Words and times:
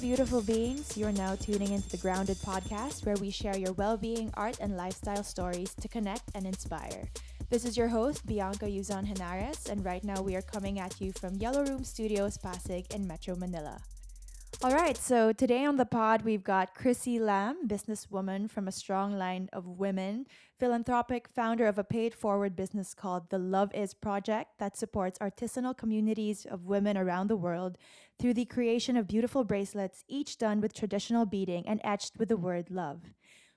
Beautiful 0.00 0.42
beings. 0.42 0.96
You're 0.96 1.12
now 1.12 1.34
tuning 1.36 1.72
into 1.72 1.88
the 1.88 1.96
Grounded 1.96 2.36
podcast, 2.38 3.06
where 3.06 3.16
we 3.16 3.30
share 3.30 3.56
your 3.56 3.72
well 3.72 3.96
being, 3.96 4.30
art, 4.34 4.58
and 4.60 4.76
lifestyle 4.76 5.22
stories 5.22 5.72
to 5.80 5.88
connect 5.88 6.24
and 6.34 6.46
inspire. 6.46 7.08
This 7.48 7.64
is 7.64 7.76
your 7.76 7.88
host, 7.88 8.26
Bianca 8.26 8.66
Yuzan 8.66 9.06
Henares, 9.06 9.70
and 9.70 9.84
right 9.84 10.04
now 10.04 10.20
we 10.20 10.36
are 10.36 10.42
coming 10.42 10.78
at 10.80 11.00
you 11.00 11.12
from 11.12 11.36
Yellow 11.36 11.64
Room 11.64 11.84
Studios 11.84 12.36
Pasig 12.36 12.92
in 12.92 13.06
Metro 13.06 13.36
Manila. 13.36 13.78
All 14.64 14.72
right, 14.72 14.96
so 14.96 15.30
today 15.30 15.66
on 15.66 15.76
the 15.76 15.84
pod, 15.84 16.22
we've 16.22 16.42
got 16.42 16.74
Chrissy 16.74 17.18
Lamb, 17.18 17.68
businesswoman 17.68 18.50
from 18.50 18.66
a 18.66 18.72
strong 18.72 19.12
line 19.12 19.50
of 19.52 19.66
women, 19.66 20.24
philanthropic 20.58 21.28
founder 21.28 21.66
of 21.66 21.78
a 21.78 21.84
paid 21.84 22.14
forward 22.14 22.56
business 22.56 22.94
called 22.94 23.28
the 23.28 23.36
Love 23.36 23.70
Is 23.74 23.92
Project 23.92 24.52
that 24.58 24.74
supports 24.74 25.18
artisanal 25.18 25.76
communities 25.76 26.46
of 26.46 26.64
women 26.64 26.96
around 26.96 27.26
the 27.26 27.36
world 27.36 27.76
through 28.18 28.32
the 28.32 28.46
creation 28.46 28.96
of 28.96 29.06
beautiful 29.06 29.44
bracelets, 29.44 30.02
each 30.08 30.38
done 30.38 30.62
with 30.62 30.72
traditional 30.72 31.26
beading 31.26 31.68
and 31.68 31.78
etched 31.84 32.16
with 32.16 32.30
the 32.30 32.36
word 32.38 32.70
love. 32.70 33.02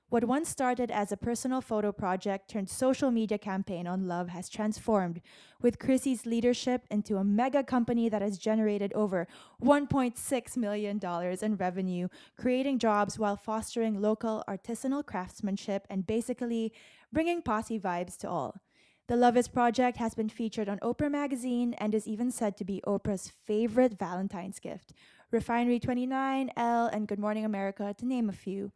What 0.10 0.24
once 0.24 0.48
started 0.48 0.90
as 0.90 1.12
a 1.12 1.18
personal 1.18 1.60
photo 1.60 1.92
project 1.92 2.50
turned 2.50 2.70
social 2.70 3.12
media 3.12 3.38
campaign 3.38 3.88
on 3.88 4.08
love 4.08 4.30
has 4.30 4.48
transformed, 4.48 5.20
with 5.62 5.80
Chrissy's 5.80 6.26
leadership 6.26 6.86
into 6.90 7.18
a 7.18 7.26
mega 7.26 7.62
company 7.62 8.08
that 8.08 8.22
has 8.22 8.38
generated 8.38 8.94
over 8.94 9.28
$1.6 9.62 10.58
million 10.58 11.02
in 11.42 11.56
revenue, 11.58 12.08
creating 12.40 12.80
jobs 12.80 13.20
while 13.20 13.36
fostering 13.36 14.02
local 14.02 14.46
artisanal 14.48 15.06
craftsmanship 15.06 15.86
and 15.90 16.08
basically 16.08 16.72
bringing 17.12 17.42
posse 17.42 17.78
vibes 17.78 18.16
to 18.16 18.30
all. 18.30 18.62
The 19.08 19.18
Love 19.18 19.36
Is 19.36 19.50
Project 19.50 19.98
has 19.98 20.16
been 20.16 20.30
featured 20.30 20.70
on 20.70 20.80
Oprah 20.80 21.12
Magazine 21.12 21.74
and 21.80 21.94
is 21.94 22.08
even 22.08 22.32
said 22.32 22.56
to 22.58 22.64
be 22.64 22.82
Oprah's 22.88 23.34
favorite 23.46 24.00
Valentine's 24.00 24.60
gift. 24.60 24.94
Refinery 25.32 25.82
29, 25.82 26.52
Elle, 26.56 26.88
and 26.94 27.10
Good 27.10 27.20
Morning 27.20 27.44
America, 27.44 27.94
to 27.98 28.06
name 28.06 28.30
a 28.30 28.34
few. 28.34 28.72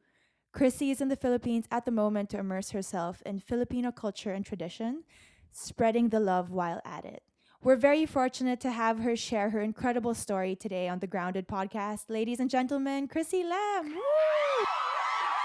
Chrissy 0.52 0.92
is 0.92 1.00
in 1.00 1.08
the 1.08 1.16
Philippines 1.16 1.66
at 1.72 1.86
the 1.86 1.92
moment 1.92 2.30
to 2.32 2.40
immerse 2.40 2.72
herself 2.72 3.22
in 3.26 3.40
Filipino 3.40 3.92
culture 3.92 4.34
and 4.34 4.46
tradition, 4.46 5.04
spreading 5.52 6.10
the 6.10 6.20
love 6.20 6.50
while 6.50 6.82
at 6.84 7.06
it. 7.06 7.24
We're 7.64 7.78
very 7.78 8.06
fortunate 8.06 8.60
to 8.62 8.72
have 8.72 9.00
her 9.00 9.16
share 9.16 9.52
her 9.52 9.62
incredible 9.62 10.14
story 10.14 10.56
today 10.56 10.90
on 10.90 11.00
the 11.00 11.08
Grounded 11.08 11.48
podcast. 11.48 12.10
Ladies 12.10 12.40
and 12.40 12.50
gentlemen, 12.50 13.08
Chrissy 13.08 13.44
Lamb. 13.44 13.94
Woo! 13.94 14.91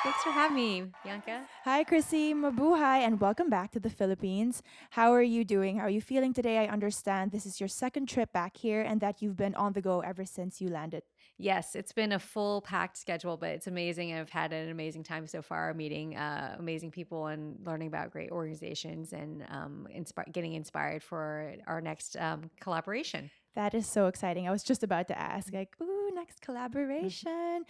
Thanks 0.06 0.22
for 0.22 0.30
having 0.30 0.56
me, 0.56 0.84
Bianca. 1.02 1.48
Hi, 1.64 1.82
Chrissy. 1.82 2.32
Mabuhay, 2.32 3.00
and 3.00 3.20
welcome 3.20 3.50
back 3.50 3.72
to 3.72 3.80
the 3.80 3.90
Philippines. 3.90 4.62
How 4.90 5.12
are 5.12 5.20
you 5.20 5.44
doing? 5.44 5.78
How 5.78 5.86
are 5.86 5.90
you 5.90 6.00
feeling 6.00 6.32
today? 6.32 6.58
I 6.58 6.66
understand 6.66 7.32
this 7.32 7.44
is 7.44 7.58
your 7.58 7.68
second 7.68 8.08
trip 8.08 8.32
back 8.32 8.56
here 8.56 8.82
and 8.82 9.00
that 9.00 9.20
you've 9.20 9.36
been 9.36 9.56
on 9.56 9.72
the 9.72 9.80
go 9.80 10.02
ever 10.02 10.24
since 10.24 10.60
you 10.60 10.68
landed. 10.68 11.02
Yes, 11.38 11.74
it's 11.74 11.92
been 11.92 12.12
a 12.12 12.20
full 12.20 12.60
packed 12.60 12.98
schedule, 12.98 13.36
but 13.36 13.48
it's 13.48 13.66
amazing. 13.66 14.14
I've 14.14 14.30
had 14.30 14.52
an 14.52 14.68
amazing 14.68 15.02
time 15.02 15.26
so 15.26 15.42
far, 15.42 15.74
meeting 15.74 16.16
uh, 16.16 16.54
amazing 16.56 16.92
people 16.92 17.26
and 17.26 17.58
learning 17.66 17.88
about 17.88 18.12
great 18.12 18.30
organizations 18.30 19.12
and 19.12 19.44
um, 19.50 19.88
inspi- 19.92 20.32
getting 20.32 20.52
inspired 20.52 21.02
for 21.02 21.52
our 21.66 21.80
next 21.80 22.16
um, 22.18 22.48
collaboration. 22.60 23.28
That 23.56 23.74
is 23.74 23.88
so 23.88 24.06
exciting. 24.06 24.46
I 24.46 24.52
was 24.52 24.62
just 24.62 24.84
about 24.84 25.08
to 25.08 25.18
ask, 25.18 25.52
like, 25.52 25.74
ooh, 25.80 26.10
next 26.14 26.42
collaboration. 26.42 27.64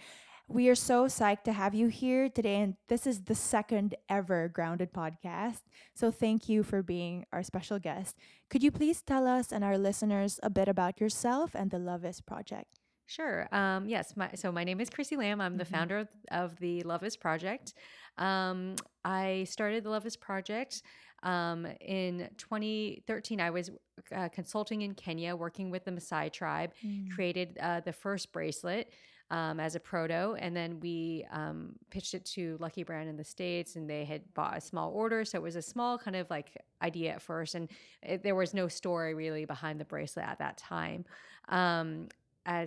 We 0.49 0.69
are 0.69 0.75
so 0.75 1.07
psyched 1.07 1.43
to 1.43 1.51
have 1.53 1.75
you 1.75 1.87
here 1.87 2.29
today. 2.29 2.55
And 2.61 2.75
this 2.87 3.05
is 3.05 3.23
the 3.23 3.35
second 3.35 3.95
ever 4.07 4.47
Grounded 4.47 4.93
podcast. 4.93 5.59
So 5.93 6.09
thank 6.09 6.47
you 6.47 6.63
for 6.63 6.81
being 6.81 7.25
our 7.33 7.43
special 7.43 7.79
guest. 7.79 8.15
Could 8.49 8.63
you 8.63 8.71
please 8.71 9.01
tell 9.01 9.27
us 9.27 9.51
and 9.51 9.63
our 9.63 9.77
listeners 9.77 10.39
a 10.41 10.49
bit 10.49 10.69
about 10.69 11.01
yourself 11.01 11.51
and 11.53 11.69
the 11.69 11.79
Love 11.79 12.05
Is 12.05 12.21
Project? 12.21 12.79
Sure. 13.07 13.47
Um, 13.53 13.87
yes. 13.89 14.15
My, 14.15 14.29
so 14.35 14.51
my 14.51 14.63
name 14.63 14.79
is 14.79 14.89
Chrissy 14.89 15.17
Lamb. 15.17 15.41
I'm 15.41 15.57
the 15.57 15.65
Mhm. 15.65 15.71
founder 15.71 15.97
of, 15.99 16.07
of 16.31 16.57
the 16.59 16.81
Love 16.83 17.03
Is 17.03 17.17
Project. 17.17 17.73
Um, 18.17 18.75
I 19.03 19.45
started 19.49 19.83
the 19.83 19.89
Love 19.89 20.05
Is 20.05 20.15
Project 20.15 20.81
um, 21.23 21.65
in 21.81 22.29
2013. 22.37 23.41
I 23.41 23.49
was 23.49 23.69
uh, 24.15 24.29
consulting 24.29 24.81
in 24.81 24.93
Kenya, 24.93 25.35
working 25.35 25.71
with 25.71 25.83
the 25.83 25.91
Maasai 25.91 26.31
tribe. 26.31 26.71
Mm. 26.85 27.11
Created 27.11 27.57
uh, 27.61 27.81
the 27.81 27.91
first 27.93 28.31
bracelet 28.31 28.91
um, 29.29 29.59
as 29.59 29.75
a 29.75 29.79
proto, 29.79 30.35
and 30.39 30.55
then 30.55 30.79
we 30.79 31.25
um, 31.31 31.73
pitched 31.89 32.13
it 32.13 32.23
to 32.25 32.57
Lucky 32.59 32.83
Brand 32.83 33.09
in 33.09 33.17
the 33.17 33.23
states, 33.23 33.75
and 33.75 33.89
they 33.89 34.05
had 34.05 34.21
bought 34.33 34.57
a 34.57 34.61
small 34.61 34.91
order. 34.91 35.25
So 35.25 35.37
it 35.37 35.41
was 35.41 35.55
a 35.55 35.61
small 35.61 35.97
kind 35.97 36.15
of 36.15 36.29
like 36.29 36.55
idea 36.81 37.13
at 37.13 37.21
first, 37.21 37.55
and 37.55 37.69
it, 38.01 38.23
there 38.23 38.35
was 38.35 38.53
no 38.53 38.67
story 38.67 39.13
really 39.13 39.45
behind 39.45 39.79
the 39.79 39.85
bracelet 39.85 40.25
at 40.25 40.39
that 40.39 40.57
time. 40.57 41.03
Um, 41.49 42.07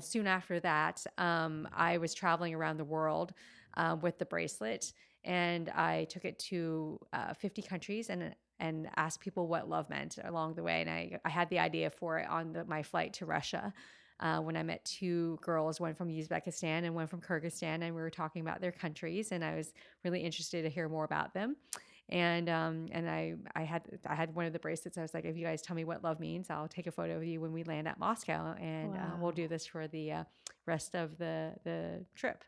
soon 0.00 0.26
after 0.26 0.60
that, 0.60 1.04
um, 1.16 1.66
I 1.72 1.96
was 1.96 2.12
traveling 2.12 2.54
around 2.54 2.76
the 2.76 2.84
world 2.84 3.32
uh, 3.76 3.96
with 4.00 4.18
the 4.18 4.26
bracelet, 4.26 4.92
and 5.24 5.70
I 5.70 6.04
took 6.04 6.24
it 6.26 6.38
to 6.50 6.98
uh, 7.12 7.34
50 7.34 7.62
countries 7.62 8.10
and 8.10 8.34
and 8.60 8.88
asked 8.96 9.20
people 9.20 9.48
what 9.48 9.70
love 9.70 9.88
meant 9.88 10.18
along 10.22 10.52
the 10.52 10.62
way. 10.62 10.82
And 10.82 10.90
I, 10.90 11.18
I 11.24 11.30
had 11.30 11.48
the 11.48 11.58
idea 11.58 11.88
for 11.88 12.18
it 12.18 12.28
on 12.28 12.52
the, 12.52 12.64
my 12.66 12.82
flight 12.82 13.14
to 13.14 13.24
Russia. 13.24 13.72
Uh, 14.20 14.38
when 14.38 14.56
I 14.56 14.62
met 14.62 14.84
two 14.84 15.38
girls, 15.42 15.80
one 15.80 15.94
from 15.94 16.08
Uzbekistan 16.08 16.84
and 16.84 16.94
one 16.94 17.06
from 17.06 17.20
Kyrgyzstan, 17.20 17.82
and 17.82 17.94
we 17.94 18.02
were 18.02 18.10
talking 18.10 18.42
about 18.42 18.60
their 18.60 18.72
countries, 18.72 19.32
and 19.32 19.42
I 19.42 19.54
was 19.56 19.72
really 20.04 20.20
interested 20.20 20.62
to 20.62 20.68
hear 20.68 20.88
more 20.88 21.04
about 21.04 21.32
them. 21.32 21.56
And 22.10 22.48
um, 22.48 22.88
and 22.90 23.08
I 23.08 23.34
I 23.54 23.62
had 23.62 23.82
I 24.06 24.14
had 24.14 24.34
one 24.34 24.44
of 24.44 24.52
the 24.52 24.58
bracelets. 24.58 24.98
I 24.98 25.02
was 25.02 25.14
like, 25.14 25.24
if 25.24 25.36
you 25.36 25.44
guys 25.46 25.62
tell 25.62 25.76
me 25.76 25.84
what 25.84 26.04
love 26.04 26.20
means, 26.20 26.50
I'll 26.50 26.68
take 26.68 26.86
a 26.86 26.92
photo 26.92 27.16
of 27.16 27.24
you 27.24 27.40
when 27.40 27.52
we 27.52 27.62
land 27.62 27.88
at 27.88 27.98
Moscow, 27.98 28.54
and 28.60 28.94
uh, 28.96 29.16
we'll 29.20 29.32
do 29.32 29.48
this 29.48 29.64
for 29.64 29.88
the 29.88 30.12
uh, 30.12 30.24
rest 30.66 30.94
of 30.94 31.16
the 31.18 31.54
the 31.64 32.04
trip. 32.14 32.44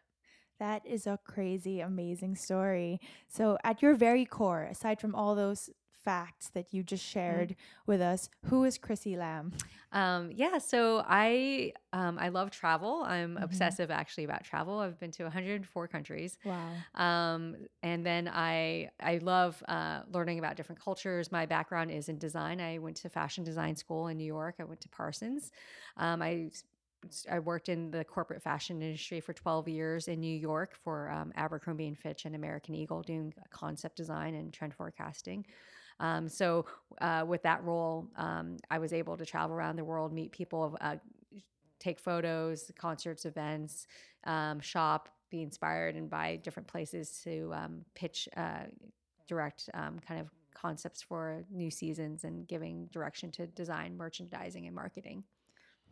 That 0.59 0.87
is 0.87 1.07
a 1.07 1.19
crazy, 1.25 1.81
amazing 1.81 2.37
story. 2.37 3.01
So, 3.29 3.57
at 3.65 3.83
your 3.83 3.95
very 3.95 4.25
core, 4.25 4.65
aside 4.65 5.01
from 5.01 5.15
all 5.15 5.35
those 5.35 5.71
facts 6.05 6.51
that 6.51 6.73
you 6.73 6.83
just 6.83 7.05
shared 7.05 7.57
with 7.87 8.01
us, 8.01 8.29
who 8.47 8.65
is 8.65 8.79
Chrissy 8.79 9.17
Lamb? 9.17 9.53
Um, 9.93 10.31
yeah, 10.33 10.59
so 10.59 11.05
I 11.07 11.75
um, 11.93 12.19
I 12.19 12.29
love 12.31 12.51
travel. 12.51 13.03
I'm 13.07 13.37
Mhm. 13.37 13.43
obsessive 13.43 13.91
actually 13.91 14.25
about 14.25 14.43
travel. 14.45 14.79
I've 14.79 14.99
been 14.99 15.11
to 15.13 15.25
104 15.25 15.87
countries. 15.89 16.39
Wow. 16.45 16.85
Um, 16.95 17.57
and 17.83 18.05
then 18.07 18.29
I 18.29 18.91
I 19.01 19.19
love 19.19 19.63
uh, 19.69 20.03
learning 20.11 20.39
about 20.39 20.57
different 20.57 20.81
cultures. 20.81 21.31
My 21.33 21.47
background 21.47 21.91
is 21.91 22.09
in 22.09 22.19
design. 22.19 22.61
I 22.61 22.79
went 22.79 22.97
to 22.99 23.11
fashion 23.11 23.45
design 23.45 23.77
school 23.77 24.09
in 24.09 24.17
New 24.17 24.25
York. 24.25 24.57
I 24.61 24.65
went 24.65 24.81
to 24.83 24.89
Parsons. 24.89 25.51
Um, 25.97 26.23
I 26.23 26.51
I 27.31 27.41
worked 27.41 27.69
in 27.69 27.91
the 27.91 28.05
corporate 28.05 28.43
fashion 28.43 28.81
industry 28.81 29.21
for 29.21 29.33
12 29.33 29.69
years 29.69 30.07
in 30.09 30.21
New 30.21 30.35
York 30.37 30.75
for 30.85 31.11
um, 31.11 31.33
Abercrombie 31.35 31.89
and 31.89 31.99
Fitch 31.99 32.25
and 32.27 32.35
American 32.37 32.75
Eagle, 32.77 33.03
doing 33.03 33.35
concept 33.51 33.97
design 33.97 34.35
and 34.35 34.53
trend 34.53 34.75
forecasting. 34.75 35.45
Um, 36.01 36.29
so 36.29 36.67
uh, 37.01 37.25
with 37.27 37.43
that 37.43 37.63
role, 37.65 38.09
um, 38.17 38.57
I 38.71 38.79
was 38.79 38.93
able 38.93 39.17
to 39.17 39.27
travel 39.27 39.55
around 39.55 39.77
the 39.77 39.85
world, 39.85 40.13
meet 40.13 40.33
people, 40.33 40.77
uh, 40.81 40.97
take 41.79 41.99
photos, 41.99 42.71
concerts, 42.79 43.25
events, 43.25 43.87
um, 44.25 44.61
shop, 44.61 45.09
be 45.31 45.43
inspired, 45.43 45.97
and 45.97 46.09
buy 46.09 46.37
different 46.37 46.69
places 46.69 47.21
to 47.25 47.53
um, 47.55 47.85
pitch 47.95 48.29
uh, 48.37 48.65
direct 49.27 49.69
um, 49.75 49.99
kind 50.07 50.21
of 50.21 50.29
concepts 50.55 51.03
for 51.03 51.45
new 51.51 51.71
seasons 51.71 52.25
and 52.25 52.47
giving 52.47 52.87
direction 52.93 53.31
to 53.33 53.47
design, 53.49 53.97
merchandising, 53.97 54.67
and 54.67 54.75
marketing. 54.75 55.25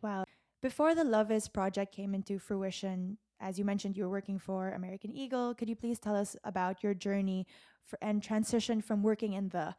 Wow. 0.02 0.24
Before 0.62 0.94
the 0.94 1.04
Love 1.04 1.30
Is 1.30 1.48
project 1.48 1.94
came 1.94 2.14
into 2.14 2.38
fruition, 2.38 3.16
as 3.40 3.58
you 3.58 3.64
mentioned, 3.64 3.96
you 3.96 4.04
were 4.04 4.10
working 4.10 4.38
for 4.38 4.70
American 4.70 5.12
Eagle. 5.12 5.54
Could 5.54 5.68
you 5.68 5.76
please 5.76 5.98
tell 5.98 6.14
us 6.14 6.36
about 6.44 6.82
your 6.82 6.94
journey 6.94 7.46
for, 7.84 7.98
and 8.02 8.22
transition 8.22 8.80
from 8.80 9.02
working 9.02 9.32
in 9.32 9.48
the 9.48 9.74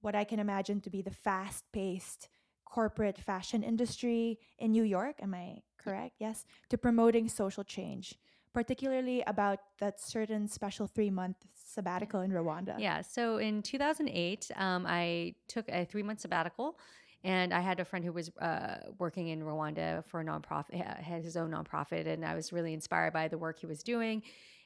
what 0.00 0.14
I 0.14 0.24
can 0.24 0.38
imagine 0.38 0.80
to 0.82 0.90
be 0.90 1.02
the 1.02 1.10
fast 1.10 1.64
paced 1.72 2.28
corporate 2.64 3.18
fashion 3.18 3.62
industry 3.62 4.38
in 4.58 4.72
New 4.72 4.84
York? 4.84 5.16
Am 5.22 5.34
I 5.34 5.62
correct? 5.78 6.14
Yes. 6.18 6.46
To 6.70 6.78
promoting 6.78 7.28
social 7.28 7.64
change, 7.64 8.14
particularly 8.54 9.22
about 9.26 9.58
that 9.80 10.00
certain 10.00 10.48
special 10.48 10.86
three 10.86 11.10
month 11.10 11.36
sabbatical 11.54 12.20
in 12.20 12.30
Rwanda. 12.30 12.76
Yeah. 12.78 13.02
So 13.02 13.38
in 13.38 13.62
2008, 13.62 14.50
um, 14.56 14.86
I 14.86 15.34
took 15.48 15.68
a 15.68 15.84
three 15.84 16.02
month 16.02 16.20
sabbatical. 16.20 16.78
And 17.24 17.52
I 17.52 17.60
had 17.60 17.80
a 17.80 17.84
friend 17.84 18.04
who 18.04 18.12
was 18.12 18.30
uh, 18.38 18.78
working 18.98 19.28
in 19.28 19.42
Rwanda 19.42 20.04
for 20.06 20.20
a 20.20 20.24
nonprofit, 20.24 20.74
had 21.02 21.24
his 21.24 21.36
own 21.36 21.50
nonprofit, 21.50 22.06
and 22.06 22.24
I 22.24 22.34
was 22.34 22.52
really 22.52 22.72
inspired 22.72 23.12
by 23.12 23.28
the 23.28 23.38
work 23.38 23.58
he 23.58 23.66
was 23.66 23.82
doing. 23.82 24.22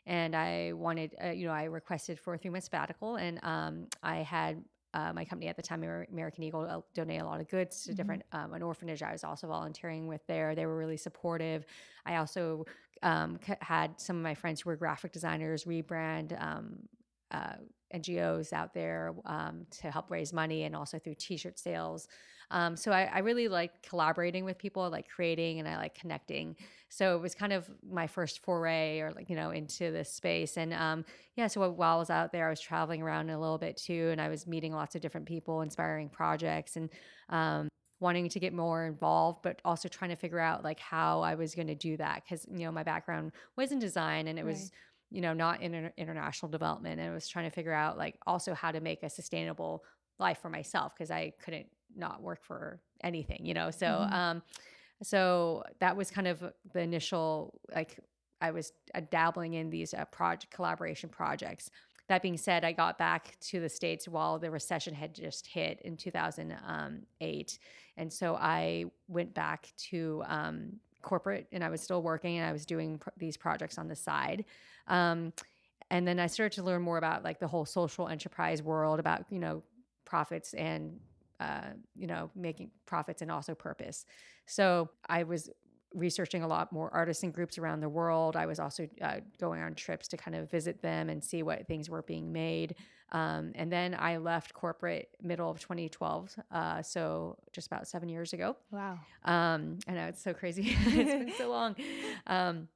And 0.07 0.35
I 0.37 0.73
wanted, 0.75 1.15
uh, 1.25 1.29
you 1.31 1.47
know, 1.47 1.53
I 1.53 1.65
requested 1.65 2.19
for 2.19 2.35
a 2.35 2.39
three 2.39 2.51
month 2.51 2.65
sabbatical, 2.65 3.17
and 3.17 3.39
um, 3.43 3.87
I 4.03 4.17
had 4.17 4.63
uh, 4.95 5.13
my 5.15 5.25
company 5.25 5.49
at 5.49 5.57
the 5.57 5.63
time, 5.63 5.83
Amer- 5.83 6.07
American 6.13 6.45
Eagle, 6.45 6.67
uh, 6.69 6.81
donate 6.93 7.23
a 7.23 7.25
lot 7.25 7.41
of 7.41 7.49
goods 7.49 7.85
to 7.85 7.93
Mhm. 7.93 7.97
different 7.97 8.23
um, 8.33 8.53
an 8.53 8.63
orphanage. 8.63 9.03
I 9.03 9.13
was 9.13 9.25
also 9.25 9.47
volunteering 9.47 10.07
with 10.07 10.21
there. 10.27 10.55
They 10.55 10.67
were 10.67 10.77
really 10.77 10.99
supportive. 10.99 11.65
I 12.05 12.17
also 12.17 12.67
um, 13.03 13.39
c- 13.47 13.55
had 13.63 13.99
some 13.99 14.17
of 14.17 14.23
my 14.23 14.35
friends 14.35 14.61
who 14.61 14.69
were 14.69 14.77
graphic 14.77 15.13
designers 15.13 15.65
rebrand 15.65 16.39
um, 16.43 16.81
uh, 17.33 17.55
NGOs 17.95 18.53
out 18.53 18.75
there 18.75 19.15
um, 19.27 19.67
to 19.81 19.91
help 19.91 20.11
raise 20.11 20.33
money 20.33 20.65
and 20.65 20.75
also 20.75 20.99
through 20.99 21.17
t 21.17 21.37
shirt 21.37 21.59
sales. 21.59 22.09
Um, 22.51 22.77
so 22.77 22.93
I, 22.93 23.05
I, 23.05 23.19
really 23.21 23.49
like 23.49 23.83
collaborating 23.83 24.45
with 24.45 24.59
people, 24.59 24.89
like 24.91 25.09
creating 25.09 25.59
and 25.59 25.67
I 25.67 25.79
like 25.79 25.95
connecting. 25.95 26.55
So 26.91 27.17
it 27.17 27.23
was 27.23 27.35
kind 27.35 27.51
of 27.51 27.69
my 27.83 28.07
first 28.07 28.43
foray 28.43 29.01
or 29.01 29.11
like, 29.11 29.31
you 29.31 29.37
know, 29.37 29.51
into 29.53 29.91
this 29.91 30.13
space. 30.13 30.59
And 30.59 30.75
um, 30.75 31.07
yeah, 31.35 31.47
so 31.47 31.67
while 31.71 31.97
I 31.97 31.99
was 31.99 32.11
out 32.11 32.31
there, 32.31 32.49
I 32.49 32.51
was 32.51 32.61
traveling 32.61 33.01
around 33.01 33.31
a 33.31 33.41
little 33.41 33.57
bit 33.57 33.79
too. 33.79 34.11
And 34.13 34.21
I 34.21 34.29
was 34.29 34.47
meeting 34.47 34.75
lots 34.75 34.95
of 34.95 35.01
different 35.01 35.27
people, 35.27 35.63
inspiring 35.63 36.11
projects 36.11 36.77
and 36.77 36.91
um, 37.31 37.69
wanting 38.01 38.29
to 38.29 38.39
get 38.39 38.53
more 38.53 38.85
involved, 38.85 39.39
but 39.43 39.63
also 39.65 39.89
trying 39.89 40.11
to 40.11 40.17
figure 40.17 40.39
out 40.39 40.63
like 40.63 40.79
how 40.79 41.23
I 41.23 41.37
was 41.37 41.55
going 41.55 41.69
to 41.69 41.75
do 41.75 41.97
that. 41.97 42.23
Cause, 42.29 42.47
you 42.53 42.67
know, 42.67 42.73
my 42.73 42.83
background 42.83 43.33
was 43.57 43.73
in 43.73 43.79
design 43.79 44.29
and 44.29 44.39
it 44.39 44.45
right. 44.45 44.53
was, 44.53 44.71
you 45.13 45.21
know, 45.21 45.35
not 45.35 45.61
in 45.61 45.91
international 45.97 46.51
development. 46.51 46.99
And 46.99 47.11
I 47.11 47.15
was 47.15 47.29
trying 47.29 47.45
to 47.45 47.55
figure 47.55 47.73
out 47.73 47.99
like 47.99 48.19
also 48.27 48.55
how 48.55 48.73
to 48.73 48.81
make 48.81 49.03
a 49.03 49.11
sustainable 49.11 49.85
life 50.19 50.39
for 50.41 50.49
myself 50.49 50.95
because 50.95 51.11
I 51.11 51.33
couldn't 51.45 51.67
not 51.95 52.23
work 52.23 52.43
for 52.43 52.81
anything, 53.05 53.45
you 53.45 53.55
know? 53.55 53.71
So, 53.71 53.87
mm-hmm. 53.87 54.15
um, 54.15 54.43
so 55.03 55.65
that 55.81 55.97
was 55.97 56.11
kind 56.11 56.29
of 56.29 56.43
the 56.73 56.81
initial, 56.81 57.61
like, 57.75 57.99
I 58.41 58.51
was 58.51 58.73
uh, 58.95 59.03
dabbling 59.11 59.55
in 59.55 59.71
these 59.71 59.95
uh, 59.95 60.05
project 60.07 60.53
collaboration 60.53 61.09
projects. 61.09 61.71
That 62.09 62.23
being 62.23 62.37
said, 62.37 62.65
I 62.65 62.73
got 62.73 62.99
back 62.99 63.39
to 63.41 63.61
the 63.61 63.69
States 63.69 64.09
while 64.09 64.39
the 64.39 64.51
recession 64.51 64.95
had 64.95 65.15
just 65.15 65.47
hit 65.47 65.81
in 65.83 65.97
2008. 65.97 67.59
And 67.97 68.13
so 68.13 68.35
I 68.35 68.87
went 69.07 69.33
back 69.35 69.73
to 69.91 70.25
um, 70.27 70.73
corporate 71.03 71.47
and 71.53 71.63
I 71.63 71.69
was 71.69 71.81
still 71.81 72.03
working 72.03 72.39
and 72.39 72.47
I 72.47 72.53
was 72.53 72.65
doing 72.65 72.99
pr- 72.99 73.11
these 73.17 73.37
projects 73.37 73.79
on 73.79 73.89
the 73.89 73.97
side. 73.97 74.45
Um, 74.87 75.33
and 75.91 76.07
then 76.09 76.19
I 76.19 76.27
started 76.27 76.55
to 76.57 76.63
learn 76.63 76.83
more 76.83 76.99
about 76.99 77.23
like 77.25 77.39
the 77.39 77.49
whole 77.49 77.67
social 77.67 78.09
enterprise 78.09 78.63
world, 78.63 78.99
about, 78.99 79.25
you 79.31 79.39
know, 79.39 79.63
profits 80.05 80.55
and 80.55 80.99
uh, 81.43 81.73
you 81.97 82.07
know, 82.07 82.31
making 82.37 82.71
profits 82.87 83.21
and 83.21 83.31
also 83.31 83.53
purpose. 83.55 84.07
So 84.47 84.91
I 85.09 85.25
was 85.25 85.51
researching 85.93 86.45
a 86.45 86.47
lot 86.47 86.73
more 86.73 86.89
artisan 86.95 87.33
groups 87.33 87.59
around 87.59 87.81
the 87.81 87.89
world. 87.89 88.37
I 88.37 88.47
was 88.47 88.61
also 88.61 88.89
uh, 89.01 89.17
going 89.41 89.61
on 89.61 89.75
trips 89.75 90.07
to 90.09 90.17
kind 90.17 90.37
of 90.37 90.51
visit 90.51 90.81
them 90.83 91.11
and 91.11 91.23
see 91.23 91.43
what 91.43 91.67
things 91.67 91.91
were 91.91 92.03
being 92.03 92.33
made. 92.33 92.77
Um, 93.13 93.53
and 93.55 93.71
then 93.71 93.95
I 93.99 94.17
left 94.17 94.55
corporate 94.55 95.11
middle 95.23 95.51
of 95.51 95.61
2012, 95.61 96.35
uh, 96.51 96.83
so 96.83 97.37
just 97.53 97.67
about 97.67 97.87
seven 97.87 98.09
years 98.09 98.33
ago. 98.33 98.57
Wow. 98.71 98.99
Um, 99.25 99.79
I 99.87 99.93
know 99.93 100.07
it's 100.07 100.23
so 100.23 100.33
crazy. 100.33 100.75
it's 100.87 100.95
been 100.95 101.33
so 101.37 101.51
long. 101.51 101.77
Um, 102.27 102.69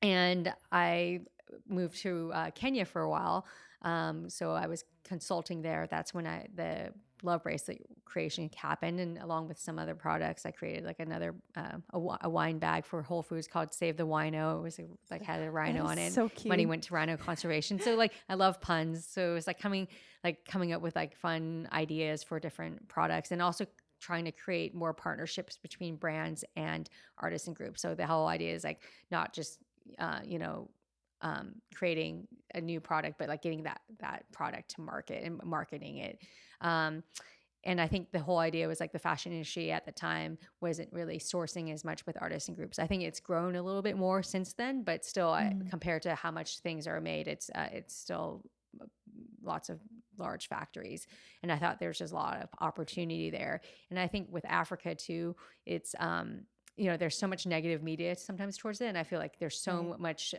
and 0.00 0.52
I 0.72 1.20
moved 1.68 1.98
to 2.02 2.30
uh, 2.34 2.50
Kenya 2.52 2.86
for 2.86 3.02
a 3.02 3.10
while. 3.10 3.46
Um, 3.82 4.28
so 4.30 4.52
I 4.52 4.66
was 4.66 4.84
consulting 5.04 5.62
there. 5.62 5.86
That's 5.88 6.12
when 6.12 6.26
I 6.26 6.48
the 6.54 6.92
love 7.22 7.42
bracelet 7.42 7.84
creation 8.04 8.50
happened 8.56 9.00
and 9.00 9.18
along 9.18 9.48
with 9.48 9.58
some 9.58 9.78
other 9.78 9.94
products 9.94 10.46
i 10.46 10.50
created 10.50 10.84
like 10.84 11.00
another 11.00 11.34
uh, 11.56 11.78
a, 11.92 12.16
a, 12.22 12.28
wine 12.28 12.58
bag 12.58 12.84
for 12.84 13.02
whole 13.02 13.22
foods 13.22 13.46
called 13.46 13.72
save 13.72 13.96
the 13.96 14.06
wino. 14.06 14.58
It 14.58 14.62
was 14.62 14.78
a, 14.78 14.84
like 15.10 15.22
had 15.22 15.42
a 15.42 15.50
rhino 15.58 15.84
on 15.84 15.98
it. 15.98 16.12
so 16.12 16.28
cute. 16.28 16.48
money 16.48 16.66
went 16.66 16.84
to 16.84 16.94
rhino 16.94 17.16
conservation. 17.16 17.80
So 17.80 17.94
like 17.94 18.12
i 18.28 18.34
love 18.34 18.60
puns. 18.60 19.06
So 19.06 19.30
it 19.30 19.34
was 19.34 19.46
like 19.46 19.58
coming 19.58 19.88
like 20.24 20.44
coming 20.44 20.72
up 20.72 20.82
with 20.82 20.96
like 20.96 21.16
fun 21.16 21.68
ideas 21.72 22.22
for 22.22 22.40
different 22.40 22.88
products 22.88 23.30
and 23.30 23.40
also 23.40 23.66
trying 24.00 24.24
to 24.24 24.32
create 24.32 24.74
more 24.74 24.94
partnerships 24.94 25.58
between 25.58 25.96
brands 25.96 26.44
and 26.56 26.88
artisan 27.18 27.52
groups. 27.52 27.82
So 27.82 27.94
the 27.94 28.06
whole 28.06 28.28
idea 28.28 28.54
is 28.54 28.64
like 28.64 28.82
not 29.10 29.32
just 29.32 29.58
uh, 29.98 30.20
you 30.24 30.38
know 30.38 30.68
um, 31.22 31.54
creating 31.74 32.26
a 32.54 32.60
new 32.60 32.80
product, 32.80 33.18
but 33.18 33.28
like 33.28 33.42
getting 33.42 33.64
that 33.64 33.80
that 34.00 34.24
product 34.32 34.74
to 34.76 34.80
market 34.80 35.22
and 35.24 35.42
marketing 35.44 35.98
it. 35.98 36.18
Um, 36.60 37.02
and 37.64 37.80
I 37.80 37.88
think 37.88 38.12
the 38.12 38.20
whole 38.20 38.38
idea 38.38 38.68
was 38.68 38.80
like 38.80 38.92
the 38.92 38.98
fashion 38.98 39.32
industry 39.32 39.72
at 39.72 39.84
the 39.84 39.92
time 39.92 40.38
wasn't 40.60 40.92
really 40.92 41.18
sourcing 41.18 41.72
as 41.72 41.84
much 41.84 42.06
with 42.06 42.16
artists 42.20 42.48
and 42.48 42.56
groups. 42.56 42.78
I 42.78 42.86
think 42.86 43.02
it's 43.02 43.20
grown 43.20 43.56
a 43.56 43.62
little 43.62 43.82
bit 43.82 43.96
more 43.96 44.22
since 44.22 44.52
then, 44.52 44.84
but 44.84 45.04
still, 45.04 45.30
mm. 45.30 45.66
I, 45.66 45.68
compared 45.68 46.02
to 46.02 46.14
how 46.14 46.30
much 46.30 46.60
things 46.60 46.86
are 46.86 47.00
made, 47.00 47.26
it's 47.26 47.50
uh, 47.54 47.68
it's 47.72 47.94
still 47.94 48.44
uh, 48.80 48.86
lots 49.42 49.68
of 49.68 49.80
large 50.18 50.48
factories 50.48 51.06
and 51.42 51.52
i 51.52 51.56
thought 51.56 51.78
there's 51.78 51.98
just 51.98 52.12
a 52.12 52.16
lot 52.16 52.42
of 52.42 52.48
opportunity 52.60 53.30
there 53.30 53.60
and 53.88 53.98
i 53.98 54.06
think 54.06 54.26
with 54.30 54.44
africa 54.46 54.92
too 54.94 55.34
it's 55.64 55.94
um 56.00 56.40
you 56.76 56.86
know 56.86 56.96
there's 56.96 57.16
so 57.16 57.26
much 57.26 57.46
negative 57.46 57.82
media 57.82 58.16
sometimes 58.16 58.56
towards 58.56 58.80
it 58.80 58.86
and 58.86 58.98
i 58.98 59.02
feel 59.02 59.18
like 59.18 59.38
there's 59.38 59.58
so 59.58 59.90
right. 59.90 60.00
much 60.00 60.34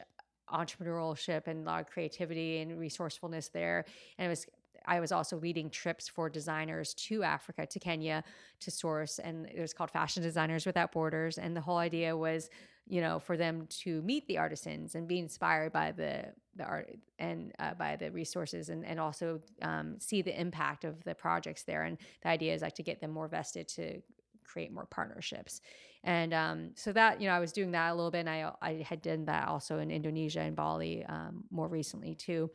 entrepreneurship 0.52 1.48
and 1.48 1.66
a 1.66 1.70
lot 1.70 1.82
of 1.82 1.88
creativity 1.88 2.60
and 2.60 2.80
resourcefulness 2.80 3.50
there. 3.50 3.86
And 4.18 4.28
it 4.28 4.30
was 4.30 4.46
I 4.86 5.00
was 5.00 5.12
also 5.12 5.38
leading 5.38 5.70
trips 5.70 6.08
for 6.08 6.30
designers 6.30 6.94
to 6.96 7.24
Africa, 7.24 7.66
to 7.66 7.80
Kenya, 7.80 8.24
to 8.62 8.72
source, 8.72 9.20
and 9.20 9.46
it 9.46 9.60
was 9.60 9.74
called 9.74 9.92
Fashion 9.92 10.24
Designers 10.24 10.66
Without 10.66 10.92
Borders. 10.92 11.38
And 11.38 11.56
the 11.56 11.62
whole 11.62 11.78
idea 11.78 12.16
was, 12.16 12.50
you 12.88 13.02
know, 13.02 13.20
for 13.20 13.38
them 13.38 13.68
to 13.84 14.02
meet 14.02 14.28
the 14.28 14.38
artisans 14.38 14.96
and 14.96 15.08
be 15.08 15.20
inspired 15.20 15.72
by 15.72 15.92
the 15.92 16.34
the 16.56 16.64
art 16.64 16.90
and 17.20 17.54
uh, 17.60 17.74
by 17.76 17.96
the 17.96 18.12
resources, 18.12 18.70
and 18.70 18.86
and 18.86 19.00
also 19.00 19.42
um, 19.62 19.98
see 20.00 20.22
the 20.22 20.40
impact 20.40 20.84
of 20.86 21.04
the 21.04 21.16
projects 21.16 21.64
there. 21.64 21.84
And 21.84 21.98
the 22.24 22.30
idea 22.30 22.54
is 22.54 22.62
like 22.62 22.76
to 22.76 22.84
get 22.84 23.00
them 23.00 23.12
more 23.12 23.28
vested 23.28 23.68
to 23.70 24.02
create 24.44 24.72
more 24.72 24.86
partnerships. 24.86 25.62
And 26.04 26.34
um, 26.34 26.72
so 26.76 26.94
that, 26.94 27.22
you 27.22 27.28
know, 27.28 27.34
I 27.34 27.40
was 27.40 27.52
doing 27.52 27.72
that 27.72 27.92
a 27.92 27.96
little 27.96 28.12
bit. 28.12 28.20
And 28.20 28.30
I, 28.30 28.52
I 28.62 28.86
had 28.88 29.02
done 29.02 29.26
that 29.26 29.48
also 29.48 29.80
in 29.80 29.92
Indonesia 29.92 30.40
and 30.40 30.56
Bali 30.56 31.04
um, 31.06 31.44
more 31.52 31.68
recently 31.68 32.16
too. 32.16 32.50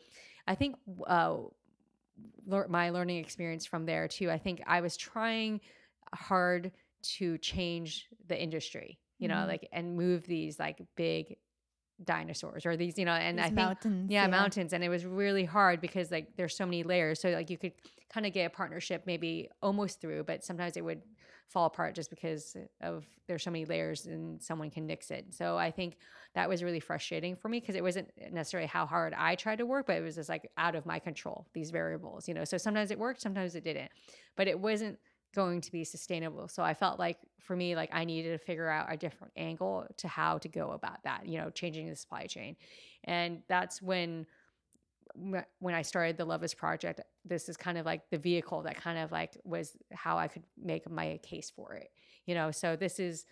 I 0.47 0.55
think 0.55 0.77
uh, 1.07 1.37
le- 2.47 2.69
my 2.69 2.91
learning 2.91 3.19
experience 3.19 3.67
from 3.67 3.87
there 3.87 4.09
too, 4.09 4.31
I 4.31 4.39
think 4.39 4.63
I 4.67 4.81
was 4.81 4.97
trying 4.97 5.61
hard 6.15 6.73
to 7.03 7.37
change 7.39 8.09
the 8.29 8.41
industry, 8.41 8.99
you 9.19 9.29
know, 9.29 9.35
mm-hmm. 9.35 9.49
like 9.49 9.69
and 9.73 9.97
move 9.97 10.27
these 10.27 10.59
like 10.59 10.81
big 10.97 11.37
dinosaurs 12.03 12.67
or 12.67 12.77
these 12.77 12.99
you 12.99 13.05
know 13.05 13.13
and 13.13 13.39
these 13.39 13.45
i 13.45 13.49
think 13.49 13.57
mountains, 13.57 14.11
yeah, 14.11 14.23
yeah, 14.23 14.29
mountains 14.29 14.73
and 14.73 14.83
it 14.83 14.89
was 14.89 15.07
really 15.07 15.45
hard 15.45 15.81
because 15.81 16.11
like 16.11 16.37
there's 16.37 16.57
so 16.57 16.65
many 16.65 16.83
layers 16.83 17.21
so 17.21 17.31
like 17.31 17.51
you 17.51 17.57
could 17.57 17.71
kind 18.13 18.27
of 18.27 18.33
get 18.33 18.47
a 18.47 18.51
partnership 18.51 19.05
maybe 19.07 19.49
almost 19.63 20.01
through 20.01 20.25
but 20.25 20.43
sometimes 20.43 20.77
it 20.77 20.85
would 20.85 21.01
fall 21.49 21.67
apart 21.67 21.95
just 21.95 22.11
because 22.11 22.57
of 22.81 23.05
there's 23.27 23.43
so 23.43 23.51
many 23.51 23.65
layers 23.65 24.07
and 24.07 24.43
someone 24.43 24.71
can 24.71 24.87
nix 24.87 25.11
it. 25.11 25.27
So 25.35 25.57
I 25.57 25.71
think 25.71 25.97
that 26.35 26.49
was 26.49 26.63
really 26.63 26.81
frustrating 26.81 27.37
for 27.37 27.49
me 27.49 27.61
because 27.61 27.77
it 27.77 27.83
wasn't 27.83 28.11
necessarily 28.33 28.67
how 28.67 28.87
hard 28.87 29.15
I 29.17 29.35
tried 29.35 29.59
to 29.59 29.67
work, 29.67 29.87
but 29.87 29.97
it 29.97 30.03
was 30.03 30.17
just 30.17 30.29
like 30.29 30.51
out 30.57 30.75
of 30.75 30.87
my 30.87 30.99
control, 30.99 31.47
these 31.53 31.71
variables, 31.71 32.27
you 32.27 32.35
know. 32.35 32.45
So 32.45 32.59
sometimes 32.59 32.91
it 32.91 32.99
worked, 32.99 33.21
sometimes 33.21 33.55
it 33.55 33.65
didn't. 33.65 33.91
But 34.37 34.49
it 34.49 34.59
wasn't 34.59 34.99
going 35.35 35.61
to 35.61 35.73
be 35.73 35.85
sustainable. 35.85 36.49
So 36.49 36.63
I 36.63 36.75
felt 36.75 36.99
like 36.99 37.19
for 37.41 37.57
me, 37.57 37.77
like 37.77 37.91
I 37.93 38.05
needed 38.05 38.33
to 38.33 38.39
figure 38.39 38.69
out 38.69 38.93
a 38.93 38.97
different 38.97 39.33
angle 39.37 39.87
to 39.99 40.09
how 40.09 40.39
to 40.39 40.49
go 40.49 40.71
about 40.71 41.03
that, 41.05 41.27
you 41.27 41.39
know, 41.39 41.51
changing 41.51 41.89
the 41.89 41.97
supply 41.97 42.27
chain. 42.27 42.57
And 43.05 43.43
that's 43.49 43.83
when 43.83 44.27
when 45.15 45.75
I 45.75 45.83
started 45.83 46.17
the 46.17 46.25
Love 46.25 46.43
Is 46.43 46.55
Project, 46.55 47.01
this 47.25 47.49
is 47.49 47.57
kind 47.57 47.79
of 47.79 47.87
like 47.87 48.03
the 48.11 48.19
vehicle 48.19 48.63
that 48.63 48.77
kind 48.77 48.99
of 48.99 49.13
like 49.13 49.37
was 49.45 49.77
how 49.93 50.19
I 50.19 50.29
could 50.29 50.43
make 50.61 50.91
my 50.91 51.19
case 51.23 51.51
for 51.55 51.75
it. 51.75 51.91
You 52.27 52.35
know, 52.35 52.51
so 52.51 52.77
this 52.77 52.99
is 52.99 53.25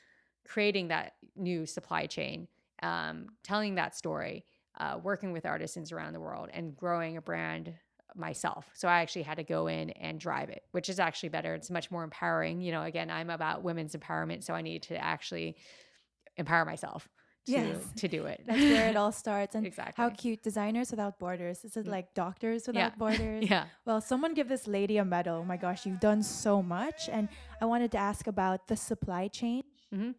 creating 0.47 0.89
that 0.89 1.15
new 1.37 1.67
supply 1.67 2.07
chain, 2.07 2.49
um, 2.83 3.27
telling 3.43 3.75
that 3.77 3.97
story, 3.97 4.45
uh, 4.79 4.99
working 5.03 5.33
with 5.33 5.47
artisans 5.47 5.93
around 5.93 6.13
the 6.13 6.21
world, 6.21 6.49
and 6.53 6.77
growing 6.77 7.17
a 7.17 7.23
brand 7.23 7.75
myself. 8.15 8.69
So 8.75 8.89
I 8.89 9.01
actually 9.01 9.23
had 9.23 9.39
to 9.39 9.45
go 9.45 9.67
in 9.67 9.91
and 9.91 10.21
drive 10.21 10.51
it, 10.51 10.63
which 10.73 10.89
is 10.89 11.01
actually 11.01 11.31
better. 11.31 11.55
It's 11.55 11.71
much 11.71 11.91
more 11.91 12.05
empowering. 12.05 12.61
You 12.61 12.73
know, 12.73 12.83
again, 12.83 13.11
I'm 13.11 13.31
about 13.31 13.63
women's 13.63 13.97
empowerment, 13.97 14.45
so 14.45 14.55
I 14.55 14.63
need 14.63 14.83
to 14.85 14.97
actually 14.97 15.57
empower 16.37 16.65
myself 16.65 17.09
to, 17.47 17.53
yes. 17.53 17.77
to 17.97 18.09
do 18.09 18.27
it. 18.27 18.43
That's 18.47 18.61
where 18.61 18.89
it 18.89 18.97
all 19.03 19.13
starts. 19.13 19.55
And 19.55 19.67
exactly. 19.67 19.95
how 19.97 20.11
cute 20.11 20.43
designers 20.43 20.91
without 20.91 21.19
borders. 21.19 21.65
Is 21.65 21.77
it 21.77 21.87
mm. 21.87 21.91
like 21.91 22.15
doctors 22.15 22.67
without 22.67 22.81
yeah. 22.81 22.91
borders? 22.99 23.51
yeah. 23.51 23.65
Well, 23.85 24.01
someone 24.01 24.35
give 24.35 24.49
this 24.49 24.67
lady 24.67 24.99
a 24.99 25.05
medal. 25.05 25.39
Oh 25.39 25.45
my 25.45 25.57
gosh, 25.57 25.87
you've 25.87 26.01
done 26.01 26.23
so 26.23 26.63
much. 26.63 27.09
And 27.09 27.29
I 27.61 27.67
wanted 27.67 27.91
to 27.93 27.99
ask 27.99 28.27
about 28.27 28.69
the 28.69 28.77
supply 28.77 29.29
chain. 29.29 29.63
Mm-hmm. 29.95 30.11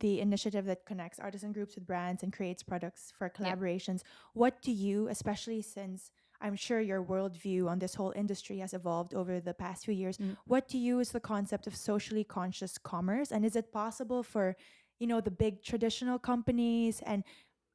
The 0.00 0.20
initiative 0.20 0.64
that 0.66 0.84
connects 0.84 1.20
artisan 1.20 1.52
groups 1.52 1.76
with 1.76 1.86
brands 1.86 2.22
and 2.22 2.32
creates 2.32 2.62
products 2.62 3.12
for 3.16 3.30
collaborations. 3.30 4.00
Yeah. 4.02 4.10
What 4.34 4.62
do 4.62 4.72
you, 4.72 5.08
especially 5.08 5.62
since 5.62 6.10
I'm 6.42 6.56
sure 6.56 6.80
your 6.80 7.02
worldview 7.02 7.68
on 7.68 7.78
this 7.78 7.94
whole 7.94 8.12
industry 8.16 8.58
has 8.58 8.74
evolved 8.74 9.14
over 9.14 9.40
the 9.40 9.54
past 9.54 9.84
few 9.84 9.94
years. 9.94 10.18
Mm. 10.18 10.36
What 10.46 10.66
do 10.66 10.76
you 10.76 10.98
is 10.98 11.12
the 11.12 11.20
concept 11.20 11.68
of 11.68 11.76
socially 11.76 12.24
conscious 12.24 12.78
commerce? 12.78 13.30
And 13.30 13.46
is 13.46 13.54
it 13.54 13.72
possible 13.72 14.24
for 14.24 14.56
you 15.02 15.08
know 15.08 15.20
the 15.20 15.30
big 15.44 15.62
traditional 15.62 16.18
companies 16.18 17.02
and 17.02 17.24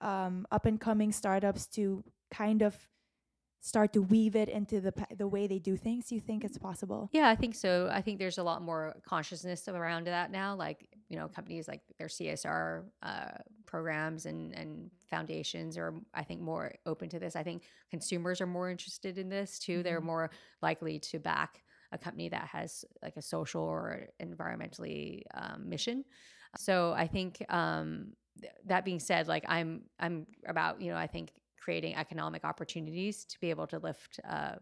um, 0.01 0.47
up 0.51 0.65
and 0.65 0.79
coming 0.81 1.11
startups 1.11 1.67
to 1.77 2.03
kind 2.31 2.61
of 2.63 2.89
start 3.59 3.93
to 3.93 4.01
weave 4.01 4.35
it 4.35 4.49
into 4.49 4.81
the 4.81 4.93
the 5.17 5.27
way 5.27 5.47
they 5.47 5.59
do 5.59 5.77
things? 5.77 6.07
Do 6.07 6.15
you 6.15 6.21
think 6.21 6.43
it's 6.45 6.57
possible? 6.57 7.11
Yeah, 7.13 7.29
I 7.29 7.35
think 7.35 7.55
so. 7.55 7.89
I 7.91 8.01
think 8.01 8.19
there's 8.19 8.37
a 8.37 8.43
lot 8.43 8.61
more 8.61 8.95
consciousness 9.05 9.67
around 9.67 10.07
that 10.07 10.31
now. 10.31 10.55
Like 10.55 10.89
you 11.09 11.17
know, 11.17 11.27
companies 11.29 11.67
like 11.67 11.81
their 11.97 12.09
CSR 12.09 12.85
uh, 13.01 13.37
programs 13.65 14.25
and 14.25 14.53
and 14.53 14.91
foundations 15.09 15.77
are 15.77 15.93
I 16.13 16.23
think 16.23 16.41
more 16.41 16.73
open 16.85 17.09
to 17.09 17.19
this. 17.19 17.35
I 17.35 17.43
think 17.43 17.63
consumers 17.89 18.41
are 18.41 18.47
more 18.47 18.69
interested 18.69 19.17
in 19.17 19.29
this 19.29 19.57
too. 19.59 19.83
They're 19.83 20.01
Mhm. 20.01 20.13
more 20.13 20.31
likely 20.61 20.99
to 20.99 21.19
back 21.19 21.63
a 21.93 21.97
company 21.97 22.27
that 22.29 22.47
has 22.49 22.83
like 23.01 23.15
a 23.15 23.21
social 23.21 23.63
or 23.63 24.09
environmentally 24.21 25.23
um, 25.33 25.69
mission. 25.69 26.03
So 26.55 26.93
I 26.95 27.07
think 27.07 27.43
um, 27.49 28.13
th- 28.39 28.53
that 28.65 28.85
being 28.85 28.99
said, 28.99 29.27
like 29.27 29.45
I'm 29.47 29.83
I'm 29.99 30.27
about 30.47 30.81
you 30.81 30.91
know 30.91 30.97
I 30.97 31.07
think 31.07 31.31
creating 31.59 31.95
economic 31.95 32.45
opportunities 32.45 33.25
to 33.25 33.39
be 33.39 33.49
able 33.49 33.67
to 33.67 33.79
lift 33.79 34.19
uh, 34.29 34.55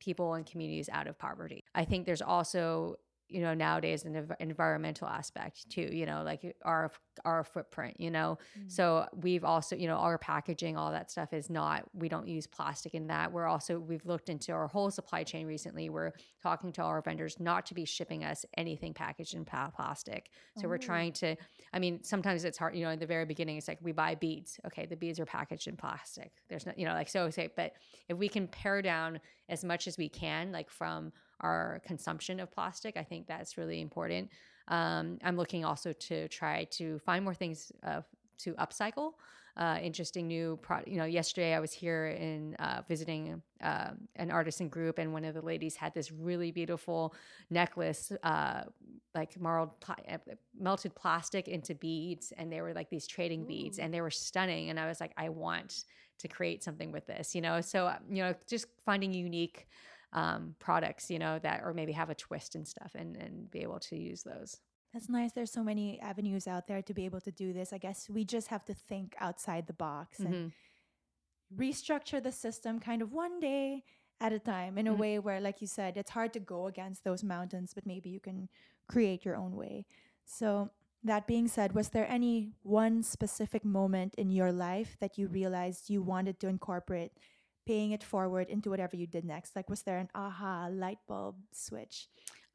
people 0.00 0.34
and 0.34 0.46
communities 0.46 0.88
out 0.92 1.06
of 1.06 1.18
poverty. 1.18 1.64
I 1.74 1.84
think 1.84 2.06
there's 2.06 2.22
also 2.22 2.96
you 3.28 3.40
know 3.40 3.54
nowadays 3.54 4.04
an 4.04 4.14
env- 4.14 4.36
environmental 4.40 5.08
aspect 5.08 5.68
too 5.68 5.88
you 5.92 6.06
know 6.06 6.22
like 6.24 6.54
our 6.64 6.90
our 7.24 7.42
footprint 7.42 7.98
you 7.98 8.10
know? 8.10 8.38
Mm. 8.58 8.70
so 8.70 9.06
we've 9.14 9.44
also 9.44 9.74
you 9.74 9.88
know 9.88 9.96
our 9.96 10.18
packaging 10.18 10.76
all 10.76 10.90
that 10.92 11.10
stuff 11.10 11.32
is 11.32 11.48
not 11.50 11.82
we 11.94 12.08
don't 12.08 12.28
use 12.28 12.46
plastic 12.46 12.94
in 12.94 13.06
that. 13.08 13.32
We're 13.32 13.46
also 13.46 13.78
we've 13.78 14.04
looked 14.04 14.28
into 14.28 14.52
our 14.52 14.68
whole 14.68 14.90
supply 14.90 15.24
chain 15.24 15.46
recently. 15.46 15.88
We're 15.88 16.12
talking 16.42 16.72
to 16.72 16.82
our 16.82 17.00
vendors 17.02 17.40
not 17.40 17.66
to 17.66 17.74
be 17.74 17.84
shipping 17.84 18.22
us 18.22 18.44
anything 18.56 18.92
packaged 18.94 19.34
in 19.34 19.44
plastic. 19.44 20.30
So 20.58 20.68
we're 20.68 20.74
Oh. 20.74 20.78
trying 20.78 21.12
to 21.14 21.36
i 21.72 21.78
mean 21.78 22.02
sometimes 22.04 22.44
it's 22.44 22.58
hard 22.58 22.76
you 22.76 22.84
know 22.84 22.90
in 22.90 22.98
the 22.98 23.06
very 23.06 23.24
beginning 23.24 23.56
it's 23.56 23.66
like 23.68 23.78
we 23.82 23.92
buy 23.92 24.14
beads. 24.14 24.60
Okay 24.66 24.86
the 24.86 24.96
beads 24.96 25.18
are 25.18 25.26
packaged 25.26 25.66
in 25.68 25.76
plastic. 25.76 26.32
There's 26.48 26.66
no 26.66 26.72
you 26.76 26.84
know 26.86 26.92
like 26.92 27.08
so 27.08 27.30
say 27.30 27.48
but 27.56 27.72
if 28.08 28.16
we 28.16 28.28
can 28.28 28.46
pare 28.46 28.82
down 28.82 29.20
as 29.48 29.64
much 29.64 29.86
as 29.88 29.96
we 29.96 30.08
can 30.08 30.52
like 30.52 30.70
from 30.70 31.12
our 31.40 31.80
consumption 31.86 32.40
of 32.40 32.50
plastic 32.50 32.96
i 32.96 33.02
think 33.02 33.26
that's 33.26 33.56
really 33.58 33.80
important. 33.80 34.30
Um, 34.68 35.18
i'm 35.22 35.36
looking 35.36 35.64
also 35.64 35.92
to 35.92 36.28
try 36.28 36.64
to 36.72 36.98
find 37.00 37.24
more 37.24 37.34
things 37.34 37.72
uh, 37.84 38.02
to 38.38 38.54
upcycle 38.54 39.12
uh, 39.56 39.78
interesting 39.80 40.26
new 40.26 40.58
product 40.60 40.88
you 40.88 40.98
know 40.98 41.04
yesterday 41.04 41.54
i 41.54 41.60
was 41.60 41.72
here 41.72 42.08
in 42.08 42.54
uh, 42.56 42.82
visiting 42.86 43.40
uh, 43.62 43.90
an 44.16 44.30
artisan 44.30 44.68
group 44.68 44.98
and 44.98 45.12
one 45.12 45.24
of 45.24 45.34
the 45.34 45.40
ladies 45.40 45.76
had 45.76 45.94
this 45.94 46.12
really 46.12 46.50
beautiful 46.50 47.14
necklace 47.48 48.12
uh, 48.22 48.62
like 49.14 49.40
marled 49.40 49.78
pla- 49.80 49.94
uh, 50.10 50.18
melted 50.58 50.94
plastic 50.94 51.48
into 51.48 51.74
beads 51.74 52.32
and 52.36 52.52
they 52.52 52.60
were 52.60 52.74
like 52.74 52.90
these 52.90 53.06
trading 53.06 53.46
beads 53.46 53.78
and 53.78 53.94
they 53.94 54.02
were 54.02 54.10
stunning 54.10 54.68
and 54.68 54.78
i 54.78 54.86
was 54.86 55.00
like 55.00 55.12
i 55.16 55.28
want 55.28 55.84
to 56.18 56.28
create 56.28 56.62
something 56.62 56.92
with 56.92 57.06
this 57.06 57.34
you 57.34 57.40
know? 57.40 57.60
So 57.60 57.92
you 58.10 58.22
know 58.22 58.34
just 58.46 58.66
finding 58.84 59.12
unique 59.12 59.68
um, 60.12 60.56
products 60.58 61.10
you 61.10 61.18
know 61.18 61.38
that 61.38 61.62
or 61.64 61.74
maybe 61.74 61.92
have 61.92 62.10
a 62.10 62.14
twist 62.14 62.54
and 62.54 62.66
stuff 62.68 62.92
and 62.94 63.16
and 63.16 63.50
be 63.50 63.60
able 63.60 63.80
to 63.80 63.96
use 63.96 64.22
those 64.22 64.60
That's 64.92 65.08
nice. 65.08 65.32
There's 65.32 65.52
so 65.52 65.62
many 65.62 66.00
avenues 66.00 66.46
out 66.46 66.66
there 66.66 66.80
to 66.82 66.94
be 66.94 67.04
able 67.04 67.20
to 67.20 67.30
do 67.32 67.52
this. 67.52 67.72
I 67.72 67.78
guess 67.78 68.08
we 68.08 68.24
just 68.24 68.48
have 68.48 68.64
to 68.66 68.74
think 68.74 69.14
outside 69.18 69.66
the 69.66 69.74
box 69.74 70.24
and 70.24 70.38
Mhm. 70.38 70.52
restructure 71.52 72.22
the 72.22 72.32
system 72.32 72.80
kind 72.80 73.02
of 73.02 73.12
one 73.12 73.38
day 73.40 73.84
at 74.20 74.32
a 74.32 74.38
time 74.38 74.78
in 74.78 74.86
a 74.86 74.94
Mhm. 74.94 75.02
way 75.02 75.18
where, 75.18 75.40
like 75.40 75.60
you 75.60 75.66
said, 75.66 75.96
it's 75.96 76.10
hard 76.10 76.32
to 76.32 76.40
go 76.40 76.66
against 76.66 77.04
those 77.04 77.22
mountains, 77.22 77.72
but 77.74 77.86
maybe 77.86 78.08
you 78.08 78.20
can 78.20 78.48
create 78.88 79.24
your 79.24 79.36
own 79.36 79.54
way. 79.56 79.86
So, 80.24 80.70
that 81.02 81.26
being 81.28 81.46
said, 81.46 81.72
was 81.72 81.90
there 81.90 82.08
any 82.10 82.54
one 82.62 83.02
specific 83.02 83.64
moment 83.64 84.14
in 84.16 84.30
your 84.30 84.50
life 84.50 84.96
that 84.98 85.16
you 85.18 85.28
realized 85.28 85.88
you 85.88 86.02
wanted 86.02 86.40
to 86.40 86.48
incorporate 86.48 87.12
paying 87.66 87.90
it 87.90 88.02
forward 88.02 88.48
into 88.48 88.70
whatever 88.70 88.96
you 88.96 89.06
did 89.06 89.24
next? 89.24 89.56
Like, 89.56 89.68
was 89.68 89.82
there 89.82 89.98
an 89.98 90.08
aha 90.14 90.68
light 90.70 90.98
bulb 91.06 91.36
switch? 91.52 92.08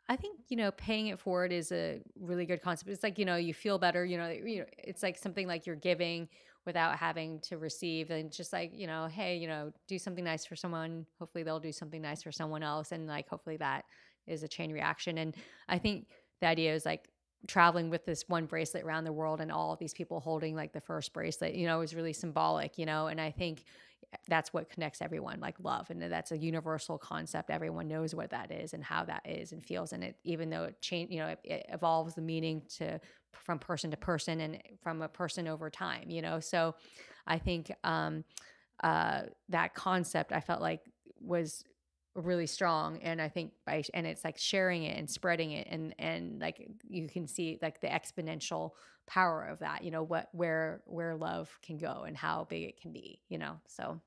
I 0.10 0.16
think 0.16 0.40
you 0.50 0.58
know 0.58 0.72
paying 0.72 1.08
it 1.08 1.20
forward 1.20 1.54
is 1.54 1.72
a 1.72 2.02
really 2.20 2.46
good 2.46 2.62
concept. 2.62 2.90
It's 2.90 3.04
like 3.04 3.18
you 3.18 3.26
know 3.26 3.36
you 3.36 3.54
feel 3.54 3.78
better. 3.78 4.04
You 4.04 4.18
know, 4.18 4.30
you 4.30 4.60
know 4.60 4.66
it's 4.78 5.04
like 5.04 5.18
something 5.18 5.48
like 5.48 5.66
you're 5.66 5.76
giving 5.76 6.28
without 6.66 6.98
having 6.98 7.40
to 7.42 7.58
receive, 7.58 8.12
and 8.12 8.32
just 8.32 8.52
like 8.52 8.72
you 8.74 8.88
know, 8.88 9.08
hey, 9.08 9.38
you 9.38 9.48
know, 9.48 9.72
do 9.88 10.00
something 10.00 10.24
nice 10.24 10.46
for 10.46 10.56
someone. 10.56 11.06
Hopefully, 11.20 11.44
they'll 11.44 11.60
do 11.60 11.72
something 11.72 12.02
nice 12.02 12.24
for 12.24 12.32
someone 12.32 12.64
else, 12.64 12.92
and 12.92 13.08
like 13.08 13.30
hopefully 13.30 13.58
that 13.58 13.86
is 14.28 14.44
a 14.44 14.48
chain 14.48 14.72
reaction. 14.72 15.18
And 15.18 15.36
I 15.70 15.78
think 15.78 16.08
the 16.42 16.48
idea 16.48 16.74
is 16.74 16.86
like 16.86 17.08
traveling 17.48 17.90
with 17.90 18.06
this 18.06 18.24
one 18.28 18.46
bracelet 18.46 18.84
around 18.84 19.04
the 19.06 19.14
world, 19.14 19.42
and 19.42 19.52
all 19.52 19.74
of 19.74 19.80
these 19.80 19.94
people 19.94 20.20
holding 20.20 20.56
like 20.56 20.74
the 20.74 20.82
first 20.82 21.14
bracelet. 21.14 21.56
You 21.56 21.68
know, 21.68 21.82
is 21.82 21.96
really 21.96 22.14
symbolic. 22.14 22.78
You 22.78 22.86
know, 22.86 23.08
and 23.08 23.20
I 23.20 23.32
think 23.32 23.64
that's 24.28 24.54
what 24.54 24.70
connects 24.70 25.02
everyone 25.02 25.40
like 25.40 25.56
love 25.62 25.90
and 25.90 26.02
that's 26.02 26.32
a 26.32 26.38
universal 26.38 26.98
concept 26.98 27.50
everyone 27.50 27.88
knows 27.88 28.14
what 28.14 28.30
that 28.30 28.52
is 28.52 28.74
and 28.74 28.84
how 28.84 29.04
that 29.06 29.22
is 29.26 29.52
and 29.52 29.64
feels 29.64 29.94
and 29.94 30.04
it 30.04 30.18
even 30.24 30.50
though 30.50 30.66
it 30.66 30.82
change 30.82 31.10
you 31.10 31.20
know 31.20 31.28
it, 31.28 31.40
it 31.44 31.66
evolves 31.70 32.14
the 32.16 32.22
meaning 32.22 32.62
to 32.68 33.00
from 33.32 33.58
person 33.58 33.90
to 33.90 33.98
person 33.98 34.42
and 34.42 34.62
from 34.82 35.02
a 35.02 35.08
person 35.08 35.48
over 35.48 35.70
time 35.70 36.10
you 36.10 36.22
know 36.22 36.40
so 36.40 36.76
i 37.26 37.38
think 37.38 37.72
um 37.84 38.24
uh 38.84 39.22
that 39.50 39.74
concept 39.74 40.34
i 40.34 40.40
felt 40.42 40.62
like 40.62 40.82
was 41.22 41.64
really 42.14 42.48
strong 42.48 42.98
and 43.02 43.22
i 43.22 43.30
think 43.30 43.54
by 43.66 43.84
and 43.94 44.06
it's 44.06 44.24
like 44.26 44.38
sharing 44.38 44.84
it 44.84 44.98
and 44.98 45.10
spreading 45.10 45.52
it 45.52 45.68
and 45.70 45.96
and 45.98 46.42
like 46.42 46.68
you 46.88 47.08
can 47.08 47.28
see 47.28 47.58
like 47.62 47.80
the 47.80 47.88
exponential 47.88 48.72
power 49.08 49.46
of 49.46 49.60
that 49.60 49.84
you 49.84 49.92
know 49.92 50.04
what 50.04 50.28
where 50.34 50.82
where 50.86 51.16
love 51.16 51.58
can 51.62 51.78
go 51.78 52.04
and 52.06 52.18
how 52.18 52.46
big 52.50 52.64
it 52.64 52.82
can 52.82 52.92
be 52.92 53.22
you 53.30 53.38
know 53.38 53.56
so 53.68 54.02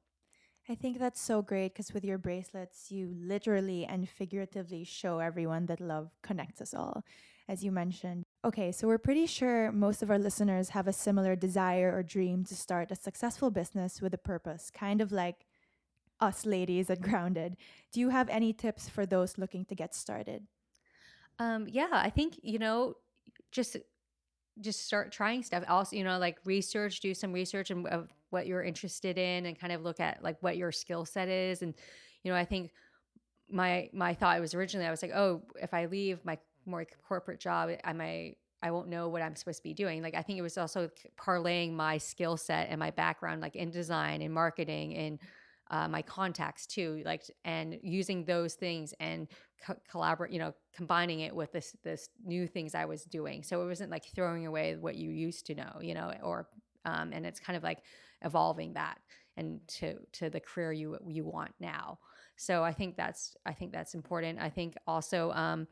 I 0.68 0.74
think 0.74 0.98
that's 0.98 1.20
so 1.20 1.42
great 1.42 1.74
because 1.74 1.92
with 1.92 2.04
your 2.04 2.16
bracelets, 2.16 2.90
you 2.90 3.14
literally 3.14 3.84
and 3.84 4.08
figuratively 4.08 4.84
show 4.84 5.18
everyone 5.18 5.66
that 5.66 5.78
love 5.78 6.10
connects 6.22 6.62
us 6.62 6.72
all, 6.72 7.04
as 7.48 7.62
you 7.62 7.70
mentioned. 7.70 8.24
Okay, 8.44 8.72
so 8.72 8.88
we're 8.88 8.96
pretty 8.96 9.26
sure 9.26 9.70
most 9.72 10.02
of 10.02 10.10
our 10.10 10.18
listeners 10.18 10.70
have 10.70 10.88
a 10.88 10.92
similar 10.92 11.36
desire 11.36 11.92
or 11.94 12.02
dream 12.02 12.44
to 12.44 12.54
start 12.54 12.90
a 12.90 12.96
successful 12.96 13.50
business 13.50 14.00
with 14.00 14.14
a 14.14 14.18
purpose, 14.18 14.70
kind 14.70 15.02
of 15.02 15.12
like 15.12 15.44
us 16.24 16.44
ladies 16.44 16.90
at 16.90 17.00
Grounded. 17.08 17.56
Do 17.92 18.00
you 18.00 18.08
have 18.10 18.28
any 18.28 18.52
tips 18.52 18.88
for 18.88 19.06
those 19.06 19.38
looking 19.38 19.64
to 19.66 19.74
get 19.74 19.94
started? 19.94 20.46
Um, 21.38 21.66
yeah, 21.68 21.88
I 21.92 22.10
think, 22.10 22.38
you 22.42 22.58
know, 22.58 22.94
just 23.52 23.76
just 24.60 24.86
start 24.86 25.10
trying 25.10 25.42
stuff. 25.42 25.64
Also, 25.68 25.96
you 25.96 26.04
know, 26.04 26.18
like 26.18 26.38
research, 26.44 27.00
do 27.00 27.12
some 27.12 27.32
research 27.32 27.70
and 27.70 27.86
of 27.88 28.08
what 28.30 28.46
you're 28.46 28.62
interested 28.62 29.18
in 29.18 29.46
and 29.46 29.58
kind 29.58 29.72
of 29.72 29.82
look 29.82 29.98
at 30.00 30.22
like 30.22 30.36
what 30.42 30.56
your 30.56 30.70
skill 30.70 31.04
set 31.04 31.28
is. 31.28 31.62
And, 31.62 31.74
you 32.22 32.30
know, 32.30 32.38
I 32.38 32.44
think 32.44 32.70
my 33.50 33.90
my 33.92 34.14
thought 34.14 34.40
was 34.40 34.54
originally 34.54 34.86
I 34.86 34.90
was 34.90 35.02
like, 35.02 35.12
oh, 35.12 35.42
if 35.60 35.74
I 35.74 35.86
leave 35.86 36.24
my 36.24 36.38
more 36.66 36.86
corporate 37.06 37.40
job, 37.40 37.70
I 37.84 37.92
might 37.92 38.36
I 38.62 38.70
won't 38.70 38.88
know 38.88 39.08
what 39.08 39.22
I'm 39.22 39.36
supposed 39.36 39.58
to 39.58 39.62
be 39.62 39.74
doing. 39.74 40.02
Like 40.02 40.14
I 40.14 40.22
think 40.22 40.38
it 40.38 40.42
was 40.42 40.56
also 40.56 40.88
parlaying 41.20 41.72
my 41.72 41.98
skill 41.98 42.36
set 42.36 42.68
and 42.70 42.78
my 42.78 42.90
background, 42.90 43.42
like 43.42 43.56
in 43.56 43.70
design 43.70 44.22
and 44.22 44.32
marketing 44.32 44.94
and 44.94 45.18
uh, 45.70 45.88
my 45.88 46.02
contacts 46.02 46.66
too, 46.66 47.02
like 47.04 47.22
and 47.44 47.78
using 47.82 48.24
those 48.24 48.54
things 48.54 48.94
and 49.00 49.28
co- 49.64 49.80
collaborate, 49.90 50.32
you 50.32 50.38
know, 50.38 50.54
combining 50.74 51.20
it 51.20 51.34
with 51.34 51.52
this 51.52 51.76
this 51.82 52.08
new 52.24 52.46
things 52.46 52.74
I 52.74 52.84
was 52.84 53.04
doing. 53.04 53.42
So 53.42 53.62
it 53.62 53.66
wasn't 53.66 53.90
like 53.90 54.04
throwing 54.14 54.46
away 54.46 54.76
what 54.76 54.96
you 54.96 55.10
used 55.10 55.46
to 55.46 55.54
know, 55.54 55.78
you 55.80 55.94
know, 55.94 56.12
or 56.22 56.48
um, 56.84 57.12
and 57.12 57.24
it's 57.24 57.40
kind 57.40 57.56
of 57.56 57.62
like 57.62 57.78
evolving 58.22 58.74
that 58.74 58.98
and 59.36 59.60
to 59.66 59.96
to 60.12 60.30
the 60.30 60.40
career 60.40 60.72
you 60.72 60.98
you 61.06 61.24
want 61.24 61.52
now. 61.60 61.98
So 62.36 62.62
I 62.62 62.72
think 62.72 62.96
that's 62.96 63.36
I 63.46 63.52
think 63.52 63.72
that's 63.72 63.94
important. 63.94 64.38
I 64.40 64.50
think 64.50 64.76
also 64.86 65.30
um, 65.32 65.66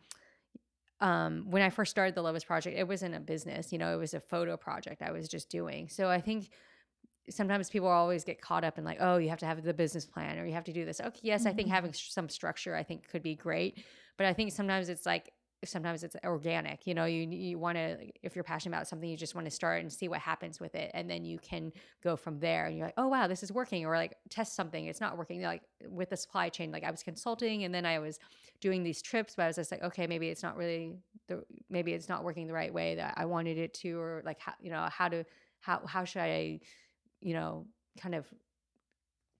um, 1.00 1.46
when 1.50 1.62
I 1.62 1.70
first 1.70 1.90
started 1.90 2.14
the 2.14 2.22
Love 2.22 2.36
Is 2.36 2.44
Project, 2.44 2.78
it 2.78 2.86
wasn't 2.86 3.14
a 3.14 3.20
business, 3.20 3.72
you 3.72 3.78
know, 3.78 3.92
it 3.92 3.98
was 3.98 4.14
a 4.14 4.20
photo 4.20 4.56
project 4.56 5.02
I 5.02 5.10
was 5.10 5.28
just 5.28 5.50
doing. 5.50 5.88
So 5.88 6.08
I 6.08 6.20
think 6.20 6.50
sometimes 7.30 7.70
people 7.70 7.88
always 7.88 8.24
get 8.24 8.40
caught 8.40 8.64
up 8.64 8.78
in 8.78 8.84
like, 8.84 8.98
oh, 9.00 9.16
you 9.18 9.28
have 9.28 9.38
to 9.40 9.46
have 9.46 9.62
the 9.62 9.74
business 9.74 10.06
plan 10.06 10.38
or 10.38 10.46
you 10.46 10.52
have 10.52 10.64
to 10.64 10.72
do 10.72 10.84
this. 10.84 11.00
Okay, 11.00 11.20
yes, 11.22 11.46
I 11.46 11.52
think 11.52 11.68
Mhm. 11.68 11.70
having 11.70 11.92
some 11.92 12.28
structure 12.28 12.74
I 12.74 12.82
think 12.82 13.08
could 13.08 13.22
be 13.22 13.34
great, 13.34 13.84
but 14.16 14.26
I 14.26 14.32
think 14.32 14.52
sometimes 14.52 14.88
it's 14.88 15.06
like 15.06 15.32
sometimes 15.64 16.02
it's 16.02 16.16
organic. 16.24 16.88
You 16.88 16.94
know, 16.94 17.04
you 17.04 17.28
you 17.28 17.58
want 17.58 17.76
to 17.78 18.10
if 18.22 18.34
you're 18.34 18.42
passionate 18.42 18.76
about 18.76 18.88
something, 18.88 19.08
you 19.08 19.16
just 19.16 19.34
want 19.36 19.44
to 19.44 19.50
start 19.50 19.80
and 19.80 19.92
see 19.92 20.08
what 20.08 20.18
happens 20.20 20.58
with 20.58 20.74
it, 20.74 20.90
and 20.94 21.08
then 21.08 21.24
you 21.24 21.38
can 21.38 21.72
go 22.02 22.16
from 22.16 22.40
there. 22.40 22.66
And 22.66 22.76
you're 22.76 22.86
like, 22.86 22.94
oh 22.96 23.06
wow, 23.08 23.28
this 23.28 23.44
is 23.44 23.52
working, 23.52 23.86
or 23.86 23.96
like 23.96 24.16
test 24.28 24.54
something, 24.56 24.86
it's 24.86 25.00
not 25.00 25.16
working. 25.16 25.40
Like 25.42 25.62
with 25.88 26.10
the 26.10 26.16
supply 26.16 26.48
chain, 26.48 26.72
like 26.72 26.82
I 26.84 26.90
was 26.90 27.02
consulting, 27.04 27.62
and 27.62 27.72
then 27.72 27.86
I 27.86 28.00
was 28.00 28.18
doing 28.60 28.82
these 28.82 29.02
trips, 29.02 29.34
but 29.36 29.44
I 29.44 29.46
was 29.48 29.56
just 29.56 29.70
like, 29.70 29.82
okay, 29.82 30.06
maybe 30.08 30.28
it's 30.28 30.42
not 30.42 30.56
really 30.56 30.98
the 31.28 31.44
maybe 31.70 31.92
it's 31.92 32.08
not 32.08 32.24
working 32.24 32.46
the 32.48 32.52
right 32.54 32.72
way 32.72 32.96
that 32.96 33.14
I 33.16 33.24
wanted 33.26 33.58
it 33.58 33.74
to, 33.74 33.98
or 34.00 34.22
like 34.24 34.40
how 34.40 34.54
you 34.60 34.70
know 34.70 34.88
how 34.90 35.08
to 35.08 35.24
how 35.60 35.86
how 35.86 36.04
should 36.04 36.22
I 36.22 36.60
you 37.22 37.34
know 37.34 37.66
kind 38.00 38.14
of 38.14 38.26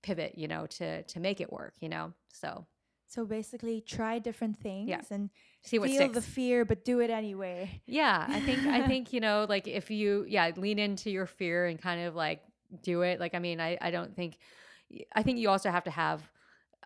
pivot 0.02 0.36
you 0.36 0.48
know 0.48 0.66
to 0.66 1.02
to 1.04 1.20
make 1.20 1.40
it 1.40 1.52
work 1.52 1.74
you 1.80 1.88
know 1.88 2.12
so 2.28 2.66
So 3.12 3.26
basically, 3.26 3.82
try 3.82 4.18
different 4.18 4.56
things 4.56 4.88
and 5.10 5.28
see 5.62 5.78
what 5.78 5.90
feel 5.90 6.00
sticks 6.00 6.14
the 6.14 6.22
fear, 6.22 6.64
but 6.64 6.82
do 6.84 7.00
it 7.00 7.10
anyway. 7.10 7.82
yeah 7.86 8.24
i 8.28 8.40
think 8.40 8.60
i 8.66 8.80
think 8.90 9.12
you 9.12 9.20
know 9.20 9.44
like 9.48 9.68
if 9.68 9.90
you 9.90 10.24
yeah 10.28 10.50
lean 10.56 10.78
into 10.78 11.10
your 11.10 11.26
fear 11.26 11.66
and 11.66 11.80
kind 11.80 12.00
of 12.06 12.14
like 12.14 12.40
do 12.82 13.02
it 13.02 13.20
like 13.20 13.34
i 13.34 13.38
mean 13.38 13.60
i 13.60 13.76
i 13.80 13.90
don't 13.90 14.16
think 14.16 14.38
i 15.14 15.22
think 15.22 15.38
you 15.38 15.48
also 15.50 15.70
have 15.70 15.84
to 15.84 15.90
have 15.90 16.20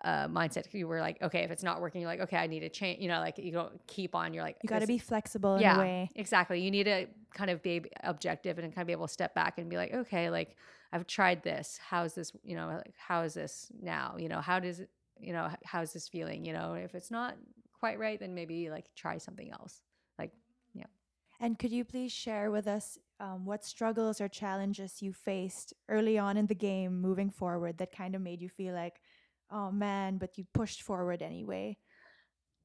uh, 0.03 0.27
mindset. 0.27 0.71
You 0.73 0.87
were 0.87 0.99
like, 0.99 1.17
okay, 1.23 1.41
if 1.43 1.49
it's 1.49 1.63
not 1.63 1.81
working, 1.81 2.01
you're 2.01 2.09
like, 2.09 2.21
okay, 2.21 2.37
I 2.37 2.45
need 2.45 2.59
to 2.59 2.69
change. 2.69 3.01
You 3.01 3.07
know, 3.07 3.19
like 3.19 3.39
you 3.39 3.51
don't 3.51 3.73
keep 3.87 4.13
on. 4.13 4.31
You're 4.31 4.43
like, 4.43 4.57
You 4.61 4.69
got 4.69 4.81
to 4.81 4.87
be 4.87 4.99
flexible 4.99 5.55
in 5.55 5.61
yeah, 5.61 5.77
a 5.77 5.79
way. 5.79 6.09
exactly. 6.15 6.61
You 6.61 6.69
need 6.69 6.83
to 6.83 7.07
kind 7.33 7.49
of 7.49 7.63
be 7.63 7.81
objective 8.03 8.59
and 8.59 8.73
kind 8.73 8.83
of 8.83 8.87
be 8.87 8.93
able 8.93 9.07
to 9.07 9.13
step 9.13 9.33
back 9.33 9.57
and 9.57 9.69
be 9.69 9.75
like, 9.75 9.93
okay, 9.93 10.29
like 10.29 10.55
I've 10.91 11.07
tried 11.07 11.43
this. 11.43 11.79
How's 11.81 12.13
this? 12.13 12.31
You 12.43 12.55
know, 12.55 12.67
like 12.67 12.95
how 12.97 13.21
is 13.23 13.33
this 13.33 13.71
now? 13.81 14.15
You 14.17 14.29
know, 14.29 14.41
how 14.41 14.59
does 14.59 14.79
it? 14.79 14.89
You 15.19 15.33
know, 15.33 15.49
how's 15.63 15.93
this 15.93 16.07
feeling? 16.07 16.45
You 16.45 16.53
know, 16.53 16.73
if 16.73 16.93
it's 16.93 17.11
not 17.11 17.35
quite 17.79 17.99
right, 17.99 18.19
then 18.19 18.33
maybe 18.33 18.69
like 18.69 18.85
try 18.95 19.17
something 19.17 19.51
else. 19.51 19.81
Like, 20.19 20.31
yeah. 20.73 20.85
And 21.39 21.57
could 21.57 21.71
you 21.71 21.83
please 21.83 22.11
share 22.11 22.51
with 22.51 22.67
us 22.67 22.97
um, 23.19 23.45
what 23.45 23.65
struggles 23.65 24.21
or 24.21 24.27
challenges 24.27 25.01
you 25.01 25.13
faced 25.13 25.73
early 25.89 26.17
on 26.17 26.37
in 26.37 26.47
the 26.47 26.55
game 26.55 27.01
moving 27.01 27.29
forward 27.29 27.77
that 27.79 27.91
kind 27.91 28.15
of 28.15 28.21
made 28.21 28.41
you 28.41 28.49
feel 28.49 28.73
like, 28.73 28.99
oh 29.51 29.71
man, 29.71 30.17
but 30.17 30.37
you 30.37 30.45
pushed 30.53 30.83
forward 30.83 31.21
anyway? 31.21 31.77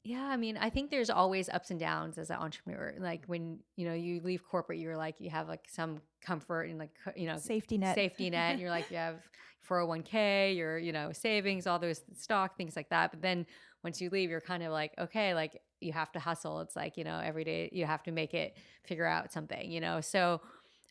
Yeah, 0.04 0.24
I 0.24 0.36
mean, 0.36 0.56
I 0.56 0.68
think 0.68 0.90
there's 0.90 1.10
always 1.10 1.48
ups 1.48 1.70
and 1.70 1.78
downs 1.78 2.18
as 2.18 2.30
an 2.30 2.36
entrepreneur. 2.36 2.94
Like 2.98 3.24
when 3.26 3.60
you 3.76 3.86
know 3.86 3.94
you 3.94 4.20
leave 4.20 4.42
corporate, 4.44 4.80
you're 4.80 4.96
like 4.96 5.20
you 5.20 5.30
have 5.30 5.48
like 5.48 5.66
some 5.68 6.00
comfort 6.22 6.62
and 6.70 6.78
like 6.78 6.90
you 7.16 7.26
know 7.26 7.36
Safety 7.38 7.78
net. 7.78 7.94
safety 7.94 8.30
net. 8.30 8.52
and 8.52 8.60
You're 8.60 8.70
like 8.70 8.90
you 8.90 8.96
have 9.08 9.20
401k, 9.68 10.56
your 10.56 10.78
you 10.78 10.92
know 10.92 11.12
savings, 11.12 11.66
all 11.66 11.78
those 11.78 12.02
stock 12.14 12.56
things 12.56 12.76
like 12.76 12.88
that. 12.90 13.10
But 13.10 13.22
then 13.22 13.46
once 13.84 14.00
you 14.00 14.10
leave, 14.10 14.30
you're 14.30 14.40
kind 14.40 14.62
of 14.62 14.72
like 14.72 14.92
okay, 14.98 15.34
like 15.34 15.60
you 15.80 15.92
have 15.92 16.12
to 16.12 16.18
hustle. 16.20 16.60
It's 16.60 16.76
like 16.76 16.96
you 16.96 17.04
know 17.04 17.20
every 17.22 17.44
day 17.44 17.68
you 17.72 17.84
have 17.86 18.02
to 18.04 18.12
make 18.12 18.34
it 18.34 18.56
figure 18.84 19.06
out 19.06 19.32
something. 19.32 19.70
You 19.70 19.80
know, 19.80 20.00
so 20.00 20.40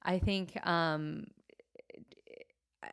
I 0.03 0.19
think 0.19 0.57
um 0.67 1.25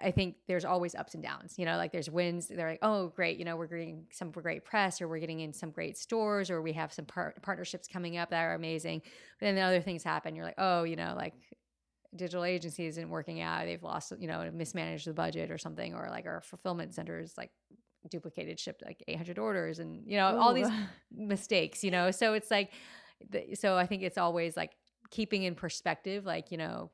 I 0.02 0.10
think 0.10 0.36
there's 0.46 0.64
always 0.66 0.94
ups 0.94 1.14
and 1.14 1.22
downs. 1.22 1.54
You 1.58 1.64
know, 1.64 1.76
like 1.76 1.92
there's 1.92 2.10
wins. 2.10 2.46
They're 2.48 2.68
like, 2.68 2.78
oh, 2.82 3.08
great. 3.08 3.38
You 3.38 3.44
know, 3.44 3.56
we're 3.56 3.66
getting 3.66 4.06
some 4.12 4.30
great 4.30 4.64
press, 4.64 5.00
or 5.00 5.08
we're 5.08 5.18
getting 5.18 5.40
in 5.40 5.52
some 5.52 5.70
great 5.70 5.96
stores, 5.96 6.50
or 6.50 6.60
we 6.60 6.72
have 6.74 6.92
some 6.92 7.06
par- 7.06 7.34
partnerships 7.42 7.88
coming 7.88 8.16
up 8.18 8.30
that 8.30 8.42
are 8.42 8.54
amazing. 8.54 9.00
But 9.40 9.46
then 9.46 9.54
the 9.54 9.62
other 9.62 9.80
things 9.80 10.04
happen. 10.04 10.36
You're 10.36 10.44
like, 10.44 10.58
oh, 10.58 10.84
you 10.84 10.94
know, 10.94 11.14
like 11.16 11.34
digital 12.16 12.44
agency 12.44 12.86
isn't 12.86 13.08
working 13.08 13.40
out. 13.40 13.64
They've 13.64 13.82
lost, 13.82 14.12
you 14.18 14.28
know, 14.28 14.50
mismanaged 14.52 15.06
the 15.06 15.12
budget 15.12 15.50
or 15.50 15.58
something, 15.58 15.94
or 15.94 16.08
like 16.10 16.26
our 16.26 16.40
fulfillment 16.40 16.94
centers 16.94 17.34
like 17.36 17.50
duplicated 18.10 18.58
shipped 18.58 18.82
like 18.84 19.02
800 19.06 19.38
orders, 19.38 19.78
and 19.78 20.02
you 20.06 20.16
know, 20.16 20.38
all 20.38 20.54
these 20.54 20.70
mistakes. 21.10 21.84
You 21.84 21.90
know, 21.90 22.10
so 22.10 22.34
it's 22.34 22.50
like, 22.50 22.72
the, 23.30 23.54
so 23.54 23.76
I 23.76 23.86
think 23.86 24.02
it's 24.02 24.18
always 24.18 24.56
like 24.56 24.72
keeping 25.10 25.42
in 25.42 25.54
perspective, 25.54 26.24
like 26.24 26.50
you 26.50 26.58
know, 26.58 26.90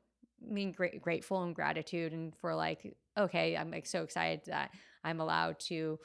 being 0.53 0.71
great, 0.71 1.01
grateful 1.01 1.43
and 1.43 1.55
gratitude 1.55 2.13
and 2.13 2.35
for 2.35 2.53
like 2.55 2.95
okay 3.17 3.55
i'm 3.55 3.71
like 3.71 3.85
so 3.85 4.03
excited 4.03 4.41
that 4.45 4.71
i'm 5.03 5.19
allowed 5.19 5.59
to 5.59 5.99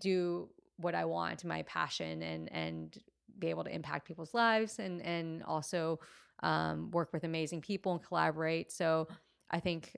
do 0.00 0.48
what 0.76 0.94
i 0.94 1.04
want 1.04 1.44
my 1.44 1.62
passion 1.62 2.22
and 2.22 2.52
and 2.52 2.98
be 3.38 3.48
able 3.48 3.64
to 3.64 3.74
impact 3.74 4.06
people's 4.06 4.34
lives 4.34 4.78
and 4.78 5.02
and 5.02 5.42
also 5.44 5.98
um, 6.42 6.90
work 6.90 7.12
with 7.12 7.24
amazing 7.24 7.60
people 7.60 7.92
and 7.92 8.02
collaborate. 8.02 8.72
So 8.72 9.08
i 9.50 9.60
think 9.60 9.94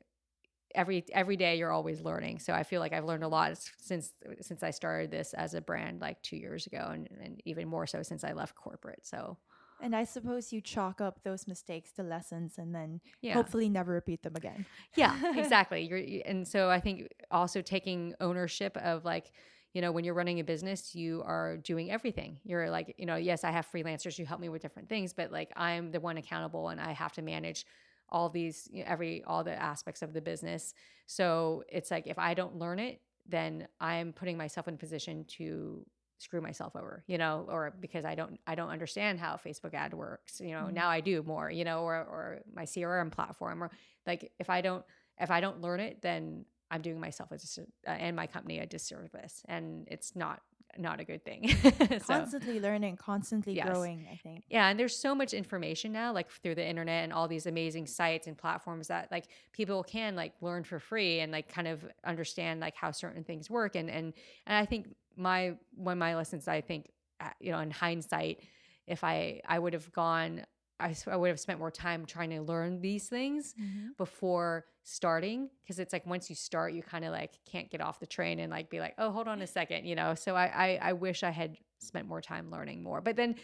every 0.74 1.04
every 1.12 1.36
day 1.36 1.56
you're 1.56 1.72
always 1.72 2.00
learning. 2.00 2.38
So 2.38 2.52
i 2.52 2.62
feel 2.62 2.80
like 2.80 2.92
i've 2.92 3.04
learned 3.04 3.24
a 3.24 3.28
lot 3.28 3.56
since 3.78 4.12
since 4.40 4.62
i 4.62 4.70
started 4.70 5.10
this 5.10 5.32
as 5.34 5.54
a 5.54 5.60
brand 5.60 6.00
like 6.00 6.20
two 6.22 6.36
years 6.36 6.66
ago 6.66 6.90
and, 6.92 7.08
and 7.22 7.40
even 7.44 7.68
more 7.68 7.86
so 7.86 8.02
since 8.02 8.24
i 8.24 8.32
left 8.32 8.54
corporate. 8.54 9.06
So 9.06 9.38
And 9.80 9.94
I 9.94 10.04
suppose 10.04 10.52
you 10.52 10.60
chalk 10.62 11.00
up 11.00 11.20
those 11.22 11.46
mistakes 11.46 11.92
to 11.92 12.02
lessons 12.02 12.58
and 12.58 12.74
then 12.74 13.00
yeah. 13.20 13.34
hopefully 13.34 13.68
never 13.68 13.92
repeat 13.92 14.22
them 14.22 14.36
again. 14.36 14.66
yeah 14.96 15.14
exactly. 15.36 15.82
You're 15.82 16.22
and 16.26 16.46
so 16.46 16.70
i 16.70 16.80
think 16.80 17.08
also 17.30 17.62
taking 17.62 18.14
ownership 18.20 18.76
of 18.78 19.04
like 19.04 19.32
you 19.76 19.82
know 19.82 19.92
when 19.92 20.04
you're 20.04 20.14
running 20.14 20.40
a 20.40 20.44
business 20.44 20.94
you 20.94 21.22
are 21.26 21.58
doing 21.58 21.90
everything 21.90 22.38
you're 22.44 22.70
like 22.70 22.94
you 22.96 23.04
know 23.04 23.16
yes 23.16 23.44
i 23.44 23.50
have 23.50 23.66
freelancers 23.70 24.16
who 24.16 24.24
help 24.24 24.40
me 24.40 24.48
with 24.48 24.62
different 24.62 24.88
things 24.88 25.12
but 25.12 25.30
like 25.30 25.50
i'm 25.54 25.92
the 25.92 26.00
one 26.00 26.16
accountable 26.16 26.70
and 26.70 26.80
i 26.80 26.92
have 26.92 27.12
to 27.12 27.20
manage 27.20 27.66
all 28.08 28.30
these 28.30 28.68
you 28.72 28.80
know, 28.82 28.90
every 28.94 29.22
all 29.24 29.44
the 29.44 29.52
aspects 29.72 30.00
of 30.00 30.14
the 30.14 30.20
business 30.22 30.72
so 31.06 31.62
it's 31.68 31.90
like 31.90 32.06
if 32.06 32.18
i 32.18 32.32
don't 32.32 32.56
learn 32.58 32.78
it 32.78 33.02
then 33.28 33.68
i'm 33.78 34.14
putting 34.14 34.38
myself 34.38 34.66
in 34.66 34.74
a 34.74 34.78
position 34.78 35.24
to 35.28 35.84
screw 36.18 36.40
myself 36.40 36.74
over 36.74 37.04
you 37.06 37.18
know 37.18 37.44
or 37.50 37.74
because 37.78 38.06
i 38.06 38.14
don't 38.14 38.40
i 38.46 38.54
don't 38.54 38.70
understand 38.70 39.20
how 39.20 39.36
facebook 39.36 39.74
ad 39.74 39.92
works 39.92 40.40
you 40.40 40.52
know 40.52 40.68
Mhm. 40.68 40.72
now 40.72 40.88
i 40.88 41.00
do 41.00 41.22
more 41.22 41.50
you 41.50 41.64
know 41.64 41.82
or 41.82 41.96
or 41.96 42.40
my 42.54 42.64
crm 42.64 43.12
platform 43.12 43.62
or 43.62 43.70
like 44.06 44.32
if 44.38 44.48
i 44.48 44.62
don't 44.62 44.84
if 45.20 45.30
i 45.30 45.40
don't 45.40 45.60
learn 45.60 45.80
it 45.80 46.00
then 46.00 46.46
i'm 46.70 46.82
doing 46.82 47.00
myself 47.00 47.30
a 47.32 47.36
dis- 47.38 47.58
uh, 47.86 47.90
and 47.90 48.14
my 48.16 48.26
company 48.26 48.58
a 48.58 48.66
disservice 48.66 49.42
and 49.46 49.86
it's 49.90 50.14
not 50.16 50.40
not 50.78 51.00
a 51.00 51.04
good 51.04 51.24
thing 51.24 51.48
so 51.78 51.98
Constantly 52.06 52.60
learning, 52.60 52.98
constantly 52.98 53.54
Yes. 53.54 53.66
growing, 53.66 54.06
I 54.12 54.16
think. 54.16 54.44
yeah 54.50 54.68
and 54.68 54.78
there's 54.78 54.94
so 54.94 55.14
much 55.14 55.32
information 55.32 55.90
now 55.90 56.12
like 56.12 56.28
through 56.30 56.54
the 56.56 56.66
internet 56.66 57.04
and 57.04 57.12
all 57.14 57.28
these 57.28 57.46
amazing 57.46 57.86
sites 57.86 58.26
and 58.26 58.36
platforms 58.36 58.88
that 58.88 59.10
like 59.10 59.24
people 59.52 59.82
can 59.82 60.14
like 60.16 60.34
learn 60.42 60.64
for 60.64 60.78
free 60.78 61.20
and 61.20 61.32
like 61.32 61.48
kind 61.50 61.66
of 61.66 61.86
understand 62.04 62.60
like 62.60 62.74
how 62.76 62.90
certain 62.90 63.24
things 63.24 63.48
work 63.48 63.74
and 63.74 63.88
and 63.88 64.12
and 64.46 64.56
i 64.58 64.66
think 64.66 64.88
my 65.16 65.54
one 65.76 65.92
of 65.92 65.98
my 65.98 66.14
lessons 66.14 66.46
i 66.46 66.60
think 66.60 66.90
uh, 67.20 67.30
you 67.40 67.50
know 67.52 67.60
in 67.60 67.70
hindsight 67.70 68.40
if 68.86 69.02
i 69.02 69.40
i 69.48 69.58
would 69.58 69.72
have 69.72 69.90
gone 69.92 70.44
I, 70.78 70.94
I 71.06 71.16
would 71.16 71.28
have 71.28 71.40
spent 71.40 71.58
more 71.58 71.70
time 71.70 72.04
trying 72.06 72.30
to 72.30 72.42
learn 72.42 72.80
these 72.80 73.08
things 73.08 73.54
mm-hmm. 73.60 73.88
before 73.96 74.66
starting 74.82 75.48
because 75.62 75.78
it's 75.78 75.92
like 75.92 76.06
once 76.06 76.30
you 76.30 76.36
start 76.36 76.72
you 76.72 76.82
kind 76.82 77.04
of 77.04 77.12
like 77.12 77.32
can't 77.50 77.70
get 77.70 77.80
off 77.80 77.98
the 77.98 78.06
train 78.06 78.38
and 78.38 78.52
like 78.52 78.70
be 78.70 78.78
like 78.78 78.94
oh 78.98 79.10
hold 79.10 79.26
on 79.26 79.42
a 79.42 79.46
second 79.46 79.84
you 79.84 79.94
know? 79.94 80.14
So 80.14 80.36
I, 80.36 80.46
I 80.46 80.78
i 80.82 80.92
wish 80.92 81.22
i 81.22 81.30
had 81.30 81.56
spent 81.78 82.06
more 82.06 82.20
time 82.20 82.50
learning 82.50 82.82
more. 82.82 83.00
But 83.00 83.16
then 83.16 83.36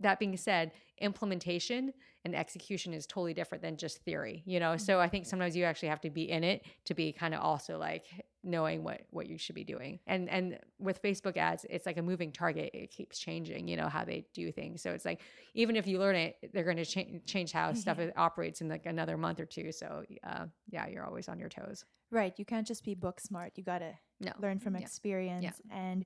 that 0.00 0.18
being 0.18 0.36
said 0.36 0.72
implementation 1.00 1.92
and 2.24 2.34
execution 2.34 2.92
is 2.92 3.06
totally 3.06 3.32
different 3.34 3.62
than 3.62 3.76
just 3.76 3.98
theory 4.04 4.42
you 4.46 4.60
know? 4.60 4.76
So 4.76 5.00
i 5.00 5.08
think 5.08 5.26
sometimes 5.26 5.56
you 5.56 5.64
actually 5.64 5.88
have 5.88 6.00
to 6.02 6.10
be 6.10 6.30
in 6.30 6.44
it 6.44 6.64
to 6.84 6.94
be 6.94 7.12
kind 7.12 7.34
of 7.34 7.40
also 7.40 7.78
like 7.78 8.06
knowing 8.42 8.84
what 8.84 9.02
what 9.10 9.26
you 9.26 9.38
should 9.38 9.54
be 9.54 9.64
doing. 9.64 9.98
And 10.06 10.28
and 10.28 10.58
with 10.78 11.02
facebook 11.02 11.36
ads 11.36 11.66
it's 11.68 11.86
like 11.86 11.96
a 11.96 12.02
moving 12.02 12.30
target. 12.32 12.70
It 12.74 12.90
keeps 12.90 13.18
changing 13.18 13.68
you 13.68 13.76
know 13.76 13.88
how 13.88 14.04
they 14.04 14.26
do 14.34 14.52
things. 14.52 14.82
So 14.82 14.92
it's 14.92 15.04
like 15.04 15.20
even 15.54 15.76
if 15.76 15.86
you 15.86 15.98
learn 15.98 16.16
it 16.16 16.36
they're 16.52 16.64
going 16.64 16.76
to 16.76 16.84
cha- 16.84 17.18
change 17.26 17.52
how 17.52 17.72
stuff 17.72 17.98
operates 18.16 18.60
in 18.60 18.68
like 18.68 18.86
another 18.86 19.16
month 19.16 19.40
or 19.40 19.46
two. 19.46 19.72
So 19.72 20.04
uh, 20.24 20.46
yeah 20.70 20.86
you're 20.88 21.04
always 21.04 21.28
on 21.28 21.38
your 21.38 21.48
toes. 21.48 21.84
Right. 22.10 22.32
You 22.36 22.44
can't 22.44 22.66
just 22.66 22.84
be 22.84 22.94
book 22.94 23.18
smart. 23.20 23.52
You 23.56 23.64
got 23.64 23.78
to 23.78 23.92
no. 24.20 24.32
learn 24.40 24.58
from 24.60 24.76
Yeah. 24.76 24.82
experience. 24.82 25.60
And 25.70 26.04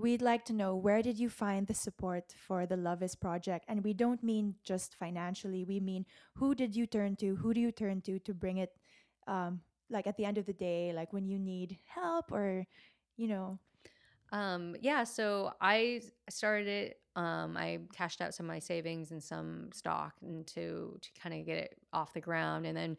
we'd 0.00 0.22
like 0.22 0.44
to 0.46 0.52
know 0.52 0.76
where 0.76 1.02
did 1.02 1.18
you 1.18 1.28
find 1.28 1.66
the 1.66 1.74
support 1.74 2.32
for 2.36 2.66
the 2.66 2.76
Love 2.76 3.02
is 3.02 3.14
project? 3.14 3.64
And 3.68 3.84
we 3.84 3.92
don't 3.94 4.22
mean 4.22 4.54
just 4.64 4.96
financially. 4.96 5.64
We 5.64 5.80
mean 5.80 6.06
who 6.36 6.54
did 6.54 6.74
you 6.76 6.86
turn 6.86 7.16
to? 7.16 7.36
Who 7.36 7.54
do 7.54 7.60
you 7.60 7.72
turn 7.72 8.00
to 8.02 8.18
to 8.20 8.34
bring 8.34 8.58
it 8.58 8.72
um 9.26 9.60
like 9.90 10.06
at 10.06 10.16
the 10.16 10.24
end 10.24 10.38
of 10.38 10.46
the 10.46 10.52
day, 10.54 10.92
like 10.94 11.12
when 11.12 11.26
you 11.26 11.38
need 11.38 11.78
help 11.86 12.32
or 12.32 12.66
you 13.16 13.28
know, 13.28 13.58
Um, 14.32 14.76
yeah, 14.80 15.04
so 15.04 15.52
I 15.60 16.02
started 16.28 16.68
it. 16.68 17.00
Um, 17.16 17.56
I 17.56 17.80
cashed 17.94 18.20
out 18.20 18.34
some 18.34 18.46
of 18.46 18.48
my 18.48 18.60
savings 18.60 19.10
and 19.10 19.22
some 19.22 19.70
stock 19.74 20.14
and 20.22 20.46
to 20.48 20.98
to 21.02 21.08
kind 21.20 21.34
of 21.34 21.46
get 21.46 21.58
it 21.58 21.78
off 21.92 22.14
the 22.14 22.20
ground, 22.20 22.66
and 22.66 22.76
then 22.76 22.96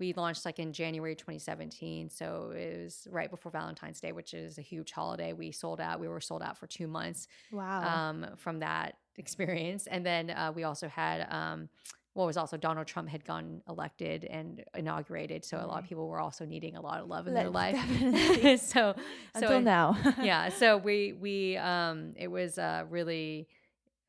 we 0.00 0.14
launched 0.14 0.44
like 0.44 0.58
in 0.58 0.72
January 0.72 1.14
2017. 1.14 2.08
So 2.08 2.52
it 2.56 2.82
was 2.82 3.06
right 3.10 3.30
before 3.30 3.52
Valentine's 3.52 4.00
Day, 4.00 4.12
which 4.12 4.34
is 4.34 4.58
a 4.58 4.62
huge 4.62 4.90
holiday. 4.90 5.34
We 5.34 5.52
sold 5.52 5.80
out. 5.80 6.00
We 6.00 6.08
were 6.08 6.20
sold 6.20 6.42
out 6.42 6.56
for 6.56 6.66
two 6.66 6.88
months 6.88 7.28
wow. 7.52 7.82
um, 7.82 8.26
from 8.36 8.60
that 8.60 8.96
experience, 9.16 9.86
and 9.86 10.04
then 10.04 10.30
uh, 10.30 10.50
we 10.52 10.64
also 10.64 10.88
had. 10.88 11.28
Um, 11.30 11.68
what 12.14 12.26
was 12.26 12.36
also 12.36 12.56
Donald 12.56 12.88
Trump 12.88 13.08
had 13.08 13.24
gotten 13.24 13.62
elected 13.68 14.24
and 14.24 14.64
inaugurated, 14.76 15.44
so 15.44 15.58
a 15.58 15.64
lot 15.64 15.80
of 15.80 15.88
people 15.88 16.08
were 16.08 16.18
also 16.18 16.44
needing 16.44 16.74
a 16.74 16.80
lot 16.80 17.00
of 17.00 17.06
love 17.06 17.28
in 17.28 17.34
their 17.34 17.48
life. 17.48 17.76
so, 18.60 18.94
so 18.94 18.96
Until 19.32 19.52
I- 19.52 19.60
now. 19.60 19.96
yeah 20.22 20.48
so 20.48 20.76
we 20.76 21.12
we 21.12 21.56
um 21.56 22.14
it 22.16 22.26
was 22.26 22.58
uh 22.58 22.84
really 22.90 23.46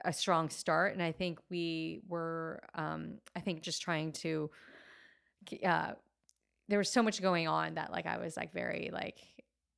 a 0.04 0.12
strong 0.12 0.50
start 0.50 0.94
and 0.94 1.04
i 1.04 1.12
think 1.12 1.38
we 1.52 2.00
were 2.08 2.64
um 2.74 3.20
i 3.36 3.40
think 3.40 3.62
just 3.62 3.84
trying 3.84 4.12
to 4.14 4.50
uh 5.66 5.94
there 6.68 6.78
was 6.78 6.90
so 6.90 7.04
much 7.04 7.22
going 7.22 7.48
on 7.48 7.76
that 7.76 7.92
like 7.92 8.06
i 8.06 8.18
was 8.18 8.38
like 8.38 8.54
very 8.54 8.90
like 8.94 9.20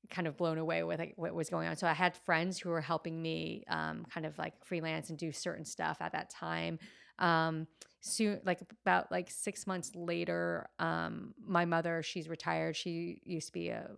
kind 0.09 0.27
of 0.27 0.37
blown 0.37 0.57
away 0.57 0.83
with 0.83 0.99
like 0.99 1.13
what 1.15 1.33
was 1.33 1.49
going 1.49 1.67
on. 1.67 1.75
So 1.75 1.87
i 1.87 1.93
had 1.93 2.15
friends 2.15 2.59
who 2.59 2.69
were 2.69 2.81
helping 2.81 3.21
me 3.21 3.63
um 3.67 4.05
kind 4.13 4.25
of 4.25 4.37
like 4.37 4.53
freelance 4.63 5.09
and 5.09 5.17
do 5.17 5.31
certain 5.31 5.65
stuff 5.65 5.97
at 6.01 6.11
that 6.11 6.29
time. 6.29 6.79
Um 7.19 7.67
soon 8.01 8.41
like 8.45 8.59
about 8.85 9.11
like 9.11 9.29
six 9.31 9.65
months 9.65 9.91
later 9.95 10.67
um 10.77 11.33
my 11.45 11.65
mother 11.65 12.03
she's 12.03 12.27
retired. 12.29 12.75
She 12.75 13.21
used 13.23 13.47
to 13.47 13.53
be 13.53 13.69
a 13.69 13.89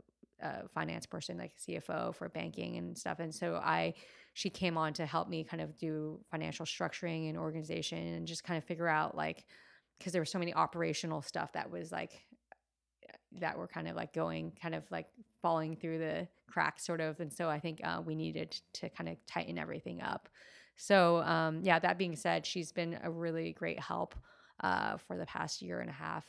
a 0.41 0.67
finance 0.69 1.05
person, 1.05 1.37
like 1.37 1.53
CFO 1.57 2.13
for 2.13 2.29
banking 2.29 2.77
and 2.77 2.97
stuff. 2.97 3.19
And 3.19 3.33
so 3.33 3.55
I, 3.55 3.93
she 4.33 4.49
came 4.49 4.77
on 4.77 4.93
to 4.93 5.05
help 5.05 5.29
me 5.29 5.43
kind 5.43 5.61
of 5.61 5.77
do 5.77 6.19
financial 6.29 6.65
structuring 6.65 7.29
and 7.29 7.37
organization 7.37 7.99
and 7.99 8.27
just 8.27 8.43
kind 8.43 8.57
of 8.57 8.63
figure 8.65 8.87
out 8.87 9.15
like, 9.15 9.45
because 9.97 10.13
there 10.13 10.21
was 10.21 10.29
so 10.29 10.39
many 10.39 10.53
operational 10.53 11.21
stuff 11.21 11.53
that 11.53 11.71
was 11.71 11.91
like, 11.91 12.25
that 13.39 13.57
were 13.57 13.67
kind 13.67 13.87
of 13.87 13.95
like 13.95 14.13
going 14.13 14.51
kind 14.61 14.73
of 14.73 14.83
like 14.91 15.07
falling 15.41 15.75
through 15.75 15.99
the 15.99 16.27
cracks 16.49 16.85
sort 16.85 17.01
of 17.01 17.19
and 17.19 17.33
so 17.33 17.49
i 17.49 17.59
think 17.59 17.81
uh, 17.83 18.01
we 18.03 18.15
needed 18.15 18.57
to 18.71 18.87
kind 18.89 19.09
of 19.09 19.17
tighten 19.25 19.57
everything 19.57 20.01
up. 20.01 20.29
So 20.77 21.17
um, 21.17 21.61
yeah 21.63 21.79
that 21.79 21.97
being 21.97 22.15
said 22.15 22.45
she's 22.45 22.71
been 22.71 22.97
a 23.03 23.11
really 23.11 23.53
great 23.53 23.79
help 23.79 24.15
uh, 24.61 24.97
for 24.97 25.17
the 25.17 25.25
past 25.25 25.61
year 25.61 25.81
and 25.81 25.89
a 25.89 25.93
half 25.93 26.25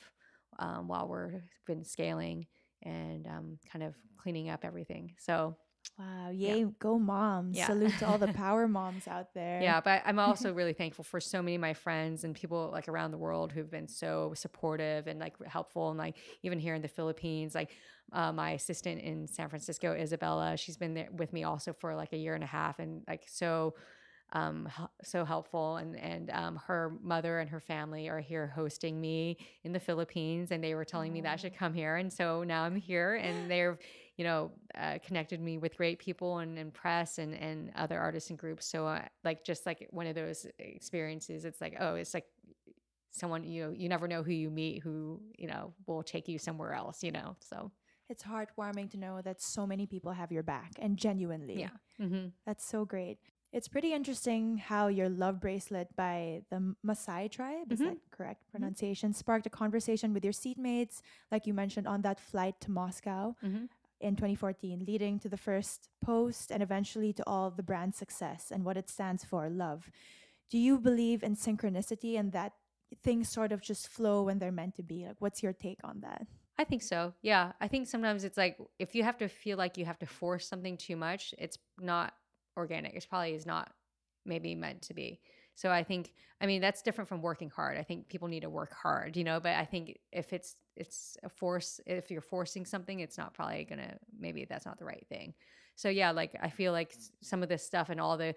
um, 0.59 0.89
while 0.89 1.09
we're 1.09 1.43
been 1.67 1.85
scaling 1.85 2.47
and 2.83 3.27
um, 3.27 3.59
kind 3.71 3.85
of 3.85 3.95
cleaning 4.17 4.51
up 4.51 4.65
everything. 4.65 5.15
So 5.19 5.57
Wow, 5.99 6.31
yay, 6.31 6.65
go 6.79 6.99
moms. 6.99 7.57
Yeah. 7.57 7.67
Salute 7.69 7.99
to 8.01 8.07
all 8.07 8.19
the 8.19 8.33
power 8.35 8.69
moms 8.69 9.09
out 9.09 9.33
there. 9.33 9.63
Yeah, 9.63 9.81
but 9.81 10.03
I'm 10.05 10.19
also 10.19 10.53
really 10.55 10.75
thankful 10.75 11.05
for 11.05 11.21
so 11.21 11.41
many 11.41 11.55
of 11.55 11.61
my 11.61 11.75
friends 11.75 12.25
and 12.25 12.35
people 12.35 12.69
like 12.73 12.89
around 12.89 13.13
the 13.13 13.19
world 13.19 13.53
who've 13.53 13.71
been 13.71 13.89
so 13.89 14.33
supportive 14.35 15.07
and 15.07 15.19
like 15.19 15.35
helpful. 15.47 15.89
And 15.89 15.99
like 15.99 16.17
even 16.43 16.59
here 16.59 16.75
in 16.75 16.83
the 16.83 16.89
Philippines, 16.89 17.55
like 17.55 17.71
uh, 18.13 18.33
my 18.33 18.53
assistant 18.53 19.01
in 19.01 19.27
San 19.27 19.49
Francisco, 19.49 19.93
Isabella, 19.93 20.57
she's 20.57 20.77
been 20.77 20.95
there 20.95 21.09
with 21.13 21.33
me 21.33 21.45
also 21.45 21.73
for 21.73 21.95
like 21.95 22.13
a 22.13 22.19
year 22.19 22.35
and 22.35 22.45
a 22.45 22.49
half 22.49 22.79
and 22.79 23.03
like 23.09 23.25
so 23.27 23.75
um 24.33 24.69
so 25.05 25.25
helpful 25.25 25.77
and 25.77 25.97
and 25.97 26.31
um 26.31 26.57
her 26.67 26.93
mother 27.01 27.39
and 27.39 27.49
her 27.49 27.61
family 27.61 28.09
are 28.09 28.19
here 28.19 28.49
hosting 28.49 29.01
me 29.01 29.37
in 29.63 29.73
the 29.73 29.79
Philippines 29.79 30.51
and 30.51 30.65
they 30.65 30.75
were 30.75 30.85
telling 30.85 31.13
me 31.13 31.21
that 31.21 31.33
I 31.35 31.37
should 31.37 31.57
come 31.57 31.73
here 31.73 31.95
and 31.95 32.13
so 32.13 32.43
now 32.43 32.65
I'm 32.65 32.75
here 32.75 33.15
and 33.15 33.49
they're 33.51 33.79
you 34.17 34.25
know 34.25 34.51
uh, 34.79 34.99
connected 35.07 35.41
me 35.41 35.59
with 35.59 35.77
great 35.77 35.99
people 35.99 36.39
and, 36.39 36.59
and 36.59 36.73
press 36.73 37.19
and 37.19 37.35
and 37.35 37.71
other 37.77 37.99
artists 38.01 38.31
and 38.31 38.39
groups 38.39 38.67
so 38.67 38.87
uh, 38.87 39.03
like 39.25 39.45
just 39.45 39.67
like 39.67 39.87
one 39.91 40.07
of 40.07 40.15
those 40.15 40.47
experiences 40.59 41.45
it's 41.45 41.61
like 41.61 41.77
oh 41.81 41.95
it's 41.97 42.15
like 42.15 42.27
someone 43.11 43.45
you 43.45 43.65
know 43.65 43.71
you 43.77 43.89
never 43.89 44.07
know 44.09 44.23
who 44.23 44.33
you 44.33 44.51
meet 44.51 44.83
who 44.83 45.21
you 45.39 45.47
know 45.47 45.73
will 45.87 46.03
take 46.03 46.29
you 46.29 46.39
somewhere 46.39 46.73
else 46.73 47.03
you 47.03 47.11
know 47.13 47.37
so 47.41 47.71
It's 48.09 48.23
heartwarming 48.23 48.89
to 48.93 48.99
know 48.99 49.21
that 49.23 49.43
so 49.43 49.67
many 49.67 49.87
people 49.87 50.13
have 50.13 50.31
your 50.31 50.45
back 50.45 50.73
and 50.79 50.97
genuinely. 50.97 51.59
yeah 51.65 51.75
mm-hmm. 52.01 52.29
That's 52.47 52.65
so 52.65 52.85
great. 52.85 53.19
It's 53.53 53.69
pretty 53.69 53.91
interesting 53.93 54.59
how 54.71 54.87
your 54.99 55.09
love 55.09 55.41
bracelet 55.41 55.89
by 55.97 56.43
the 56.51 56.61
Maasai 56.87 57.29
tribe, 57.37 57.73
is 57.73 57.81
Mhm. 57.81 57.89
that 57.89 57.99
correct 58.17 58.43
pronunciation, 58.53 59.13
sparked 59.13 59.47
a 59.47 59.51
conversation 59.63 60.13
with 60.15 60.25
your 60.29 60.37
seatmates, 60.43 61.01
like 61.33 61.47
you 61.49 61.55
mentioned, 61.55 61.87
on 61.95 62.03
that 62.03 62.21
flight 62.21 62.57
to 62.65 62.71
Moscow 62.71 63.35
Mm-hmm. 63.43 63.65
In 64.01 64.17
2014, 64.17 64.85
leading 64.87 65.19
to 65.21 65.29
the 65.29 65.37
first 65.37 65.89
post 66.05 66.51
and 66.51 66.63
eventually 66.63 67.13
to 67.13 67.23
all 67.27 67.51
the 67.51 67.63
brand's 67.63 67.97
success 67.97 68.51
and 68.51 68.65
what 68.65 68.77
it 68.77 68.89
stands 68.89 69.25
for 69.25 69.49
love. 69.49 69.91
Do 70.51 70.59
you 70.59 70.79
believe 70.79 71.23
in 71.23 71.37
synchronicity 71.37 72.19
and 72.19 72.33
that 72.33 72.53
things 73.03 73.29
sort 73.29 73.53
of 73.53 73.61
just 73.61 73.89
flow 73.89 74.23
when 74.23 74.39
they're 74.39 74.53
meant 74.53 74.77
to 74.77 74.83
be? 74.83 75.07
Like, 75.07 75.17
what's 75.19 75.43
your 75.43 75.53
take 75.53 75.81
on 75.83 76.01
that? 76.01 76.27
I 76.59 76.65
think 76.65 76.83
so. 76.83 77.13
Yeah. 77.23 77.53
I 77.61 77.69
think 77.69 77.87
sometimes 77.87 78.25
it's 78.25 78.39
like 78.39 78.59
if 78.79 78.95
you 78.95 79.03
have 79.03 79.19
to 79.19 79.29
feel 79.29 79.59
like 79.59 79.77
you 79.77 79.85
have 79.85 79.99
to 79.99 80.07
force 80.07 80.47
something 80.47 80.77
too 80.77 80.97
much, 80.97 81.35
it's 81.39 81.59
not 81.81 82.15
organic. 82.57 82.95
It's 82.95 83.07
probably 83.07 83.35
is 83.35 83.47
not 83.47 83.71
maybe 84.25 84.55
meant 84.55 84.83
to 84.83 84.95
be. 84.95 85.21
So 85.57 85.71
I 85.71 85.83
think 85.83 86.13
I 86.41 86.47
mean 86.47 86.61
that's 86.61 86.83
different 86.83 87.09
from 87.09 87.23
working 87.23 87.51
hard. 87.51 87.79
I 87.79 87.83
think 87.83 88.09
people 88.09 88.29
need 88.29 88.41
to 88.41 88.51
work 88.51 88.73
hard, 88.73 89.17
you 89.17 89.25
know, 89.25 89.41
but 89.41 89.55
I 89.55 89.65
think 89.65 89.99
if 90.13 90.33
it's 90.33 90.55
it's 90.77 91.17
a 91.25 91.29
force 91.29 91.81
if 91.87 92.11
you're 92.11 92.21
forcing 92.21 92.65
something, 92.65 93.01
it's 93.01 93.19
not 93.19 93.35
probably 93.35 93.65
going 93.65 93.81
to 93.81 93.99
maybe 94.19 94.45
that's 94.45 94.67
not 94.67 94.79
the 94.79 94.85
right 94.85 95.05
thing. 95.09 95.35
So 95.75 95.89
yeah, 95.89 96.11
like 96.13 96.37
I 96.41 96.51
feel 96.51 96.73
like 96.73 96.95
some 97.23 97.43
of 97.43 97.49
this 97.49 97.65
stuff 97.65 97.89
and 97.89 98.01
all 98.01 98.17
the 98.17 98.35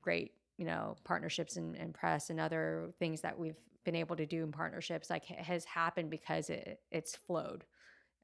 great, 0.00 0.32
you 0.58 0.66
know, 0.66 0.96
partnerships 1.04 1.56
and, 1.56 1.74
and 1.74 1.94
press 1.94 2.30
and 2.30 2.38
other 2.38 2.90
things 2.98 3.22
that 3.22 3.38
we've 3.38 3.58
been 3.84 3.96
able 3.96 4.16
to 4.16 4.26
do 4.26 4.42
in 4.44 4.52
partnerships 4.52 5.08
like 5.08 5.24
has 5.24 5.64
happened 5.64 6.10
because 6.10 6.50
it 6.50 6.80
it's 6.90 7.16
flowed. 7.16 7.64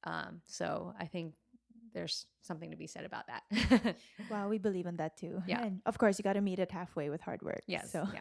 Um, 0.05 0.43
so 0.47 0.93
I 1.01 1.07
think 1.07 1.33
there's 1.95 2.27
something 2.43 2.71
to 2.71 2.77
be 2.77 2.87
said 2.87 3.05
about 3.05 3.25
that. 3.29 3.97
well, 4.31 4.49
we 4.49 4.59
believe 4.59 4.85
in 4.87 4.97
that 4.97 5.17
too. 5.17 5.43
Yeah. 5.47 5.63
And 5.63 5.81
of 5.87 5.97
course, 5.97 6.19
you 6.19 6.23
got 6.23 6.35
to 6.35 6.41
meet 6.43 6.59
it 6.59 6.71
halfway 6.71 7.09
with 7.09 7.23
hard 7.23 7.41
work. 7.41 7.63
yes. 7.67 7.91
So, 7.91 8.07
Yeah. 8.13 8.21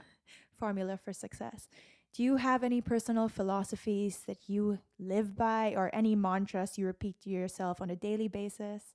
Formula 0.53 0.97
for 0.97 1.13
success. 1.13 1.67
Do 2.13 2.23
you 2.23 2.37
have 2.37 2.63
any 2.63 2.81
personal 2.81 3.27
philosophies 3.27 4.23
that 4.27 4.47
you 4.47 4.79
live 4.99 5.35
by 5.35 5.73
or 5.75 5.89
any 5.93 6.15
mantras 6.15 6.77
you 6.77 6.85
repeat 6.85 7.19
to 7.21 7.29
yourself 7.29 7.81
on 7.81 7.89
a 7.89 7.95
daily 7.95 8.27
basis? 8.27 8.93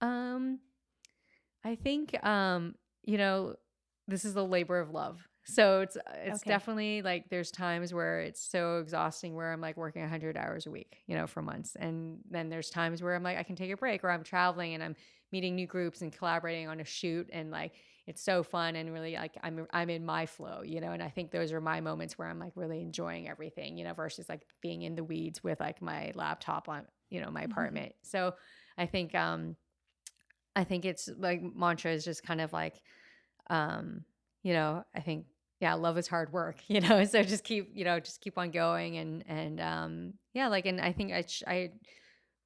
Um, 0.00 0.60
I 1.64 1.74
think 1.74 2.22
um, 2.24 2.74
you 3.04 3.18
know, 3.18 3.56
this 4.08 4.24
is 4.24 4.36
a 4.36 4.42
labor 4.42 4.78
of 4.78 4.90
love. 4.90 5.26
So 5.44 5.80
it's 5.80 5.96
it's 6.14 6.42
Okay. 6.42 6.42
definitely 6.42 7.02
like 7.02 7.28
there's 7.30 7.50
times 7.52 7.94
where 7.94 8.20
it's 8.20 8.40
so 8.40 8.78
exhausting 8.78 9.34
where 9.34 9.52
I'm 9.52 9.60
like 9.60 9.76
working 9.76 10.02
100 10.02 10.36
hours 10.36 10.66
a 10.66 10.70
week, 10.70 10.98
you 11.06 11.14
know, 11.16 11.26
for 11.26 11.40
months. 11.40 11.76
And 11.76 12.18
then 12.28 12.48
there's 12.48 12.68
times 12.70 13.02
where 13.02 13.14
I'm 13.14 13.22
like 13.22 13.38
I 13.38 13.44
can 13.44 13.54
take 13.56 13.70
a 13.70 13.76
break 13.76 14.02
or 14.02 14.10
I'm 14.10 14.24
traveling 14.24 14.74
and 14.74 14.82
I'm 14.82 14.96
meeting 15.32 15.54
new 15.54 15.66
groups 15.66 16.02
and 16.02 16.12
collaborating 16.12 16.68
on 16.68 16.80
a 16.80 16.84
shoot 16.84 17.28
and 17.32 17.50
like 17.50 17.74
it's 18.06 18.22
so 18.22 18.42
fun 18.42 18.76
and 18.76 18.92
really 18.92 19.14
like 19.14 19.36
I'm 19.42 19.66
I'm 19.72 19.90
in 19.90 20.04
my 20.06 20.26
flow, 20.26 20.62
you 20.62 20.80
know, 20.80 20.92
and 20.92 21.02
I 21.02 21.08
think 21.10 21.30
those 21.32 21.52
are 21.52 21.60
my 21.60 21.80
moments 21.80 22.16
where 22.18 22.28
I'm 22.28 22.38
like 22.38 22.52
really 22.56 22.80
enjoying 22.80 23.28
everything, 23.28 23.76
you 23.76 23.84
know, 23.84 23.94
versus 23.94 24.28
like 24.28 24.42
being 24.60 24.82
in 24.82 24.94
the 24.94 25.04
weeds 25.04 25.42
with 25.42 25.60
like 25.60 25.82
my 25.82 26.12
laptop 26.14 26.68
on, 26.68 26.86
you 27.10 27.20
know, 27.20 27.30
my 27.30 27.42
Mhm. 27.42 27.42
apartment. 27.42 27.94
So 28.04 28.34
I 28.78 28.86
think 28.86 29.14
um 29.14 29.56
I 30.54 30.64
think 30.64 30.84
it's 30.84 31.08
like 31.16 31.42
mantra 31.42 31.92
is 31.92 32.04
just 32.04 32.22
kind 32.22 32.40
of 32.40 32.52
like, 32.52 32.82
um, 33.50 34.04
you 34.42 34.52
know, 34.54 34.84
I 34.94 35.00
think 35.00 35.26
yeah, 35.60 35.74
love 35.74 35.98
is 35.98 36.08
hard 36.08 36.32
work, 36.32 36.58
you 36.70 36.80
know. 36.80 37.04
So 37.04 37.22
just 37.22 37.44
keep, 37.44 37.70
you 37.74 37.84
know, 37.84 38.00
just 38.00 38.20
keep 38.20 38.38
on 38.38 38.50
going 38.50 38.98
and 38.98 39.24
and 39.26 39.60
um, 39.60 40.14
yeah, 40.34 40.48
like, 40.48 40.66
and 40.66 40.80
I 40.80 40.92
think 40.92 41.12
I 41.12 41.22
sh- 41.22 41.44
I 41.46 41.72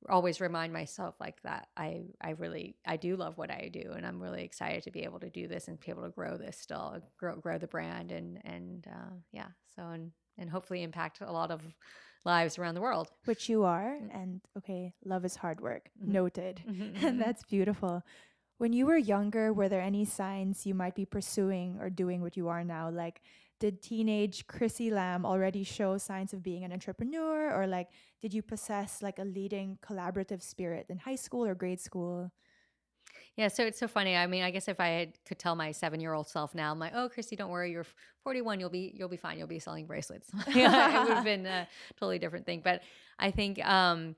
always 0.08 0.40
remind 0.40 0.72
myself 0.72 1.14
like 1.20 1.42
that 1.42 1.68
I 1.76 2.02
I 2.20 2.30
really 2.30 2.76
I 2.86 2.96
do 2.96 3.16
love 3.16 3.36
what 3.38 3.50
I 3.50 3.68
do, 3.72 3.92
and 3.96 4.06
I'm 4.06 4.20
really 4.22 4.42
excited 4.42 4.82
to 4.84 4.90
be 4.90 5.02
able 5.04 5.20
to 5.20 5.30
do 5.30 5.46
this 5.48 5.68
and 5.68 5.78
be 5.80 5.90
able 5.90 6.04
to 6.04 6.10
grow 6.10 6.36
this 6.36 6.56
still, 6.58 7.00
grow 7.18 7.36
grow 7.36 7.58
the 7.58 7.66
brand 7.66 8.12
and 8.12 8.40
and 8.44 8.86
uh, 8.88 9.14
yeah, 9.32 9.48
so 9.76 9.82
and 9.88 10.12
and 10.38 10.48
hopefully 10.50 10.82
impact 10.82 11.20
a 11.20 11.30
lot 11.32 11.50
of 11.50 11.60
lives 12.24 12.58
around 12.58 12.74
the 12.74 12.80
world. 12.80 13.08
Which 13.24 13.48
you 13.48 13.64
are. 13.64 13.96
Mm. 14.02 14.14
And 14.14 14.40
okay, 14.58 14.92
love 15.04 15.24
is 15.24 15.36
hard 15.36 15.60
work. 15.60 15.90
Mhm. 16.02 16.08
Noted. 16.08 16.62
Mhm, 16.68 17.02
And 17.04 17.16
mhm. 17.16 17.18
that's 17.18 17.44
beautiful. 17.44 18.02
When 18.58 18.72
you 18.74 18.86
were 18.86 18.96
younger, 18.98 19.52
were 19.52 19.68
there 19.68 19.80
any 19.80 20.04
signs 20.04 20.66
you 20.66 20.74
might 20.74 20.94
be 20.94 21.06
pursuing 21.06 21.78
or 21.80 21.88
doing 21.90 22.20
what 22.20 22.36
you 22.36 22.48
are 22.48 22.62
now? 22.64 22.90
Like, 22.90 23.22
did 23.60 23.82
teenage 23.82 24.46
Chrissy 24.46 24.90
Lamb 24.90 25.24
already 25.24 25.62
show 25.62 25.98
signs 25.98 26.32
of 26.32 26.42
being 26.42 26.64
an 26.64 26.72
entrepreneur? 26.72 27.52
Or, 27.54 27.66
like, 27.66 27.88
did 28.20 28.34
you 28.34 28.42
possess 28.42 29.02
like 29.02 29.18
a 29.18 29.24
leading 29.24 29.78
collaborative 29.86 30.42
spirit 30.42 30.86
in 30.88 30.98
high 30.98 31.16
school 31.16 31.46
or 31.46 31.54
grade 31.54 31.80
school? 31.80 32.32
Yeah, 33.36 33.48
so 33.48 33.64
it's 33.64 33.78
so 33.78 33.88
funny. 33.88 34.16
I 34.16 34.26
mean, 34.26 34.42
I 34.42 34.50
guess 34.50 34.68
if 34.68 34.80
I 34.80 34.88
had, 34.88 35.24
could 35.24 35.38
tell 35.38 35.54
my 35.54 35.72
seven-year-old 35.72 36.28
self 36.28 36.54
now, 36.54 36.70
I'm 36.70 36.78
like, 36.78 36.92
"Oh, 36.94 37.08
Christy, 37.08 37.36
don't 37.36 37.50
worry. 37.50 37.70
You're 37.70 37.86
41. 38.24 38.60
You'll 38.60 38.70
be 38.70 38.92
you'll 38.96 39.08
be 39.08 39.16
fine. 39.16 39.38
You'll 39.38 39.46
be 39.48 39.58
selling 39.58 39.86
bracelets." 39.86 40.28
it 40.48 40.54
would 40.54 41.14
have 41.14 41.24
been 41.24 41.46
a 41.46 41.66
totally 41.98 42.18
different 42.18 42.46
thing. 42.46 42.60
But 42.62 42.82
I 43.18 43.30
think, 43.30 43.64
um, 43.64 44.16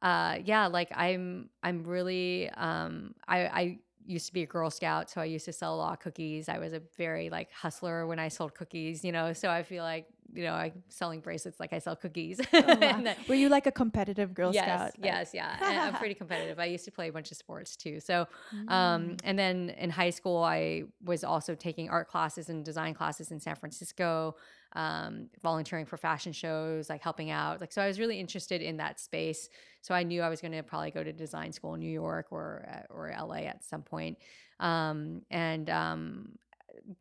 uh, 0.00 0.38
yeah, 0.44 0.66
like 0.66 0.90
I'm 0.94 1.50
I'm 1.62 1.84
really 1.84 2.50
um, 2.50 3.14
I 3.26 3.38
I 3.46 3.78
used 4.06 4.26
to 4.26 4.32
be 4.32 4.42
a 4.42 4.46
Girl 4.46 4.70
Scout, 4.70 5.10
so 5.10 5.20
I 5.20 5.24
used 5.26 5.44
to 5.46 5.52
sell 5.52 5.74
a 5.74 5.76
lot 5.76 5.92
of 5.92 6.00
cookies. 6.00 6.48
I 6.48 6.58
was 6.58 6.72
a 6.72 6.82
very 6.96 7.30
like 7.30 7.50
hustler 7.52 8.06
when 8.06 8.18
I 8.18 8.28
sold 8.28 8.54
cookies, 8.54 9.04
you 9.04 9.12
know. 9.12 9.32
So 9.32 9.48
I 9.50 9.62
feel 9.62 9.84
like 9.84 10.06
you 10.34 10.44
know 10.44 10.54
I'm 10.54 10.82
selling 10.88 11.20
bracelets 11.20 11.60
like 11.60 11.72
I 11.72 11.78
sell 11.78 11.94
cookies. 11.96 12.40
Oh, 12.52 12.60
wow. 12.62 13.00
That- 13.04 13.28
Were 13.28 13.34
you 13.34 13.48
like 13.48 13.66
a 13.66 13.72
competitive 13.72 14.32
Girl 14.34 14.52
yes, 14.52 14.64
Scout? 14.94 15.04
Yes, 15.04 15.30
yeah. 15.34 15.56
I'm 15.60 15.94
pretty 15.94 16.14
competitive. 16.14 16.58
I 16.58 16.64
used 16.66 16.84
to 16.86 16.90
play 16.90 17.08
a 17.08 17.12
bunch 17.12 17.30
of 17.30 17.36
sports 17.36 17.76
too. 17.76 18.00
So 18.00 18.26
Mm. 18.54 18.70
um, 18.70 19.16
and 19.24 19.38
then 19.38 19.70
in 19.78 19.90
high 19.90 20.10
school, 20.10 20.42
I 20.42 20.84
was 21.04 21.22
also 21.24 21.54
taking 21.54 21.88
art 21.90 22.08
classes 22.08 22.48
and 22.48 22.64
design 22.64 22.94
classes 22.94 23.30
in 23.30 23.40
San 23.40 23.56
Francisco, 23.56 24.36
um, 24.74 25.28
volunteering 25.42 25.84
for 25.84 25.96
fashion 25.96 26.32
shows, 26.32 26.88
like 26.88 27.02
helping 27.02 27.30
out. 27.30 27.60
Like, 27.60 27.72
so 27.72 27.82
I 27.82 27.86
was 27.86 28.00
really 28.00 28.18
interested 28.18 28.62
in 28.62 28.78
that 28.78 29.00
space. 29.00 29.48
So 29.82 29.94
I 29.94 30.02
knew 30.02 30.22
I 30.22 30.28
was 30.28 30.40
going 30.40 30.52
to 30.52 30.62
probably 30.62 30.90
go 30.90 31.04
to 31.04 31.12
design 31.12 31.52
school 31.52 31.74
in 31.74 31.80
New 31.80 31.90
York 31.90 32.26
or 32.30 32.66
uh, 32.68 32.92
or 32.92 33.14
LA 33.18 33.46
at 33.46 33.64
some 33.64 33.82
point. 33.82 34.18
Um, 34.60 35.22
and 35.30 35.68
um, 35.68 36.38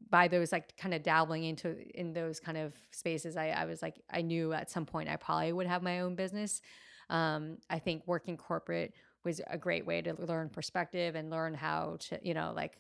by 0.09 0.27
those 0.27 0.51
like 0.51 0.75
kind 0.77 0.93
of 0.93 1.03
dabbling 1.03 1.43
into 1.45 1.77
in 1.97 2.13
those 2.13 2.39
kind 2.39 2.57
of 2.57 2.73
spaces, 2.91 3.37
I, 3.37 3.49
I 3.49 3.65
was 3.65 3.81
like, 3.81 4.01
I 4.09 4.21
knew 4.21 4.53
at 4.53 4.69
some 4.69 4.85
point 4.85 5.09
I 5.09 5.15
probably 5.15 5.53
would 5.53 5.67
have 5.67 5.83
my 5.83 6.01
own 6.01 6.15
business. 6.15 6.61
Um, 7.09 7.57
I 7.69 7.79
think 7.79 8.03
working 8.07 8.37
corporate 8.37 8.93
was 9.23 9.41
a 9.47 9.57
great 9.57 9.85
way 9.85 10.01
to 10.01 10.15
learn 10.25 10.49
perspective 10.49 11.15
and 11.15 11.29
learn 11.29 11.53
how 11.53 11.97
to, 11.99 12.19
you 12.23 12.33
know, 12.33 12.53
like 12.55 12.79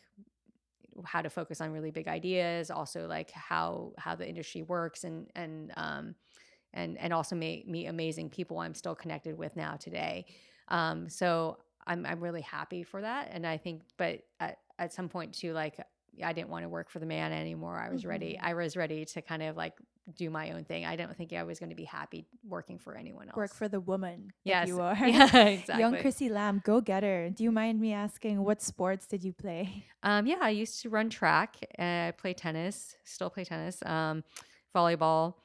how 1.05 1.21
to 1.21 1.29
focus 1.29 1.61
on 1.61 1.71
really 1.71 1.91
big 1.91 2.07
ideas, 2.07 2.69
also 2.71 3.07
like 3.07 3.31
how 3.31 3.93
how 3.97 4.15
the 4.15 4.27
industry 4.27 4.63
works 4.63 5.03
and 5.03 5.29
and 5.35 5.71
um 5.77 6.15
and 6.73 6.97
and 6.97 7.13
also 7.13 7.35
meet 7.35 7.67
meet 7.67 7.87
amazing 7.87 8.29
people 8.29 8.59
I'm 8.59 8.73
still 8.75 8.95
connected 8.95 9.37
with 9.37 9.55
now 9.55 9.75
today. 9.77 10.25
Um, 10.67 11.09
so 11.09 11.57
I'm 11.85 12.05
I'm 12.05 12.21
really 12.21 12.41
happy 12.41 12.83
for 12.83 13.01
that, 13.01 13.29
and 13.31 13.45
I 13.45 13.57
think, 13.57 13.83
but 13.97 14.21
at 14.39 14.59
at 14.79 14.93
some 14.93 15.09
point 15.09 15.33
too, 15.33 15.53
like 15.53 15.79
I 16.23 16.33
didn't 16.33 16.49
want 16.49 16.63
to 16.63 16.69
work 16.69 16.89
for 16.89 16.99
the 16.99 17.05
man 17.05 17.31
anymore. 17.31 17.77
I 17.79 17.89
was 17.89 18.05
ready. 18.05 18.37
Mhm. 18.37 18.41
I 18.41 18.53
was 18.53 18.75
ready 18.77 19.05
to 19.05 19.21
kind 19.21 19.43
of 19.43 19.57
like 19.57 19.73
do 20.15 20.29
my 20.29 20.51
own 20.51 20.63
thing. 20.63 20.85
I 20.85 20.95
don't 20.95 21.15
think 21.15 21.33
I 21.33 21.43
was 21.43 21.59
going 21.59 21.69
to 21.69 21.75
be 21.75 21.85
happy 21.85 22.25
working 22.47 22.79
for 22.79 22.95
anyone 22.95 23.27
else. 23.27 23.37
Work 23.37 23.53
for 23.53 23.67
the 23.67 23.79
woman. 23.79 24.31
yes, 24.43 24.67
you 24.67 24.81
are. 24.81 24.95
Yeah, 24.95 25.25
exactly. 25.25 25.79
Young 25.79 25.97
Chrissy 25.97 26.29
Lamb, 26.29 26.61
go 26.63 26.81
getter. 26.81 27.29
Do 27.29 27.43
you 27.43 27.51
mind 27.51 27.79
me 27.79 27.93
asking 27.93 28.43
what 28.43 28.61
sports 28.61 29.05
did 29.05 29.23
you 29.23 29.33
play? 29.33 29.85
Um, 30.03 30.25
yeah, 30.25 30.39
I 30.41 30.49
used 30.49 30.81
to 30.81 30.89
run 30.89 31.09
track. 31.09 31.57
Uh, 31.77 32.11
play 32.13 32.33
tennis. 32.33 32.95
Still 33.03 33.29
play 33.29 33.43
tennis. 33.43 33.81
Um, 33.85 34.23
volleyball, 34.75 35.35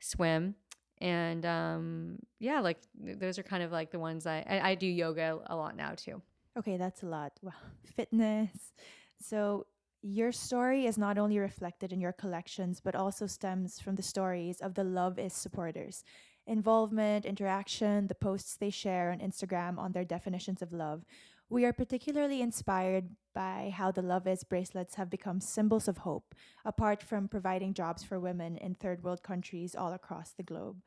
swim, 0.00 0.54
and 1.00 1.44
um, 1.44 2.18
yeah, 2.38 2.60
like 2.60 2.78
those 2.94 3.38
are 3.38 3.42
kind 3.42 3.62
of 3.62 3.72
like 3.72 3.90
the 3.90 3.98
ones 3.98 4.26
I 4.26 4.44
I, 4.48 4.70
I 4.70 4.74
do 4.74 4.86
yoga 4.86 5.38
a 5.46 5.56
lot 5.56 5.76
now 5.76 5.92
too. 5.96 6.22
Okay, 6.58 6.76
that's 6.76 7.02
a 7.02 7.06
lot. 7.06 7.32
Wow. 7.42 7.52
Fitness. 7.96 8.72
So 9.20 9.66
your 10.02 10.32
story 10.32 10.86
is 10.86 10.96
not 10.96 11.18
only 11.18 11.38
reflected 11.38 11.92
in 11.92 12.00
your 12.00 12.12
collections, 12.12 12.80
but 12.80 12.94
also 12.94 13.26
stems 13.26 13.80
from 13.80 13.96
the 13.96 14.02
stories 14.02 14.60
of 14.60 14.74
the 14.74 14.84
Love 14.84 15.18
Is 15.18 15.34
supporters. 15.34 16.04
Involvement, 16.46 17.26
interaction, 17.26 18.06
the 18.06 18.14
posts 18.14 18.56
they 18.56 18.70
share 18.70 19.10
on 19.10 19.18
Instagram 19.18 19.78
on 19.78 19.92
their 19.92 20.04
definitions 20.04 20.62
of 20.62 20.72
love. 20.72 21.04
We 21.50 21.64
are 21.64 21.72
particularly 21.72 22.40
inspired 22.40 23.10
by 23.34 23.72
how 23.74 23.90
the 23.90 24.02
Love 24.02 24.26
Is 24.26 24.42
bracelets 24.42 24.94
have 24.94 25.10
become 25.10 25.40
symbols 25.40 25.86
of 25.86 25.98
hope, 25.98 26.34
apart 26.64 27.02
from 27.02 27.28
providing 27.28 27.74
jobs 27.74 28.02
for 28.02 28.18
women 28.18 28.56
in 28.56 28.74
third 28.74 29.02
world 29.02 29.22
countries 29.22 29.74
all 29.74 29.92
across 29.92 30.30
the 30.30 30.42
globe. 30.42 30.82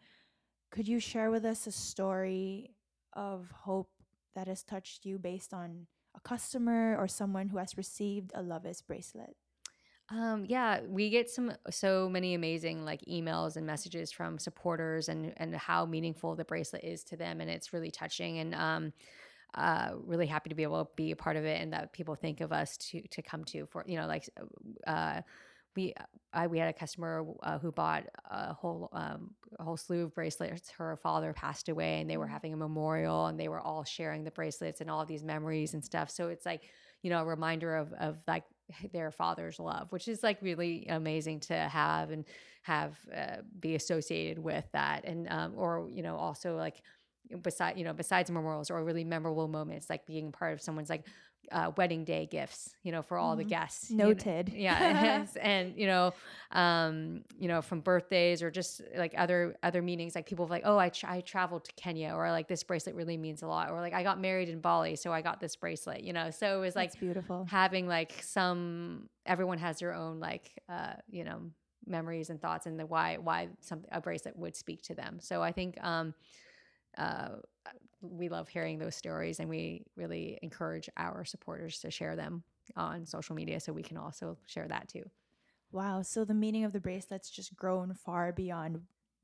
Could 0.71 0.87
you 0.87 0.99
share 0.99 1.29
with 1.29 1.45
us 1.45 1.67
a 1.67 1.71
story 1.71 2.71
of 3.13 3.51
hope 3.51 3.91
that 4.33 4.47
has 4.47 4.63
touched 4.63 5.05
you 5.05 5.19
based 5.19 5.53
on 5.53 5.85
a 6.15 6.19
customer 6.21 6.95
or 6.97 7.07
someone 7.07 7.49
who 7.49 7.57
has 7.57 7.77
received 7.77 8.31
a 8.33 8.41
Love 8.41 8.65
Is 8.65 8.81
bracelet? 8.81 9.35
Um, 10.09 10.45
yeah, 10.47 10.81
we 10.87 11.09
get 11.09 11.29
some 11.29 11.53
so 11.69 12.09
many 12.09 12.33
amazing 12.33 12.83
like 12.83 13.01
emails 13.09 13.55
and 13.55 13.65
messages 13.65 14.11
from 14.11 14.37
supporters 14.37 15.09
and 15.09 15.33
and 15.37 15.55
how 15.55 15.85
meaningful 15.85 16.35
the 16.35 16.45
bracelet 16.45 16.83
is 16.83 17.03
to 17.05 17.17
them, 17.17 17.41
and 17.41 17.49
it's 17.49 17.73
really 17.73 17.89
touching 17.89 18.39
and 18.39 18.53
um, 18.53 18.93
uh, 19.55 19.91
really 20.05 20.27
happy 20.27 20.49
to 20.49 20.55
be 20.55 20.63
able 20.63 20.83
to 20.83 20.91
be 20.95 21.11
a 21.11 21.15
part 21.15 21.37
of 21.37 21.45
it, 21.45 21.61
and 21.61 21.71
that 21.73 21.93
people 21.93 22.15
think 22.15 22.41
of 22.41 22.51
us 22.51 22.77
to 22.77 23.01
to 23.07 23.21
come 23.21 23.43
to 23.45 23.65
for 23.67 23.83
you 23.87 23.97
know 23.97 24.05
like 24.05 24.29
uh, 24.85 25.21
we 25.75 25.93
I, 26.33 26.47
we 26.47 26.57
had 26.57 26.69
a 26.69 26.73
customer 26.73 27.25
uh, 27.43 27.59
who 27.59 27.71
bought 27.71 28.05
a 28.29 28.53
whole 28.53 28.89
um, 28.93 29.31
a 29.59 29.63
whole 29.63 29.77
slew 29.77 30.03
of 30.03 30.15
bracelets. 30.15 30.69
Her 30.71 30.97
father 30.97 31.33
passed 31.33 31.69
away, 31.69 32.01
and 32.01 32.09
they 32.09 32.17
were 32.17 32.27
having 32.27 32.53
a 32.53 32.57
memorial, 32.57 33.27
and 33.27 33.39
they 33.39 33.47
were 33.47 33.59
all 33.59 33.83
sharing 33.83 34.23
the 34.23 34.31
bracelets 34.31 34.81
and 34.81 34.89
all 34.89 35.01
of 35.01 35.07
these 35.07 35.23
memories 35.23 35.73
and 35.73 35.83
stuff. 35.83 36.09
So 36.09 36.29
it's 36.29 36.45
like 36.45 36.63
you 37.01 37.09
know 37.09 37.21
a 37.21 37.25
reminder 37.25 37.75
of 37.75 37.93
of 37.93 38.17
like 38.27 38.45
their 38.93 39.11
father's 39.11 39.59
love, 39.59 39.91
which 39.91 40.07
is 40.07 40.23
like 40.23 40.41
really 40.41 40.85
amazing 40.89 41.39
to 41.41 41.55
have 41.55 42.11
and 42.11 42.25
have 42.63 42.97
uh, 43.15 43.37
be 43.59 43.75
associated 43.75 44.39
with 44.39 44.65
that, 44.73 45.05
and 45.05 45.27
um, 45.29 45.53
or 45.55 45.87
you 45.91 46.01
know 46.01 46.15
also 46.15 46.55
like 46.55 46.81
beside 47.41 47.77
you 47.77 47.83
know 47.83 47.93
besides 47.93 48.29
memorials 48.29 48.69
or 48.69 48.83
really 48.83 49.03
memorable 49.03 49.47
moments 49.47 49.89
like 49.89 50.05
being 50.05 50.31
part 50.31 50.53
of 50.53 50.61
someone's 50.61 50.89
like 50.89 51.05
uh, 51.51 51.71
wedding 51.77 52.03
day 52.03 52.25
gifts 52.25 52.75
you 52.83 52.91
know 52.91 53.01
for 53.01 53.17
all 53.17 53.35
the 53.35 53.43
Mhm. 53.43 53.49
guests 53.49 53.89
you 53.91 53.97
know. 53.97 54.05
Noted. 54.07 54.49
yeah 54.55 55.25
and 55.41 55.75
you 55.77 55.87
know 55.87 56.13
um 56.51 57.23
you 57.39 57.47
know 57.47 57.61
from 57.61 57.81
birthdays 57.81 58.41
or 58.41 58.49
just 58.51 58.81
like 58.95 59.13
other 59.17 59.55
other 59.63 59.81
meetings 59.81 60.15
like 60.15 60.25
people 60.25 60.47
like 60.47 60.63
oh 60.65 60.77
I, 60.77 60.89
tra- 60.89 61.11
I 61.11 61.21
traveled 61.21 61.65
to 61.65 61.71
kenya 61.73 62.13
or 62.15 62.29
like 62.31 62.47
this 62.47 62.63
bracelet 62.63 62.95
really 62.95 63.17
means 63.17 63.41
a 63.43 63.47
lot 63.47 63.69
or 63.71 63.79
like 63.81 63.93
i 63.93 64.03
got 64.03 64.19
married 64.19 64.49
in 64.49 64.59
bali 64.59 64.95
so 64.95 65.11
i 65.11 65.21
got 65.21 65.39
this 65.39 65.55
bracelet 65.55 66.01
you 66.03 66.13
know 66.13 66.29
so 66.31 66.57
it 66.57 66.61
was 66.61 66.75
like 66.75 66.89
That's 66.91 66.99
beautiful. 66.99 67.45
having 67.49 67.87
like 67.87 68.13
some 68.23 69.09
everyone 69.25 69.57
has 69.57 69.79
their 69.79 69.93
own 69.93 70.19
like 70.19 70.51
uh 70.69 70.93
you 71.09 71.23
know 71.23 71.39
memories 71.85 72.29
and 72.29 72.41
thoughts 72.41 72.65
and 72.65 72.79
the 72.79 72.85
why 72.85 73.17
why 73.17 73.49
some 73.59 73.83
a 73.91 73.99
bracelet 73.99 74.37
would 74.37 74.55
speak 74.55 74.81
to 74.83 74.95
them 74.95 75.19
so 75.19 75.41
i 75.43 75.51
think 75.51 75.77
um 75.83 76.13
uh 76.97 77.29
we 78.03 78.29
love 78.29 78.47
hearing 78.47 78.77
those 78.77 78.95
stories 78.95 79.39
and 79.39 79.49
we 79.49 79.85
really 79.95 80.37
encourage 80.41 80.89
our 80.97 81.25
supporters 81.25 81.79
to 81.79 81.89
share 81.89 82.15
them 82.15 82.43
on 82.75 83.05
social 83.05 83.35
media 83.35 83.59
so 83.59 83.73
we 83.73 83.83
can 83.83 83.97
also 83.97 84.37
share 84.45 84.67
that 84.67 84.87
too 84.87 85.03
Wow. 85.73 86.03
So 86.03 86.23
the 86.23 86.35
meaning 86.35 86.65
of 86.65 86.71
the 86.71 86.79
bracelet's 86.79 87.31
just 87.31 87.55
grown 87.55 87.95
far 87.95 88.31
beyond 88.31 88.81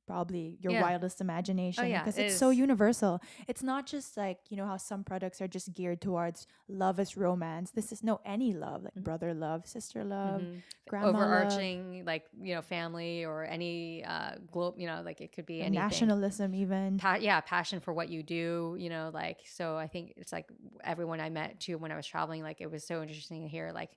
probably 0.10 0.58
your 0.60 0.74
Yeah. 0.74 0.82
wildest 0.82 1.22
imagination 1.22 1.90
yeah, 1.90 2.00
because 2.02 2.18
it 2.18 2.26
it's 2.26 2.36
so 2.36 2.50
universal. 2.50 3.22
It's 3.48 3.62
not 3.62 3.86
just 3.86 4.18
like, 4.18 4.40
you 4.50 4.58
know, 4.58 4.66
how 4.66 4.78
some 4.78 5.04
products 5.04 5.40
are 5.42 5.48
just 5.48 5.74
geared 5.74 6.02
towards 6.02 6.48
love 6.68 7.00
as 7.00 7.16
romance. 7.16 7.72
This 7.72 7.92
is 7.92 8.02
no 8.04 8.20
any 8.26 8.52
love, 8.54 8.84
like 8.84 8.96
Mhm. 8.96 9.04
brother 9.04 9.34
love, 9.34 9.68
sister 9.68 10.04
love, 10.04 10.42
Mhm. 10.42 10.62
grandma 10.90 11.08
love, 11.08 11.22
overarching 11.22 12.04
like 12.06 12.24
you 12.42 12.56
know 12.56 12.62
family 12.64 13.24
or 13.24 13.46
any 13.46 14.04
uh 14.04 14.32
globe 14.52 14.74
you 14.82 14.88
know 14.88 15.04
like 15.06 15.22
it 15.22 15.32
could 15.36 15.46
be 15.46 15.62
anything 15.62 15.82
nationalism 15.82 16.56
even. 16.56 16.98
pa- 16.98 17.20
yeah 17.22 17.40
passion 17.42 17.80
for 17.80 17.94
what 17.94 18.10
you 18.10 18.24
do 18.24 18.76
you 18.80 18.90
know 18.90 19.12
like 19.14 19.38
so 19.46 19.78
i 19.78 19.88
think 19.88 20.14
it's 20.18 20.32
like 20.32 20.48
everyone 20.84 21.20
i 21.22 21.30
met 21.30 21.60
too 21.60 21.78
when 21.78 21.92
i 21.92 21.96
was 21.96 22.08
traveling 22.08 22.42
like 22.42 22.60
it 22.60 22.72
was 22.72 22.84
so 22.88 23.02
interesting 23.04 23.44
to 23.44 23.48
hear 23.48 23.72
like 23.72 23.92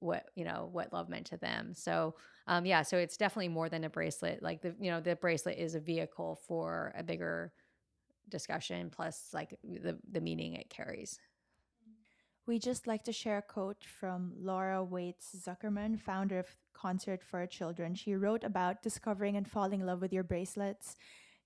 what 0.00 0.28
you 0.34 0.44
know 0.44 0.68
what 0.70 0.92
love 0.92 1.08
meant 1.08 1.26
to 1.26 1.38
them 1.38 1.72
so 1.74 2.14
um 2.46 2.66
yeah 2.66 2.82
so 2.82 2.96
it's 2.96 3.16
definitely 3.16 3.48
more 3.48 3.68
than 3.68 3.84
a 3.84 3.90
bracelet 3.90 4.42
like 4.42 4.62
the 4.62 4.74
you 4.80 4.90
know 4.90 5.00
the 5.00 5.16
bracelet 5.16 5.58
is 5.58 5.74
a 5.74 5.80
vehicle 5.80 6.38
for 6.46 6.94
a 6.96 7.02
bigger 7.02 7.52
discussion 8.28 8.90
plus 8.90 9.28
like 9.32 9.56
the 9.64 9.98
the 10.10 10.20
meaning 10.20 10.54
it 10.54 10.70
carries 10.70 11.18
We 12.46 12.58
just 12.58 12.86
like 12.86 13.04
to 13.04 13.12
share 13.12 13.38
a 13.38 13.42
quote 13.42 13.84
from 13.84 14.32
Laura 14.38 14.82
Waits 14.84 15.34
Zuckerman, 15.36 15.98
founder 16.00 16.38
of 16.38 16.56
Concert 16.72 17.22
for 17.22 17.44
Children. 17.46 17.94
She 17.94 18.14
wrote 18.14 18.44
about 18.44 18.82
discovering 18.82 19.36
and 19.36 19.48
falling 19.50 19.80
in 19.80 19.86
love 19.86 20.00
with 20.00 20.12
your 20.12 20.22
bracelets 20.22 20.96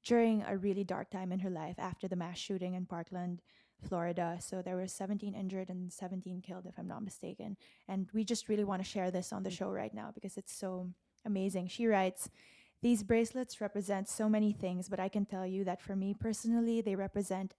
during 0.05 0.43
a 0.43 0.57
really 0.57 0.85
dark 0.85 1.11
time 1.11 1.33
in 1.33 1.41
her 1.41 1.51
life 1.51 1.77
after 1.79 2.07
the 2.09 2.17
mass 2.17 2.39
shooting 2.39 2.75
in 2.75 2.87
Parkland, 2.87 3.41
Florida. 3.81 4.39
So 4.41 4.63
there 4.63 4.77
were 4.77 4.87
17 4.87 5.35
injured 5.35 5.69
and 5.69 5.93
17 5.93 6.43
killed, 6.43 6.67
if 6.67 6.79
I'm 6.79 6.89
not 6.89 7.05
mistaken. 7.05 7.57
And 7.89 8.09
we 8.13 8.25
just 8.25 8.49
really 8.49 8.65
want 8.65 8.83
to 8.83 8.89
share 8.89 9.11
this 9.11 9.33
on 9.33 9.43
the 9.43 9.51
mm. 9.51 9.57
show 9.57 9.71
right 9.71 9.95
now 9.95 10.11
because 10.15 10.37
it's 10.37 10.53
so 10.53 10.89
amazing. 11.25 11.69
She 11.69 11.87
writes, 11.87 12.29
these 12.83 13.03
bracelets 13.03 13.61
represent 13.61 14.09
so 14.09 14.29
many 14.29 14.53
things, 14.53 14.89
but 14.89 15.01
I 15.01 15.09
can 15.09 15.27
tell 15.27 15.47
you 15.47 15.65
that 15.65 15.83
for 15.83 15.95
me 15.95 16.15
personally, 16.15 16.81
they 16.81 16.95
represent 16.95 17.55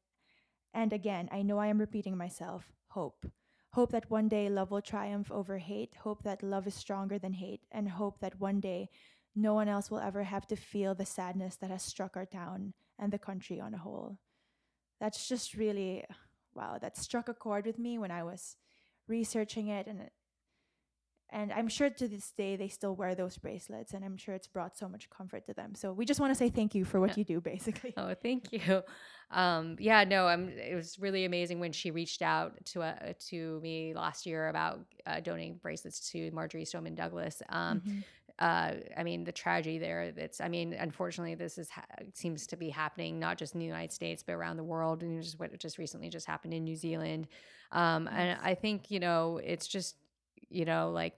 and 0.73 0.93
again, 0.93 1.27
I 1.31 1.41
know 1.41 1.57
I 1.57 1.67
am 1.67 1.79
repeating 1.79 2.17
myself 2.17 2.71
hope. 2.87 3.25
Hope 3.73 3.91
that 3.91 4.09
one 4.09 4.27
day 4.27 4.49
love 4.49 4.71
will 4.71 4.81
triumph 4.81 5.31
over 5.31 5.57
hate. 5.57 5.95
Hope 6.03 6.23
that 6.23 6.43
love 6.43 6.67
is 6.67 6.73
stronger 6.73 7.17
than 7.17 7.33
hate. 7.33 7.61
And 7.71 7.89
hope 7.89 8.19
that 8.19 8.39
one 8.39 8.59
day 8.59 8.89
no 9.35 9.53
one 9.53 9.67
else 9.67 9.89
will 9.89 9.99
ever 9.99 10.23
have 10.23 10.45
to 10.47 10.55
feel 10.55 10.93
the 10.93 11.05
sadness 11.05 11.55
that 11.57 11.71
has 11.71 11.83
struck 11.83 12.17
our 12.17 12.25
town 12.25 12.73
and 12.99 13.11
the 13.11 13.19
country 13.19 13.59
on 13.59 13.73
a 13.73 13.77
whole. 13.77 14.17
That's 15.01 15.27
just 15.27 15.55
really, 15.55 16.05
wow, 16.53 16.77
that 16.79 16.95
struck 16.95 17.27
a 17.27 17.33
chord 17.33 17.65
with 17.65 17.79
me 17.79 17.97
when 17.97 18.11
I 18.11 18.23
was 18.23 18.55
researching 19.07 19.67
it. 19.67 19.87
And, 19.87 20.11
and 21.31 21.51
I'm 21.51 21.69
sure 21.69 21.89
to 21.89 22.07
this 22.07 22.31
day 22.31 22.55
they 22.55 22.67
still 22.67 22.93
wear 22.95 23.15
those 23.15 23.37
bracelets. 23.37 23.93
And 23.93 24.05
I'm 24.05 24.15
sure 24.15 24.35
it's 24.35 24.47
brought 24.47 24.77
so 24.77 24.87
much 24.87 25.09
comfort 25.09 25.47
to 25.47 25.53
them. 25.55 25.73
So 25.73 25.91
we 25.91 26.05
just 26.05 26.19
want 26.19 26.31
to 26.31 26.37
say 26.37 26.49
thank 26.49 26.75
you 26.75 26.85
for 26.85 26.99
what 26.99 27.17
you 27.17 27.23
do, 27.23 27.41
basically. 27.41 27.95
Oh, 27.97 28.13
thank 28.13 28.53
you. 28.53 28.83
Um, 29.31 29.77
yeah, 29.79 30.03
no, 30.03 30.27
I'm, 30.27 30.49
it 30.49 30.75
was 30.75 30.99
really 30.99 31.25
amazing 31.25 31.59
when 31.59 31.71
she 31.71 31.89
reached 31.89 32.21
out 32.21 32.63
to 32.73 32.81
uh, 32.81 33.13
to 33.29 33.59
me 33.61 33.93
last 33.95 34.25
year 34.25 34.49
about 34.49 34.81
uh, 35.05 35.21
donating 35.21 35.55
bracelets 35.55 36.11
to 36.11 36.29
Marjory 36.31 36.65
Stoneman 36.65 36.95
Douglas. 36.95 37.41
Um, 37.49 37.79
Mhm. 37.79 38.03
Uh, 38.41 38.73
I 38.97 39.03
mean, 39.03 39.23
the 39.23 39.31
tragedy 39.31 39.77
there. 39.77 40.11
That's, 40.11 40.41
I 40.41 40.47
mean, 40.47 40.73
unfortunately, 40.73 41.35
this 41.35 41.59
is 41.59 41.69
ha- 41.69 41.85
seems 42.15 42.47
to 42.47 42.57
be 42.57 42.71
happening 42.71 43.19
not 43.19 43.37
just 43.37 43.53
in 43.53 43.59
the 43.59 43.67
United 43.67 43.93
States 43.93 44.23
but 44.23 44.33
around 44.33 44.57
the 44.57 44.63
world, 44.63 45.03
and 45.03 45.21
just 45.21 45.39
what 45.39 45.57
just 45.59 45.77
recently 45.77 46.09
just 46.09 46.25
happened 46.25 46.55
in 46.55 46.63
New 46.63 46.75
Zealand. 46.75 47.27
Um, 47.71 48.07
and 48.07 48.39
I 48.41 48.55
think 48.55 48.89
you 48.89 48.99
know, 48.99 49.39
it's 49.43 49.67
just 49.67 49.95
you 50.49 50.65
know, 50.65 50.89
like 50.89 51.13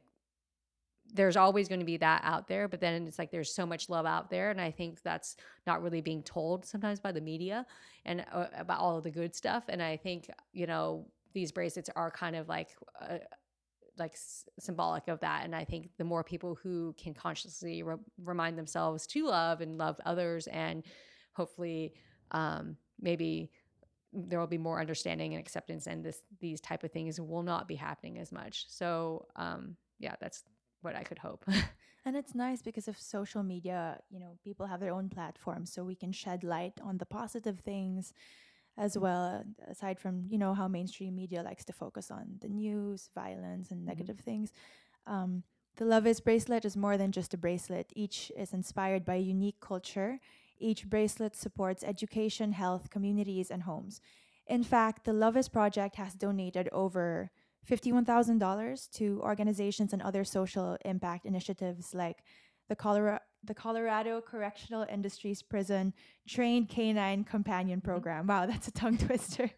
there's 1.14 1.38
always 1.38 1.70
going 1.70 1.80
to 1.80 1.86
be 1.86 1.98
that 1.98 2.22
out 2.26 2.50
there, 2.50 2.68
but 2.68 2.82
then 2.82 3.08
it's 3.08 3.18
like 3.18 3.32
there's 3.32 3.56
so 3.56 3.66
much 3.66 3.88
love 3.88 4.06
out 4.06 4.30
there, 4.30 4.52
and 4.52 4.60
I 4.60 4.72
think 4.72 5.02
that's 5.02 5.38
not 5.66 5.82
really 5.82 6.02
being 6.02 6.24
told 6.24 6.66
sometimes 6.66 7.00
by 7.00 7.14
the 7.14 7.22
media 7.22 7.66
and 8.04 8.26
uh, 8.34 8.48
about 8.58 8.80
all 8.80 8.98
of 8.98 9.06
the 9.06 9.12
good 9.12 9.34
stuff. 9.34 9.64
And 9.70 9.82
I 9.82 9.96
think 9.96 10.30
you 10.52 10.68
know 10.68 11.08
these 11.34 11.54
bracelets 11.54 11.90
are 11.96 12.12
kind 12.12 12.36
of 12.36 12.50
like. 12.50 12.76
Uh, 13.02 13.20
like 13.98 14.14
s- 14.14 14.46
symbolic 14.60 15.08
of 15.08 15.20
that. 15.22 15.44
And 15.44 15.56
i 15.56 15.64
think 15.64 15.90
the 15.98 16.04
more 16.04 16.24
people 16.24 16.56
who 16.62 16.94
can 16.98 17.14
consciously 17.14 17.84
re- 17.84 17.96
remind 18.24 18.58
themselves 18.58 19.08
to 19.08 19.28
love 19.28 19.62
and 19.62 19.78
love 19.78 20.00
others 20.06 20.48
and 20.48 20.84
hopefully 21.34 21.94
um, 22.32 22.78
maybe 23.00 23.52
there 24.12 24.40
will 24.40 24.48
be 24.48 24.58
more 24.58 24.80
understanding 24.80 25.34
and 25.34 25.42
acceptance 25.42 25.88
and 25.88 26.04
this 26.04 26.22
these 26.40 26.62
type 26.62 26.84
of 26.84 26.92
things 26.92 27.20
will 27.20 27.44
not 27.44 27.68
be 27.68 27.76
happening 27.76 28.20
as 28.20 28.32
much. 28.32 28.66
So 28.70 29.28
um, 29.36 29.76
yeah 30.00 30.16
that's 30.20 30.44
what 30.82 30.96
i 30.96 31.04
could 31.04 31.20
hope. 31.20 31.46
And 32.06 32.18
it's 32.18 32.36
nice 32.36 32.62
because 32.62 32.88
of 32.90 32.98
social 33.00 33.44
media, 33.44 34.00
you 34.10 34.20
know, 34.20 34.38
people 34.44 34.66
have 34.66 34.82
their 34.82 34.92
own 34.94 35.08
platforms, 35.08 35.72
so 35.72 35.86
we 35.86 35.96
can 35.96 36.12
shed 36.12 36.44
light 36.44 36.74
on 36.84 36.98
the 36.98 37.06
positive 37.06 37.60
things 37.60 38.14
as 38.78 38.98
well, 38.98 39.26
uh, 39.26 39.72
aside 39.72 40.00
from, 40.00 40.26
you 40.30 40.38
know, 40.38 40.54
how 40.54 40.68
mainstream 40.68 41.16
media 41.16 41.44
likes 41.44 41.64
to 41.66 41.74
focus 41.74 42.10
on 42.10 42.38
the 42.42 42.50
news, 42.50 43.10
violence, 43.14 43.72
and 43.72 43.86
negative 43.86 44.20
things. 44.20 44.52
Um, 45.06 45.44
The 45.76 45.86
Love 45.86 46.08
Is 46.08 46.20
bracelet 46.20 46.66
is 46.66 46.78
more 46.78 46.98
than 46.98 47.12
just 47.12 47.34
a 47.34 47.38
bracelet. 47.38 47.92
Each 47.96 48.32
is 48.38 48.54
inspired 48.54 49.06
by 49.06 49.16
a 49.16 49.20
unique 49.20 49.60
culture. 49.60 50.20
Each 50.60 50.88
bracelet 50.88 51.36
supports 51.36 51.84
education, 51.84 52.52
health, 52.52 52.90
communities, 52.90 53.50
and 53.52 53.64
homes. 53.64 54.02
In 54.48 54.64
fact, 54.64 55.06
the 55.06 55.14
Love 55.14 55.38
Is 55.38 55.50
Project 55.50 55.96
has 55.96 56.14
donated 56.14 56.70
over 56.72 57.32
$51,000 57.70 58.92
to 58.92 59.22
organizations 59.22 59.94
and 59.94 60.02
other 60.02 60.24
social 60.24 60.78
impact 60.84 61.26
initiatives 61.26 61.94
like 61.94 62.24
the 62.70 62.76
Colorado, 62.76 63.20
the 63.44 63.54
Colorado 63.54 64.22
Correctional 64.22 64.86
Industries 64.90 65.42
Prison 65.42 65.94
Trained 66.28 66.70
Canine 66.70 67.24
Companion 67.24 67.80
mm-hmm. 67.80 67.90
Program. 67.90 68.28
Wow, 68.28 68.46
that's 68.50 68.68
a 68.68 68.72
tongue 68.72 68.98
twister. 68.98 69.52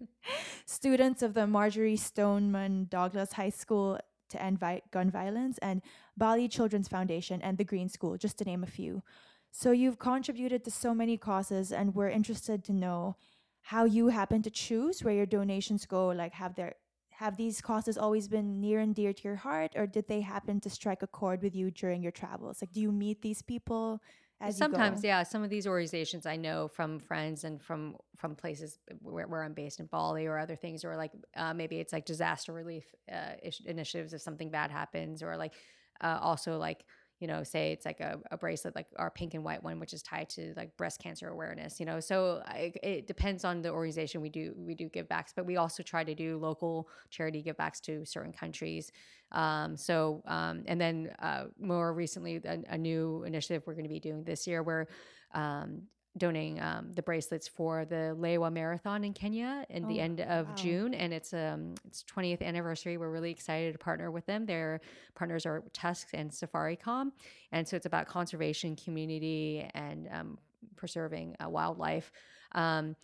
Students 0.66 1.22
of 1.22 1.34
the 1.34 1.48
Marjory 1.48 1.96
Stoneman 1.96 2.88
Douglas 2.90 3.34
High 3.34 3.50
School 3.50 4.00
to 4.30 4.42
End 4.42 4.60
Vi- 4.60 4.82
Gun 4.92 5.12
Violence 5.12 5.58
and 5.60 5.82
Bali 6.18 6.48
Children's 6.48 6.88
Foundation 6.88 7.42
and 7.42 7.58
the 7.58 7.64
Green 7.64 7.90
School, 7.90 8.18
just 8.18 8.38
to 8.40 8.46
name 8.46 8.64
a 8.64 8.68
few. 8.68 9.04
So 9.52 9.72
you've 9.72 10.00
contributed 10.00 10.64
to 10.66 10.72
so 10.72 10.94
many 10.94 11.18
causes, 11.18 11.72
and 11.72 11.96
we're 11.96 12.10
interested 12.10 12.64
to 12.66 12.74
know 12.74 13.16
how 13.62 13.86
you 13.86 14.10
happen 14.10 14.42
to 14.42 14.50
choose 14.50 15.04
where 15.04 15.14
your 15.14 15.26
donations 15.26 15.86
go. 15.86 16.08
Like, 16.10 16.34
have 16.34 16.56
there 16.56 16.76
have 17.18 17.38
these 17.38 17.62
causes 17.62 17.98
always 17.98 18.28
been 18.28 18.60
near 18.60 18.80
and 18.80 18.94
dear 18.94 19.14
to 19.14 19.24
your 19.24 19.36
heart, 19.38 19.72
or 19.76 19.88
did 19.88 20.08
they 20.08 20.22
happen 20.22 20.60
to 20.62 20.70
strike 20.70 21.02
a 21.02 21.08
chord 21.08 21.42
with 21.42 21.56
you 21.56 21.72
during 21.72 22.02
your 22.02 22.12
travels? 22.12 22.62
Like, 22.62 22.74
do 22.74 22.82
you 22.82 22.92
meet 22.92 23.22
these 23.22 23.42
people? 23.42 24.02
As 24.42 24.58
Sometimes, 24.58 25.02
yeah. 25.02 25.24
Some 25.24 25.42
of 25.44 25.50
these 25.50 25.66
organizations 25.66 26.26
I 26.26 26.36
know 26.36 26.68
from 26.68 27.00
friends 27.00 27.46
and 27.46 27.62
from 27.62 27.96
from 28.18 28.36
places 28.36 28.80
where, 29.02 29.28
where 29.28 29.44
I'm 29.44 29.54
based 29.54 29.80
in 29.80 29.86
Bali 29.86 30.26
or 30.28 30.38
other 30.38 30.58
things, 30.58 30.84
or 30.84 30.98
like 30.98 31.12
uh, 31.38 31.54
maybe 31.54 31.80
it's 31.80 31.94
like 31.94 32.06
disaster 32.06 32.52
relief 32.52 32.84
uh, 33.10 33.36
initiatives 33.66 34.14
if 34.14 34.22
something 34.22 34.50
bad 34.50 34.70
happens, 34.72 35.24
or 35.24 35.38
like 35.38 35.54
uh, 36.02 36.20
also 36.22 36.58
like 36.58 36.84
you 37.20 37.28
know, 37.28 37.44
say 37.44 37.72
it's 37.72 37.86
like 37.86 38.02
a, 38.02 38.20
a, 38.32 38.38
bracelet, 38.38 38.76
like 38.76 38.88
our 38.98 39.10
pink 39.10 39.36
and 39.36 39.44
white 39.44 39.64
one, 39.64 39.80
which 39.80 39.94
is 39.94 40.02
tied 40.02 40.30
to 40.30 40.54
like 40.58 40.76
breast 40.76 41.00
cancer 41.02 41.30
awareness, 41.30 41.80
you 41.80 41.86
know. 41.86 42.00
So 42.00 42.42
I, 42.46 42.74
it 42.84 43.08
depends 43.08 43.46
on 43.46 43.62
the 43.62 43.70
organization 43.70 44.22
we 44.22 44.30
do 44.30 44.54
we 44.58 44.76
do 44.76 44.90
give 44.90 45.08
backs, 45.08 45.32
but 45.34 45.46
we 45.46 45.56
also 45.56 45.82
try 45.82 46.04
to 46.04 46.14
do 46.14 46.38
local 46.38 46.90
charity 47.10 47.42
give 47.42 47.56
backs 47.56 47.80
to 47.82 48.06
certain 48.06 48.34
countries. 48.34 48.92
Um, 49.32 49.78
so 49.78 50.24
um, 50.26 50.64
and 50.68 50.80
then 50.80 51.12
uh, 51.20 51.46
more 51.60 51.94
recently, 51.94 52.42
a, 52.44 52.60
a, 52.70 52.78
new 52.78 53.24
initiative 53.26 53.64
we're 53.66 53.74
going 53.74 53.86
to 53.86 53.90
be 53.90 54.00
doing 54.00 54.24
this 54.24 54.46
year 54.46 54.62
where 54.62 54.88
um, 55.34 55.84
donating 56.18 56.62
um, 56.62 56.92
the 56.94 57.02
bracelets 57.02 57.48
for 57.48 57.86
the 57.86 58.16
Lewa 58.18 58.52
Marathon 58.52 59.04
in 59.04 59.14
Kenya 59.14 59.66
in 59.70 59.86
oh, 59.86 59.88
the 59.88 60.00
end 60.00 60.22
of 60.22 60.48
wow. 60.48 60.56
June, 60.56 60.94
and 60.94 61.14
it's 61.14 61.34
um 61.34 61.76
it's 61.86 62.04
20th 62.04 62.42
anniversary. 62.42 62.98
We're 62.98 63.10
really 63.10 63.32
excited 63.32 63.74
to 63.74 63.80
partner 63.80 64.12
with 64.12 64.26
them. 64.26 64.46
Their 64.46 64.82
partners 65.16 65.46
are 65.46 65.64
Tusk 65.74 66.10
and 66.14 66.32
Safaricom, 66.32 67.12
and 67.52 67.68
so 67.68 67.76
it's 67.76 67.86
about 67.86 68.08
conservation, 68.08 68.76
community, 68.76 69.70
and 69.74 70.08
um, 70.12 70.38
preserving 70.76 71.36
uh, 71.44 71.50
wildlife. 71.50 72.12
Um, 72.54 72.96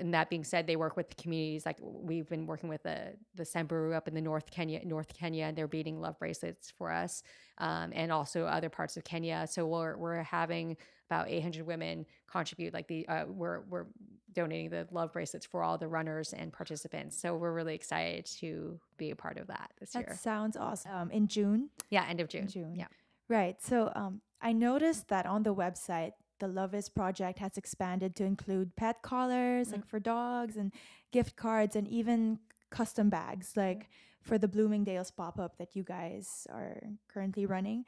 and 0.00 0.14
that 0.14 0.30
being 0.30 0.44
said, 0.44 0.66
they 0.66 0.76
work 0.76 0.96
with 0.96 1.08
the 1.08 1.16
communities. 1.16 1.66
Like 1.66 1.78
we've 1.80 2.28
been 2.28 2.46
working 2.46 2.68
with 2.68 2.82
the 2.82 3.14
the 3.34 3.44
Samburu 3.44 3.94
up 3.94 4.08
in 4.08 4.14
the 4.14 4.20
North 4.20 4.50
Kenya, 4.50 4.84
North 4.84 5.12
Kenya, 5.12 5.46
and 5.46 5.56
they're 5.56 5.68
beating 5.68 6.00
love 6.00 6.18
bracelets 6.18 6.70
for 6.70 6.90
us, 6.90 7.22
um, 7.58 7.92
and 7.94 8.12
also 8.12 8.44
other 8.44 8.68
parts 8.68 8.96
of 8.96 9.04
Kenya. 9.04 9.46
So 9.50 9.66
we're 9.66 9.96
we're 9.96 10.22
having 10.22 10.76
about 11.10 11.28
800 11.28 11.66
women 11.66 12.06
contribute. 12.30 12.74
Like 12.74 12.86
the 12.86 13.08
uh, 13.08 13.24
we're 13.26 13.62
we're 13.68 13.86
donating 14.32 14.70
the 14.70 14.86
love 14.92 15.12
bracelets 15.12 15.46
for 15.46 15.62
all 15.62 15.78
the 15.78 15.88
runners 15.88 16.32
and 16.32 16.52
participants. 16.52 17.20
So 17.20 17.34
we're 17.36 17.52
really 17.52 17.74
excited 17.74 18.26
to 18.40 18.78
be 18.98 19.10
a 19.10 19.16
part 19.16 19.38
of 19.38 19.48
that 19.48 19.70
this 19.80 19.90
that 19.92 20.00
year. 20.00 20.08
That 20.10 20.20
sounds 20.20 20.56
awesome. 20.56 20.92
Um, 20.92 21.10
in 21.10 21.26
June. 21.26 21.70
Yeah, 21.90 22.06
end 22.08 22.20
of 22.20 22.28
June. 22.28 22.42
In 22.42 22.48
June. 22.48 22.74
Yeah. 22.76 22.86
Right. 23.28 23.56
So 23.60 23.90
um, 23.94 24.20
I 24.40 24.52
noticed 24.52 25.08
that 25.08 25.26
on 25.26 25.42
the 25.42 25.54
website 25.54 26.12
the 26.38 26.48
Love 26.48 26.74
Is 26.74 26.88
project 26.88 27.38
has 27.38 27.56
expanded 27.56 28.14
to 28.16 28.24
include 28.24 28.76
pet 28.76 29.02
collars, 29.02 29.68
mm. 29.68 29.72
like 29.72 29.86
for 29.86 30.00
dogs, 30.00 30.56
and 30.56 30.72
gift 31.12 31.36
cards, 31.36 31.76
and 31.76 31.88
even 31.88 32.38
custom 32.70 33.08
bags, 33.10 33.52
like 33.56 33.88
for 34.22 34.38
the 34.38 34.48
Bloomingdale's 34.48 35.10
pop 35.10 35.38
up 35.38 35.56
that 35.58 35.74
you 35.74 35.82
guys 35.82 36.46
are 36.50 36.80
currently 37.08 37.46
running. 37.46 37.84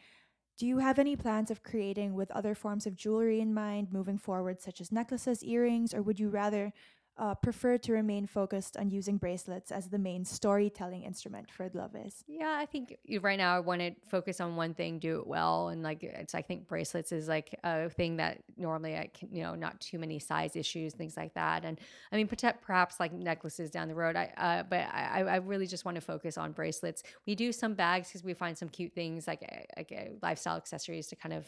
Do 0.58 0.66
you 0.66 0.78
have 0.78 0.98
any 0.98 1.16
plans 1.16 1.50
of 1.50 1.62
creating 1.62 2.14
with 2.14 2.30
other 2.32 2.54
forms 2.54 2.86
of 2.86 2.94
jewelry 2.94 3.40
in 3.40 3.54
mind 3.54 3.88
moving 3.90 4.18
forward, 4.18 4.60
such 4.60 4.80
as 4.80 4.92
necklaces, 4.92 5.42
earrings, 5.42 5.94
or 5.94 6.02
would 6.02 6.20
you 6.20 6.28
rather 6.28 6.72
uh, 7.20 7.35
prefer 7.35 7.76
to 7.76 7.92
remain 7.92 8.26
focused 8.26 8.78
on 8.78 8.88
using 8.88 9.18
bracelets 9.18 9.70
as 9.70 9.90
the 9.90 9.98
main 9.98 10.24
storytelling 10.24 11.02
instrument 11.02 11.50
for 11.50 11.70
Love 11.74 11.94
Is? 11.94 12.24
Yeah, 12.26 12.56
I 12.59 12.64
think 12.64 12.96
right 13.20 13.37
now 13.37 13.54
I 13.54 13.61
want 13.61 13.83
to 13.83 13.92
focus 14.09 14.40
on 14.40 14.56
one 14.56 14.72
thing, 14.72 14.98
do 14.98 15.18
it 15.18 15.26
well, 15.26 15.68
and 15.68 15.83
like 15.83 16.02
it's 16.02 16.35
I 16.35 16.40
think 16.40 16.66
bracelets 16.66 17.12
is 17.12 17.28
like 17.28 17.54
a 17.62 17.90
thing 17.90 18.16
that 18.16 18.38
normally 18.56 18.96
I 18.96 19.11
can 19.12 19.28
you 19.30 19.42
know 19.42 19.54
not 19.54 19.78
too 19.80 19.98
many 19.98 20.18
size 20.18 20.56
issues, 20.56 20.94
things 20.94 21.14
like 21.14 21.35
that, 21.35 21.66
and 21.66 21.78
I 22.11 22.16
mean 22.16 22.26
perhaps 22.26 22.98
like 22.98 23.12
necklaces 23.12 23.70
down 23.70 23.88
the 23.88 23.94
road. 23.94 24.16
I 24.16 24.33
uh, 24.38 24.62
but 24.62 24.88
I, 24.90 25.22
I 25.28 25.37
really 25.37 25.66
just 25.66 25.85
want 25.85 25.96
to 25.96 26.00
focus 26.00 26.38
on 26.38 26.52
bracelets. 26.52 27.02
We 27.26 27.35
do 27.35 27.52
some 27.52 27.74
bags 27.74 28.09
because 28.09 28.24
we 28.24 28.33
find 28.33 28.56
some 28.56 28.70
cute 28.70 28.94
things 28.94 29.26
like 29.26 29.42
like 29.76 29.92
uh, 29.94 30.12
lifestyle 30.22 30.56
accessories 30.56 31.09
to 31.09 31.16
kind 31.16 31.35
of 31.35 31.46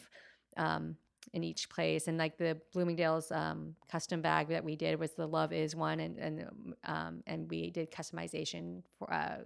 um, 0.58 0.96
in 1.32 1.42
each 1.42 1.68
place. 1.68 2.08
And 2.08 2.18
like 2.18 2.36
the 2.36 2.58
Bloomingdale's 2.72 3.30
um, 3.30 3.74
custom 3.90 4.20
bag 4.20 4.48
that 4.48 4.64
we 4.64 4.76
did 4.76 4.98
was 4.98 5.12
the 5.12 5.26
Love 5.26 5.52
Is 5.52 5.74
one, 5.74 6.00
and 6.00 6.18
and 6.18 6.46
um, 6.84 7.22
and 7.26 7.50
we 7.50 7.70
did 7.70 7.90
customization 7.90 8.82
for 8.98 9.12
uh, 9.12 9.38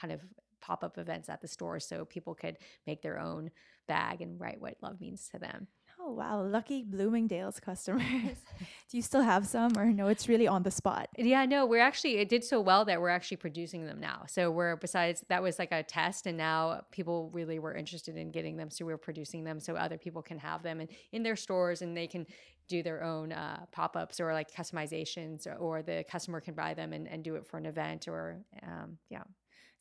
kind 0.00 0.12
of 0.12 0.20
pop 0.60 0.82
up 0.82 0.98
events 0.98 1.28
at 1.28 1.40
the 1.40 1.48
store 1.48 1.80
so 1.80 2.04
people 2.04 2.34
could 2.34 2.58
make 2.86 3.02
their 3.02 3.18
own 3.18 3.50
bag 3.86 4.20
and 4.20 4.40
write 4.40 4.60
what 4.60 4.76
love 4.82 5.00
means 5.00 5.28
to 5.30 5.38
them. 5.38 5.68
Oh 6.08 6.12
wow, 6.12 6.42
lucky 6.42 6.84
Bloomingdale's 6.84 7.60
customers. 7.60 8.02
Do 8.90 8.96
you 8.96 9.02
still 9.02 9.20
have 9.20 9.46
some 9.46 9.76
or 9.76 9.84
no, 9.84 10.08
it's 10.08 10.26
really 10.26 10.48
on 10.48 10.62
the 10.62 10.70
spot? 10.70 11.10
Yeah, 11.18 11.44
no, 11.44 11.66
we're 11.66 11.82
actually 11.82 12.16
it 12.16 12.30
did 12.30 12.42
so 12.42 12.62
well 12.62 12.86
that 12.86 12.98
we're 12.98 13.10
actually 13.10 13.36
producing 13.36 13.84
them 13.84 14.00
now. 14.00 14.24
So 14.26 14.50
we're 14.50 14.76
besides 14.76 15.22
that 15.28 15.42
was 15.42 15.58
like 15.58 15.70
a 15.70 15.82
test 15.82 16.26
and 16.26 16.38
now 16.38 16.80
people 16.92 17.28
really 17.34 17.58
were 17.58 17.74
interested 17.74 18.16
in 18.16 18.30
getting 18.30 18.56
them 18.56 18.70
so 18.70 18.86
we're 18.86 18.96
producing 18.96 19.44
them 19.44 19.60
so 19.60 19.74
other 19.74 19.98
people 19.98 20.22
can 20.22 20.38
have 20.38 20.62
them 20.62 20.80
and 20.80 20.88
in 21.12 21.22
their 21.22 21.36
stores 21.36 21.82
and 21.82 21.94
they 21.94 22.06
can 22.06 22.26
do 22.68 22.82
their 22.82 23.04
own 23.04 23.30
uh, 23.30 23.66
pop-ups 23.70 24.18
or 24.18 24.32
like 24.32 24.50
customizations 24.50 25.46
or, 25.46 25.56
or, 25.56 25.82
the 25.82 26.04
customer 26.10 26.40
can 26.40 26.54
buy 26.54 26.74
them 26.74 26.92
and, 26.92 27.08
and 27.08 27.24
do 27.24 27.34
it 27.34 27.46
for 27.46 27.56
an 27.58 27.66
event 27.66 28.08
or 28.08 28.38
um, 28.62 28.96
yeah. 29.10 29.22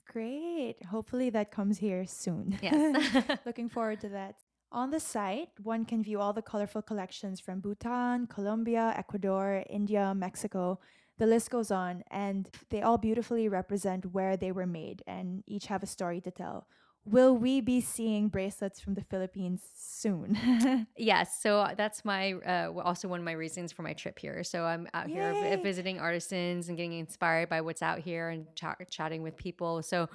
Great. 0.10 0.76
Hopefully 0.86 1.30
that 1.32 1.52
comes 1.52 1.78
here 1.78 2.06
soon. 2.06 2.58
Yes. 2.62 3.26
Looking 3.46 3.68
forward 3.68 4.00
to 4.02 4.10
that. 4.10 4.36
On 4.72 4.92
the 4.92 5.00
site, 5.00 5.50
one 5.64 5.86
can 5.86 6.04
view 6.04 6.20
all 6.20 6.34
the 6.34 6.42
colorful 6.42 6.82
collections 6.82 7.40
from 7.40 7.62
Bhutan, 7.62 8.28
Colombia, 8.28 8.94
Ecuador, 8.98 9.64
India, 9.70 10.14
Mexico. 10.14 10.80
The 11.18 11.26
list 11.26 11.50
goes 11.50 11.72
on, 11.72 12.04
and 12.12 12.50
they 12.70 12.82
all 12.82 12.98
beautifully 12.98 13.48
represent 13.48 14.14
where 14.14 14.36
they 14.36 14.52
were 14.52 14.68
made 14.68 15.04
and 15.08 15.44
each 15.48 15.68
have 15.68 15.84
a 15.84 15.88
story 15.88 16.20
to 16.22 16.32
tell. 16.32 16.68
Will 17.06 17.38
we 17.38 17.62
be 17.62 17.80
seeing 17.80 18.28
bracelets 18.28 18.82
from 18.82 18.96
the 18.96 19.02
Philippines 19.02 19.62
soon? 19.78 20.86
yes. 20.98 21.42
So 21.42 21.74
that's 21.78 22.04
my 22.04 22.34
uh, 22.34 22.74
also 22.84 23.08
one 23.08 23.22
of 23.22 23.26
my 23.26 23.32
reasons 23.32 23.72
for 23.72 23.82
my 23.84 23.94
trip 23.94 24.20
here. 24.20 24.44
So 24.44 24.66
I'm 24.66 24.90
out 24.94 25.08
Yay. 25.08 25.16
here 25.16 25.58
visiting 25.64 26.02
artisans 26.02 26.68
and 26.68 26.76
getting 26.76 27.00
inspired 27.00 27.48
by 27.48 27.62
what's 27.62 27.82
out 27.82 28.00
here 28.00 28.28
and 28.28 28.46
ch- 28.56 28.90
chatting 28.90 29.24
with 29.24 29.38
people. 29.38 29.82
So 29.82 30.10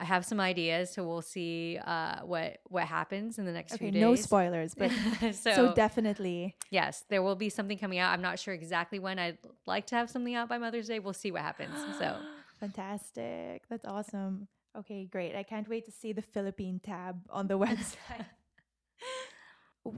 I 0.00 0.04
have 0.04 0.24
some 0.24 0.38
ideas, 0.38 0.92
so 0.92 1.04
we'll 1.04 1.22
see 1.22 1.78
uh, 1.84 2.20
what 2.20 2.58
what 2.68 2.84
happens 2.84 3.38
in 3.38 3.44
the 3.44 3.52
next 3.52 3.72
okay, 3.72 3.86
few 3.86 3.90
days. 3.90 4.00
No 4.00 4.14
spoilers, 4.14 4.74
but 4.74 4.92
so, 5.32 5.32
so, 5.32 5.74
definitely. 5.74 6.54
Yes, 6.70 7.04
there 7.08 7.20
will 7.20 7.34
be 7.34 7.48
something 7.48 7.78
coming 7.78 7.98
out. 7.98 8.12
I'm 8.12 8.22
not 8.22 8.38
sure 8.38 8.54
exactly 8.54 9.00
when. 9.00 9.18
I'd 9.18 9.38
like 9.66 9.86
to 9.88 9.96
have 9.96 10.08
something 10.08 10.36
out 10.36 10.48
by 10.48 10.58
Mother's 10.58 10.86
Day. 10.86 11.00
We'll 11.00 11.14
see 11.14 11.32
what 11.32 11.42
happens. 11.42 11.74
So 11.98 12.16
fantastic! 12.60 13.64
That's 13.68 13.84
awesome. 13.84 14.46
Okay, 14.78 15.04
great. 15.04 15.34
I 15.34 15.42
can't 15.42 15.68
wait 15.68 15.84
to 15.86 15.92
see 15.92 16.12
the 16.12 16.22
Philippine 16.22 16.78
tab 16.78 17.16
on 17.30 17.48
the 17.48 17.58
website. 17.66 18.26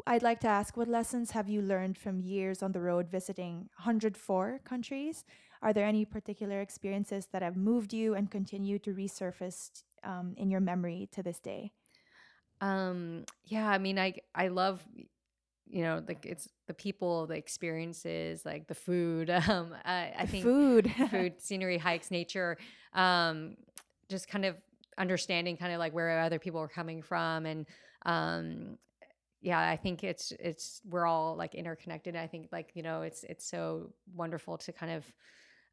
I'd 0.06 0.22
like 0.22 0.40
to 0.40 0.48
ask 0.48 0.76
what 0.76 0.88
lessons 0.88 1.32
have 1.32 1.48
you 1.48 1.60
learned 1.60 1.98
from 1.98 2.20
years 2.20 2.62
on 2.62 2.72
the 2.72 2.80
road 2.80 3.10
visiting 3.10 3.68
104 3.76 4.60
countries? 4.64 5.24
Are 5.62 5.72
there 5.72 5.84
any 5.84 6.04
particular 6.04 6.60
experiences 6.60 7.28
that 7.32 7.42
have 7.42 7.56
moved 7.56 7.92
you 7.92 8.14
and 8.14 8.30
continue 8.30 8.78
to 8.78 8.94
resurface 8.94 9.82
um, 10.04 10.34
in 10.36 10.50
your 10.50 10.60
memory 10.60 11.08
to 11.12 11.22
this 11.22 11.38
day? 11.40 11.72
Um, 12.60 13.24
yeah, 13.44 13.68
I 13.68 13.78
mean, 13.78 13.98
I 13.98 14.14
I 14.34 14.48
love, 14.48 14.84
you 15.66 15.82
know, 15.82 16.02
like 16.06 16.26
it's 16.26 16.48
the 16.66 16.74
people, 16.74 17.26
the 17.26 17.34
experiences, 17.34 18.44
like 18.44 18.66
the 18.66 18.74
food. 18.74 19.30
Um, 19.48 19.74
I, 19.84 20.12
I 20.18 20.26
think 20.26 20.44
food, 20.44 20.92
food, 21.10 21.34
scenery, 21.38 21.78
hikes, 21.78 22.10
nature. 22.10 22.58
Um, 22.92 23.56
just 24.08 24.28
kind 24.28 24.44
of 24.44 24.56
understanding, 24.98 25.56
kind 25.56 25.72
of 25.72 25.78
like 25.78 25.94
where 25.94 26.20
other 26.20 26.38
people 26.38 26.60
are 26.60 26.68
coming 26.68 27.02
from, 27.02 27.46
and 27.46 27.66
um, 28.04 28.78
yeah, 29.40 29.58
I 29.58 29.76
think 29.76 30.04
it's 30.04 30.32
it's 30.38 30.82
we're 30.84 31.06
all 31.06 31.36
like 31.36 31.54
interconnected. 31.54 32.14
I 32.14 32.26
think 32.26 32.48
like 32.52 32.72
you 32.74 32.82
know, 32.82 33.02
it's 33.02 33.24
it's 33.24 33.46
so 33.46 33.92
wonderful 34.14 34.58
to 34.58 34.72
kind 34.72 34.92
of 34.92 35.04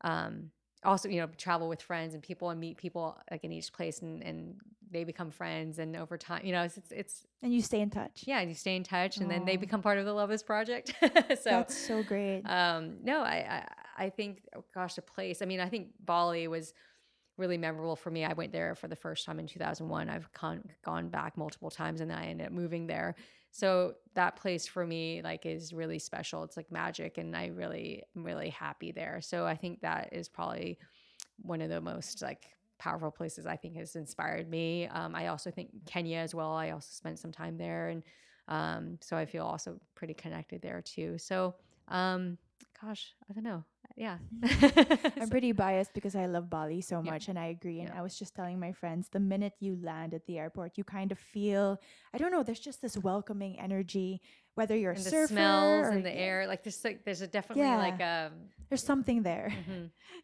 um 0.01 0.51
also 0.83 1.09
you 1.09 1.19
know 1.21 1.27
travel 1.37 1.67
with 1.67 1.81
friends 1.81 2.13
and 2.13 2.21
people 2.23 2.49
and 2.49 2.59
meet 2.59 2.77
people 2.77 3.17
like 3.31 3.43
in 3.43 3.51
each 3.51 3.71
place 3.73 3.99
and 4.01 4.21
and 4.23 4.55
they 4.89 5.03
become 5.03 5.29
friends 5.31 5.79
and 5.79 5.95
over 5.97 6.17
time 6.17 6.41
you 6.45 6.51
know 6.53 6.63
it's 6.63 6.77
it's, 6.77 6.91
it's 6.91 7.25
And 7.41 7.53
you 7.53 7.61
stay 7.61 7.81
in 7.81 7.89
touch. 7.89 8.23
yeah 8.25 8.41
you 8.41 8.53
stay 8.53 8.75
in 8.75 8.83
touch 8.83 9.17
and 9.17 9.29
then 9.29 9.43
they 9.45 9.57
become 9.57 9.81
part 9.81 9.97
of 9.97 10.05
the 10.05 10.13
Love 10.13 10.31
Is 10.31 10.43
Project. 10.43 10.93
So 11.43 11.49
That's 11.49 11.77
so 11.77 12.03
great. 12.03 12.43
um 12.45 12.97
no 13.03 13.21
I, 13.21 13.65
I 13.97 14.05
i 14.05 14.09
think 14.09 14.43
oh 14.55 14.63
gosh 14.73 14.93
the 14.95 15.01
place 15.01 15.41
i 15.41 15.45
mean 15.45 15.59
i 15.59 15.67
think 15.67 15.89
bali 16.05 16.47
was 16.47 16.73
really 17.37 17.57
memorable 17.59 17.95
for 17.95 18.09
me. 18.09 18.25
I 18.25 18.33
went 18.33 18.51
there 18.51 18.73
for 18.73 18.87
the 18.87 18.95
first 18.95 19.23
time 19.25 19.39
in 19.39 19.45
2001 19.45 20.09
i've 20.09 20.31
con- 20.33 20.63
gone 20.83 21.09
back 21.09 21.37
multiple 21.37 21.69
times 21.69 22.01
and 22.01 22.09
then 22.09 22.17
i 22.17 22.27
ended 22.27 22.47
up 22.47 22.53
moving 22.53 22.87
there 22.87 23.15
so 23.57 23.95
that 24.13 24.35
place 24.35 24.67
for 24.67 24.85
me 24.85 25.19
like 25.23 25.47
is 25.47 25.73
really 25.73 25.97
special. 25.97 26.43
It's 26.43 26.57
like 26.57 26.71
magic 26.71 27.17
and 27.17 27.35
i 27.35 27.47
really 27.47 28.03
am 28.15 28.23
really 28.23 28.51
happy 28.51 28.91
there. 28.91 29.19
So 29.19 29.47
i 29.47 29.55
think 29.55 29.81
that 29.81 30.09
is 30.11 30.29
probably 30.29 30.77
one 31.41 31.61
of 31.61 31.69
the 31.71 31.81
most 31.81 32.21
like 32.21 32.43
powerful 32.77 33.09
places 33.09 33.47
i 33.47 33.55
think 33.55 33.75
has 33.75 33.95
inspired 33.95 34.47
me. 34.47 34.87
Um, 34.89 35.15
i 35.15 35.27
also 35.27 35.49
think 35.49 35.69
kenya 35.87 36.19
as 36.19 36.35
well. 36.35 36.51
I 36.51 36.69
also 36.69 36.89
spent 36.91 37.17
some 37.17 37.31
time 37.31 37.57
there 37.57 37.87
and 37.87 38.03
um, 38.47 38.99
so 39.01 39.17
i 39.17 39.25
feel 39.25 39.43
also 39.43 39.79
pretty 39.95 40.13
connected 40.13 40.61
there 40.61 40.83
too. 40.83 41.17
So 41.17 41.55
um, 41.87 42.37
gosh 42.79 43.15
i 43.27 43.33
don't 43.33 43.43
know 43.43 43.63
yeah 43.95 44.17
I'm 45.19 45.29
pretty 45.29 45.51
biased 45.51 45.93
because 45.93 46.15
I 46.15 46.25
love 46.25 46.49
Bali 46.49 46.81
so 46.81 47.01
Yeah. 47.01 47.11
much 47.11 47.27
and 47.27 47.37
I 47.39 47.47
agree. 47.47 47.81
And 47.81 47.89
Yeah. 47.89 47.93
I 47.93 48.01
was 48.01 48.17
just 48.17 48.35
telling 48.35 48.59
my 48.59 48.71
friends 48.71 49.09
the 49.09 49.19
minute 49.19 49.53
you 49.59 49.77
land 49.81 50.13
at 50.13 50.25
the 50.25 50.37
airport, 50.37 50.77
you 50.77 50.83
kind 50.83 51.11
of 51.11 51.19
feel 51.19 51.79
I 52.13 52.17
don't 52.17 52.31
know, 52.31 52.43
there's 52.43 52.59
just 52.59 52.81
this 52.81 52.97
welcoming 52.97 53.59
energy, 53.59 54.21
whether 54.55 54.75
you're 54.75 54.91
a 54.93 54.95
and 54.95 55.05
the 55.05 55.11
surfer 55.11 55.25
smells 55.33 55.91
or 55.91 55.91
and 55.91 56.05
the 56.05 56.11
yeah, 56.13 56.17
air 56.17 56.47
like 56.47 56.63
there's 56.63 56.83
like 56.83 57.03
there's 57.05 57.21
a 57.21 57.27
definitely 57.27 57.75
like 57.75 57.99
um 58.01 58.33
There's 58.69 58.83
something 58.83 59.23
there. 59.23 59.53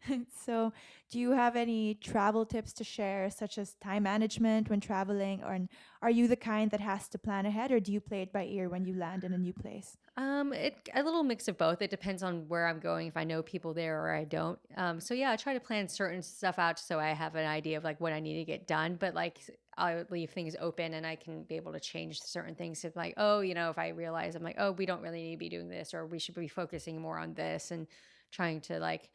mhm. 0.08 0.26
so, 0.44 0.72
do 1.10 1.18
you 1.18 1.30
have 1.32 1.56
any 1.56 1.94
travel 1.94 2.44
tips 2.44 2.72
to 2.74 2.84
share, 2.84 3.30
such 3.30 3.58
as 3.58 3.74
time 3.76 4.02
management 4.04 4.68
when 4.68 4.80
traveling, 4.80 5.42
or 5.42 5.54
n- 5.54 5.68
are 6.02 6.10
you 6.10 6.28
the 6.28 6.36
kind 6.36 6.70
that 6.70 6.80
has 6.80 7.08
to 7.10 7.18
plan 7.18 7.46
ahead, 7.46 7.72
or 7.72 7.80
do 7.80 7.92
you 7.92 8.00
play 8.00 8.22
it 8.22 8.32
by 8.32 8.44
ear 8.44 8.68
when 8.68 8.84
you 8.84 8.94
land 8.94 9.24
in 9.24 9.32
a 9.32 9.38
new 9.38 9.52
place? 9.52 9.96
Um, 10.16 10.52
it 10.52 10.88
a 10.94 11.02
little 11.02 11.24
mix 11.24 11.48
of 11.48 11.58
both. 11.58 11.82
It 11.82 11.90
depends 11.90 12.22
on 12.22 12.46
where 12.46 12.68
I'm 12.68 12.78
going, 12.78 13.08
if 13.08 13.16
I 13.16 13.24
know 13.24 13.42
people 13.42 13.74
there 13.74 14.00
or 14.04 14.14
I 14.14 14.24
don't. 14.24 14.58
Um, 14.76 15.00
so 15.00 15.12
yeah, 15.12 15.32
I 15.32 15.36
try 15.36 15.54
to 15.54 15.60
plan 15.60 15.88
certain 15.88 16.22
stuff 16.22 16.56
out 16.58 16.78
so 16.78 17.00
I 17.00 17.08
have 17.08 17.34
an 17.34 17.46
idea 17.46 17.78
of 17.78 17.82
like 17.84 18.00
what 18.00 18.12
I 18.12 18.20
need 18.20 18.38
to 18.38 18.44
get 18.44 18.68
done. 18.68 18.94
But 18.94 19.14
like 19.14 19.38
I 19.76 20.04
leave 20.10 20.30
things 20.30 20.54
open 20.60 20.94
and 20.94 21.04
I 21.04 21.16
can 21.16 21.42
be 21.42 21.56
able 21.56 21.72
to 21.72 21.80
change 21.80 22.20
certain 22.22 22.54
things. 22.54 22.84
If 22.84 22.94
like, 22.94 23.14
oh, 23.16 23.40
you 23.40 23.54
know, 23.54 23.70
if 23.70 23.78
I 23.78 23.88
realize 23.88 24.36
I'm 24.36 24.44
like, 24.44 24.56
oh, 24.58 24.70
we 24.70 24.86
don't 24.86 25.02
really 25.02 25.20
need 25.20 25.32
to 25.32 25.38
be 25.38 25.48
doing 25.48 25.68
this, 25.68 25.92
or 25.94 26.06
we 26.06 26.20
should 26.20 26.36
be 26.36 26.46
focusing 26.46 27.00
more 27.00 27.18
on 27.18 27.34
this, 27.34 27.72
and 27.72 27.88
trying 28.34 28.60
to 28.62 28.78
like, 28.78 29.10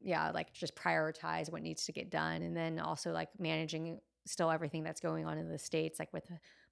yeah, 0.00 0.30
like 0.30 0.52
just 0.52 0.74
prioritize 0.76 1.50
what 1.50 1.62
needs 1.62 1.84
to 1.86 1.92
get 1.92 2.10
done, 2.10 2.42
and 2.42 2.56
then 2.56 2.78
also 2.78 3.12
like 3.12 3.28
managing 3.38 4.00
still 4.24 4.50
everything 4.50 4.82
that's 4.82 5.00
going 5.00 5.24
on 5.26 5.38
in 5.38 5.48
the 5.48 5.58
states, 5.58 5.98
like 5.98 6.12
with 6.12 6.24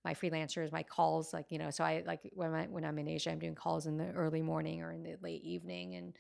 my 0.05 0.15
freelancers, 0.15 0.71
my 0.73 0.83
calls, 0.83 1.33
like 1.33 1.47
you 1.51 1.59
know, 1.59 1.71
so 1.71 1.83
I 1.85 2.03
like 2.07 2.21
when 2.35 2.55
I 2.55 2.67
when 2.67 2.85
I'm 2.85 2.99
in 2.99 3.09
Asia, 3.09 3.31
I'm 3.31 3.39
doing 3.39 3.55
calls 3.55 3.87
in 3.87 3.97
the 3.97 4.11
early 4.13 4.43
morning 4.43 4.83
or 4.83 4.93
in 4.93 5.03
the 5.03 5.17
late 5.23 5.43
evening, 5.43 5.95
and 5.95 6.15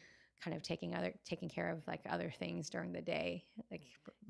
kind 0.44 0.56
of 0.56 0.62
taking 0.62 0.94
other 0.94 1.12
taking 1.24 1.48
care 1.48 1.70
of 1.70 1.78
like 1.86 2.00
other 2.10 2.30
things 2.38 2.68
during 2.68 2.92
the 2.92 3.00
day. 3.00 3.44
Like, 3.70 3.82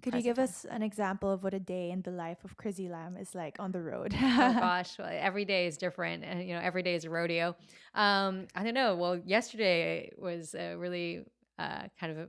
Could 0.02 0.14
you 0.14 0.22
give 0.22 0.36
time. 0.36 0.44
us 0.44 0.64
an 0.70 0.82
example 0.82 1.30
of 1.32 1.42
what 1.42 1.54
a 1.54 1.58
day 1.58 1.90
in 1.90 2.02
the 2.02 2.10
life 2.12 2.44
of 2.44 2.56
Chrissy 2.56 2.88
Lamb 2.88 3.16
is 3.16 3.34
like 3.34 3.56
on 3.58 3.72
the 3.72 3.82
road? 3.82 4.14
oh 4.16 4.20
gosh, 4.60 4.98
well, 4.98 5.08
every 5.10 5.44
day 5.44 5.66
is 5.66 5.76
different, 5.76 6.24
and 6.24 6.46
you 6.46 6.54
know, 6.54 6.60
every 6.62 6.82
day 6.82 6.94
is 6.94 7.04
a 7.04 7.10
rodeo. 7.10 7.56
Um, 7.94 8.46
I 8.54 8.62
don't 8.64 8.74
know. 8.74 8.94
Well, 8.96 9.16
yesterday 9.24 10.12
was 10.16 10.54
a 10.54 10.76
really 10.76 11.24
uh, 11.58 11.84
kind 11.98 12.12
of 12.12 12.18
a 12.18 12.28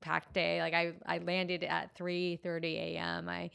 packed 0.00 0.32
day. 0.34 0.60
Like 0.60 0.74
I, 0.74 0.92
I 1.06 1.18
landed 1.18 1.62
at 1.64 1.94
three 1.94 2.36
thirty 2.42 2.76
a.m. 2.78 3.28
I 3.28 3.50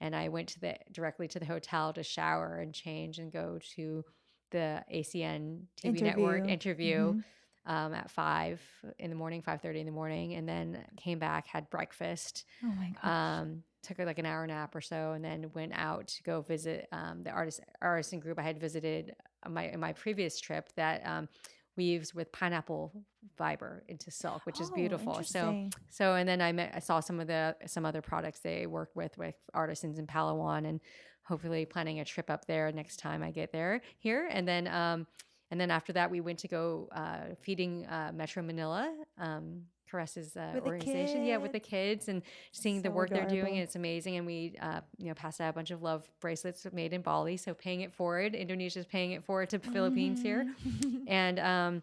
and 0.00 0.14
I 0.16 0.28
went 0.28 0.48
to 0.50 0.60
the 0.60 0.74
directly 0.92 1.28
to 1.28 1.38
the 1.38 1.46
hotel 1.46 1.92
to 1.92 2.02
shower 2.02 2.58
and 2.58 2.74
change 2.74 3.18
and 3.18 3.32
go 3.32 3.58
to 3.76 4.04
the 4.50 4.82
ACN 4.92 5.62
TV 5.82 6.02
network 6.02 6.46
Interview. 6.48 6.52
interview. 6.52 7.22
Um, 7.66 7.94
at 7.94 8.10
five 8.10 8.60
in 8.98 9.08
the 9.08 9.16
morning, 9.16 9.40
five 9.40 9.62
thirty 9.62 9.80
in 9.80 9.86
the 9.86 9.92
morning, 9.92 10.34
and 10.34 10.46
then 10.46 10.84
came 10.98 11.18
back, 11.18 11.46
had 11.46 11.70
breakfast, 11.70 12.44
Oh 12.62 12.66
my 12.66 12.90
gosh. 13.02 13.04
um, 13.10 13.62
took 13.82 13.98
like 13.98 14.18
an 14.18 14.26
hour 14.26 14.46
nap 14.46 14.74
or 14.74 14.80
so, 14.82 15.12
and 15.12 15.24
then 15.24 15.50
went 15.54 15.72
out 15.74 16.08
to 16.08 16.22
go 16.22 16.42
visit 16.42 16.88
um, 16.92 17.22
the 17.22 17.30
artist 17.30 17.60
artisan 17.80 18.20
group 18.20 18.38
I 18.38 18.42
had 18.42 18.60
visited 18.60 19.14
my 19.48 19.68
in 19.68 19.80
my 19.80 19.92
previous 19.94 20.38
trip 20.40 20.70
that 20.76 21.06
um, 21.06 21.28
weaves 21.76 22.14
with 22.14 22.30
pineapple 22.32 22.92
fiber 23.36 23.84
into 23.88 24.10
silk, 24.10 24.46
which 24.46 24.60
is 24.60 24.70
Oh, 24.70 24.74
beautiful. 24.74 25.22
So 25.22 25.56
so 25.88 26.14
and 26.14 26.28
then 26.28 26.40
I 26.42 26.52
met 26.52 26.72
I 26.74 26.80
saw 26.80 27.00
some 27.00 27.20
of 27.20 27.26
the 27.28 27.56
some 27.66 27.84
other 27.86 28.02
products 28.02 28.40
they 28.40 28.66
work 28.66 28.90
with 28.94 29.16
with 29.18 29.36
artisans 29.54 29.98
in 29.98 30.06
Palawan, 30.06 30.66
and 30.66 30.80
hopefully 31.22 31.64
planning 31.66 32.00
a 32.00 32.04
trip 32.04 32.28
up 32.30 32.46
there 32.46 32.70
next 32.72 32.98
time 32.98 33.22
I 33.22 33.30
get 33.30 33.52
there 33.52 33.80
here, 33.98 34.28
and 34.30 34.46
then. 34.46 34.66
Um, 34.68 35.06
and 35.50 35.60
then 35.60 35.70
after 35.70 35.92
that, 35.92 36.10
we 36.10 36.20
went 36.20 36.38
to 36.40 36.48
go 36.48 36.88
uh, 36.92 37.34
feeding 37.40 37.86
uh, 37.86 38.12
Metro 38.14 38.42
Manila, 38.42 38.92
um, 39.18 39.62
Caress's 39.90 40.36
uh, 40.36 40.52
the 40.54 40.60
organization. 40.62 41.24
Yeah, 41.24 41.36
with 41.36 41.52
the 41.52 41.60
kids 41.60 42.08
and 42.08 42.22
seeing 42.52 42.82
the 42.82 42.88
So 42.88 42.94
work 42.94 43.10
they're 43.10 43.26
doing. 43.26 43.56
it's 43.56 43.76
amazing. 43.76 44.16
And 44.16 44.26
we, 44.26 44.56
uh, 44.60 44.80
you 44.98 45.08
know, 45.08 45.14
passed 45.14 45.40
out 45.40 45.50
a 45.50 45.52
bunch 45.52 45.70
of 45.70 45.82
love 45.82 46.08
bracelets 46.20 46.66
made 46.72 46.92
in 46.92 47.02
Bali. 47.02 47.36
So 47.36 47.54
paying 47.54 47.82
it 47.82 47.92
forward. 47.92 48.34
Indonesia's 48.34 48.86
paying 48.86 49.12
it 49.12 49.24
forward 49.24 49.50
to 49.50 49.58
Philippines 49.58 50.20
here. 50.22 50.46
Mm-hmm. 50.66 50.90
And, 51.08 51.38
um, 51.38 51.82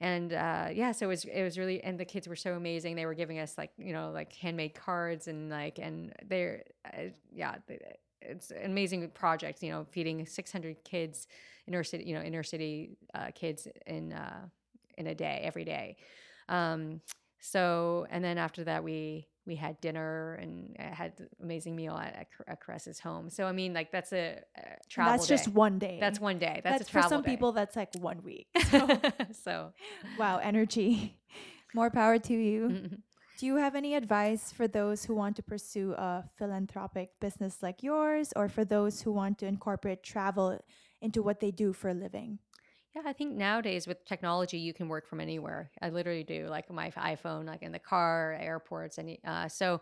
and 0.00 0.32
uh, 0.32 0.68
yeah, 0.72 0.92
so 0.92 1.06
it 1.06 1.08
was 1.08 1.24
it 1.24 1.42
was 1.42 1.56
really 1.58 1.82
and 1.82 1.98
the 1.98 2.04
kids 2.04 2.26
were 2.26 2.36
so 2.36 2.54
amazing. 2.54 2.96
They 2.96 3.06
were 3.06 3.14
giving 3.14 3.38
us 3.38 3.56
like 3.56 3.70
you 3.78 3.92
know 3.92 4.10
like 4.10 4.32
handmade 4.34 4.74
cards 4.74 5.28
and 5.28 5.48
like 5.50 5.78
and 5.78 6.12
they're 6.28 6.64
uh, 6.84 7.10
yeah 7.32 7.56
it's 8.20 8.50
an 8.50 8.64
amazing 8.64 9.08
project. 9.10 9.62
You 9.62 9.70
know, 9.70 9.86
feeding 9.90 10.26
600 10.26 10.82
kids 10.84 11.26
inner 11.66 11.84
city 11.84 12.04
you 12.04 12.14
know 12.14 12.22
inner 12.22 12.42
city 12.42 12.96
uh, 13.14 13.28
kids 13.34 13.68
in 13.86 14.12
uh, 14.12 14.46
in 14.96 15.06
a 15.06 15.14
day 15.14 15.40
every 15.44 15.64
day. 15.64 15.96
Um, 16.48 17.00
so 17.40 18.06
and 18.10 18.24
then 18.24 18.38
after 18.38 18.64
that 18.64 18.82
we 18.84 19.26
we 19.46 19.56
had 19.56 19.80
dinner 19.80 20.34
and 20.34 20.74
had 20.78 21.12
an 21.18 21.28
amazing 21.42 21.76
meal 21.76 21.96
at, 21.96 22.26
at, 22.46 22.60
Caress's 22.64 22.98
home. 22.98 23.28
So 23.28 23.44
I 23.44 23.52
mean 23.52 23.74
like 23.74 23.92
that's 23.92 24.12
a, 24.12 24.40
a 24.56 24.62
travel. 24.88 25.12
that's 25.12 25.26
just 25.26 25.48
one 25.48 25.78
day. 25.78 25.98
That's 26.00 26.18
one 26.18 26.38
day. 26.38 26.60
That's, 26.64 26.78
That's 26.78 26.90
for 26.90 27.02
some 27.02 27.22
day. 27.22 27.30
people. 27.30 27.52
That's 27.52 27.76
like 27.76 27.94
one 27.98 28.22
week. 28.22 28.48
So, 28.70 29.00
so 29.44 29.72
wow, 30.18 30.38
energy. 30.38 31.18
More 31.74 31.90
power 31.90 32.18
to 32.18 32.32
you. 32.32 32.68
mhm. 32.68 32.98
Do 33.36 33.46
you 33.46 33.56
have 33.56 33.74
any 33.74 33.96
advice 33.96 34.52
for 34.52 34.68
those 34.68 35.04
who 35.04 35.14
want 35.14 35.34
to 35.36 35.42
pursue 35.42 35.92
a 35.92 36.24
philanthropic 36.38 37.10
business 37.20 37.58
like 37.62 37.82
yours, 37.82 38.32
or 38.36 38.48
for 38.48 38.64
those 38.64 39.02
who 39.02 39.10
want 39.12 39.38
to 39.38 39.46
incorporate 39.46 40.04
travel 40.04 40.60
into 41.04 41.22
what 41.22 41.40
they 41.40 41.50
do 41.50 41.72
for 41.72 41.90
a 41.90 41.94
living? 41.94 42.38
Yeah, 42.94 43.02
I 43.06 43.12
think 43.12 43.34
nowadays 43.34 43.86
with 43.86 44.04
technology, 44.04 44.58
you 44.58 44.72
can 44.72 44.88
work 44.88 45.06
from 45.06 45.20
anywhere. 45.20 45.70
I 45.82 45.90
literally 45.90 46.24
do, 46.24 46.46
like 46.48 46.70
my 46.70 46.90
iPhone, 46.90 47.44
like 47.46 47.62
in 47.62 47.72
the 47.72 47.78
car, 47.78 48.36
airports, 48.40 48.98
and 48.98 49.16
uh, 49.26 49.48
so 49.48 49.80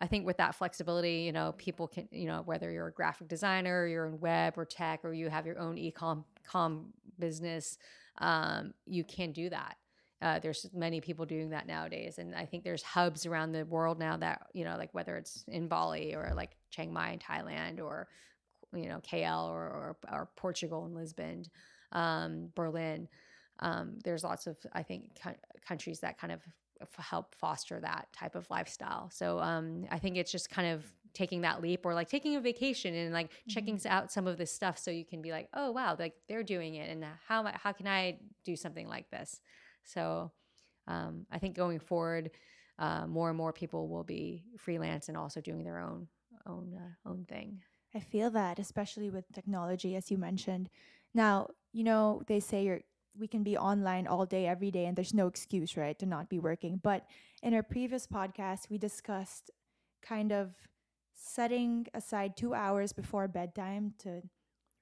I 0.00 0.06
think 0.06 0.26
with 0.26 0.36
that 0.36 0.54
flexibility, 0.54 1.22
you 1.22 1.32
know, 1.32 1.54
people 1.56 1.88
can, 1.88 2.08
you 2.10 2.26
know, 2.26 2.42
whether 2.44 2.70
you're 2.70 2.88
a 2.88 2.92
graphic 2.92 3.28
designer, 3.28 3.86
you're 3.86 4.06
in 4.06 4.20
web 4.20 4.54
or 4.56 4.64
tech, 4.64 5.04
or 5.04 5.12
you 5.12 5.28
have 5.28 5.46
your 5.46 5.58
own 5.58 5.78
e-com 5.78 6.24
com 6.46 6.92
business, 7.18 7.78
um, 8.18 8.74
you 8.86 9.04
can 9.04 9.32
do 9.32 9.48
that. 9.50 9.76
Uh, 10.20 10.38
there's 10.40 10.66
many 10.74 11.00
people 11.00 11.24
doing 11.24 11.50
that 11.50 11.66
nowadays, 11.68 12.18
and 12.18 12.34
I 12.34 12.44
think 12.44 12.64
there's 12.64 12.82
hubs 12.82 13.24
around 13.24 13.52
the 13.52 13.64
world 13.64 14.00
now 14.00 14.16
that 14.16 14.46
you 14.52 14.64
know, 14.64 14.76
like 14.76 14.92
whether 14.92 15.16
it's 15.16 15.44
in 15.46 15.68
Bali 15.68 16.14
or 16.14 16.32
like 16.34 16.56
Chiang 16.70 16.92
Mai 16.92 17.12
in 17.12 17.18
Thailand, 17.20 17.80
or 17.80 18.08
you 18.74 18.88
know, 18.88 19.00
KL 19.00 19.48
or 19.48 19.62
or, 19.62 19.96
or 20.12 20.28
Portugal 20.36 20.84
and 20.84 20.94
Lisbon, 20.94 21.44
um, 21.92 22.50
Berlin. 22.54 23.08
Um, 23.60 23.98
there's 24.04 24.24
lots 24.24 24.46
of 24.46 24.56
I 24.72 24.82
think 24.82 25.18
co- 25.22 25.34
countries 25.66 26.00
that 26.00 26.18
kind 26.18 26.32
of 26.32 26.40
f- 26.80 27.04
help 27.04 27.34
foster 27.34 27.80
that 27.80 28.08
type 28.12 28.34
of 28.34 28.48
lifestyle. 28.50 29.10
So 29.10 29.38
um, 29.40 29.86
I 29.90 29.98
think 29.98 30.16
it's 30.16 30.30
just 30.30 30.50
kind 30.50 30.68
of 30.72 30.84
taking 31.14 31.40
that 31.40 31.60
leap 31.62 31.84
or 31.84 31.94
like 31.94 32.08
taking 32.08 32.36
a 32.36 32.40
vacation 32.40 32.94
and 32.94 33.12
like 33.12 33.30
checking 33.48 33.80
out 33.86 34.12
some 34.12 34.26
of 34.26 34.36
this 34.38 34.52
stuff 34.52 34.78
so 34.78 34.90
you 34.90 35.04
can 35.04 35.22
be 35.22 35.30
like, 35.32 35.48
oh 35.54 35.70
wow, 35.72 35.96
like 35.98 36.14
they're 36.28 36.42
doing 36.42 36.76
it, 36.76 36.90
and 36.90 37.04
how 37.26 37.50
how 37.54 37.72
can 37.72 37.86
I 37.86 38.18
do 38.44 38.56
something 38.56 38.88
like 38.88 39.10
this? 39.10 39.40
So 39.84 40.30
um, 40.86 41.26
I 41.30 41.38
think 41.38 41.56
going 41.56 41.78
forward, 41.78 42.30
uh, 42.78 43.06
more 43.06 43.28
and 43.28 43.36
more 43.36 43.52
people 43.52 43.88
will 43.88 44.04
be 44.04 44.44
freelance 44.56 45.08
and 45.08 45.16
also 45.16 45.40
doing 45.40 45.64
their 45.64 45.78
own 45.78 46.08
own 46.46 46.74
uh, 46.76 47.08
own 47.08 47.24
thing. 47.28 47.60
I 47.94 48.00
feel 48.00 48.30
that, 48.30 48.58
especially 48.58 49.10
with 49.10 49.32
technology, 49.32 49.96
as 49.96 50.10
you 50.10 50.18
mentioned. 50.18 50.68
Now, 51.14 51.48
you 51.72 51.84
know, 51.84 52.22
they 52.26 52.40
say 52.40 52.64
you're 52.64 52.80
we 53.18 53.26
can 53.26 53.42
be 53.42 53.56
online 53.56 54.06
all 54.06 54.24
day, 54.26 54.46
every 54.46 54.70
day, 54.70 54.86
and 54.86 54.96
there's 54.96 55.14
no 55.14 55.26
excuse, 55.26 55.76
right, 55.76 55.98
to 55.98 56.06
not 56.06 56.28
be 56.28 56.38
working. 56.38 56.80
But 56.80 57.04
in 57.42 57.52
our 57.52 57.64
previous 57.64 58.06
podcast, 58.06 58.70
we 58.70 58.78
discussed 58.78 59.50
kind 60.02 60.30
of 60.30 60.54
setting 61.14 61.86
aside 61.94 62.36
two 62.36 62.54
hours 62.54 62.92
before 62.92 63.26
bedtime 63.26 63.94
to 63.98 64.22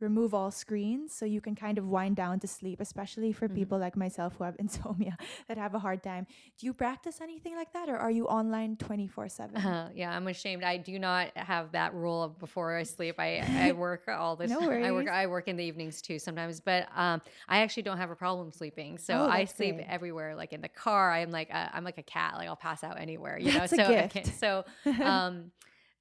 remove 0.00 0.34
all 0.34 0.50
screens 0.50 1.14
so 1.14 1.24
you 1.24 1.40
can 1.40 1.54
kind 1.54 1.78
of 1.78 1.86
wind 1.88 2.16
down 2.16 2.38
to 2.40 2.46
sleep, 2.46 2.80
especially 2.80 3.32
for 3.32 3.48
Mhm. 3.48 3.54
people 3.54 3.78
like 3.78 3.96
myself 3.96 4.34
who 4.36 4.44
have 4.44 4.56
insomnia 4.58 5.16
that 5.48 5.56
have 5.56 5.74
a 5.74 5.78
hard 5.78 6.02
time. 6.02 6.26
Do 6.58 6.66
you 6.66 6.74
practice 6.74 7.20
anything 7.20 7.54
like 7.56 7.72
that 7.72 7.88
or 7.88 7.96
are 7.96 8.10
you 8.10 8.26
online 8.26 8.76
24 8.76 9.28
7? 9.28 9.56
Uh, 9.56 9.90
yeah, 9.94 10.14
I'm 10.14 10.26
ashamed. 10.28 10.64
I 10.64 10.76
do 10.76 10.98
not 10.98 11.34
have 11.36 11.72
that 11.72 11.94
rule 11.94 12.22
of 12.22 12.38
before 12.38 12.76
I 12.76 12.82
sleep. 12.82 13.16
I, 13.18 13.38
I 13.58 13.72
work 13.72 14.02
all 14.08 14.36
the 14.36 14.46
No 14.46 14.60
time. 14.60 14.84
I 14.84 14.92
work. 14.92 15.08
I 15.08 15.26
work 15.26 15.48
in 15.48 15.56
the 15.56 15.64
evenings 15.64 16.02
too 16.02 16.18
sometimes, 16.18 16.60
but 16.60 16.88
um, 16.94 17.22
I 17.48 17.58
actually 17.60 17.84
don't 17.84 17.98
have 17.98 18.10
a 18.10 18.16
problem 18.16 18.52
sleeping. 18.52 18.98
So 18.98 19.14
Oh, 19.14 19.28
I 19.28 19.44
sleep 19.46 19.76
great. 19.76 19.86
everywhere, 19.88 20.34
like 20.36 20.52
in 20.52 20.60
the 20.60 20.68
car. 20.68 21.12
I'm 21.12 21.30
like 21.30 21.48
a, 21.50 21.70
I'm 21.74 21.84
like 21.84 21.98
a 21.98 22.02
cat. 22.02 22.34
Like 22.36 22.48
I'll 22.48 22.56
pass 22.56 22.84
out 22.84 23.00
anywhere. 23.00 23.38
You 23.38 23.52
That's 23.52 23.72
a 23.72 23.76
know. 23.76 24.08
So 24.24 24.64
so 24.94 25.04
um, 25.04 25.50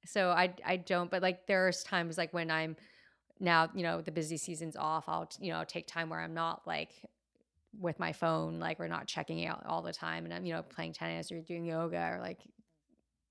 so 0.04 0.30
I 0.30 0.52
I 0.64 0.76
don't. 0.76 1.10
But 1.10 1.22
like 1.22 1.46
there's 1.46 1.82
times 1.82 2.18
like 2.18 2.32
when 2.34 2.50
I'm 2.50 2.76
now 3.40 3.68
you 3.74 3.82
know 3.82 4.00
the 4.00 4.12
busy 4.12 4.36
season's 4.36 4.76
off. 4.76 5.04
I'll 5.08 5.28
you 5.40 5.52
know 5.52 5.64
take 5.64 5.86
time 5.86 6.08
where 6.10 6.20
I'm 6.20 6.34
not 6.34 6.66
like 6.66 6.90
with 7.78 7.98
my 7.98 8.12
phone, 8.12 8.58
like 8.58 8.78
we're 8.78 8.88
not 8.88 9.06
checking 9.06 9.46
out 9.46 9.64
all 9.66 9.82
the 9.82 9.92
time, 9.92 10.24
and 10.24 10.32
I'm 10.34 10.44
you 10.46 10.54
know 10.54 10.62
playing 10.62 10.92
tennis 10.94 11.30
or 11.30 11.40
doing 11.40 11.64
yoga 11.64 12.10
or 12.14 12.20
like 12.20 12.40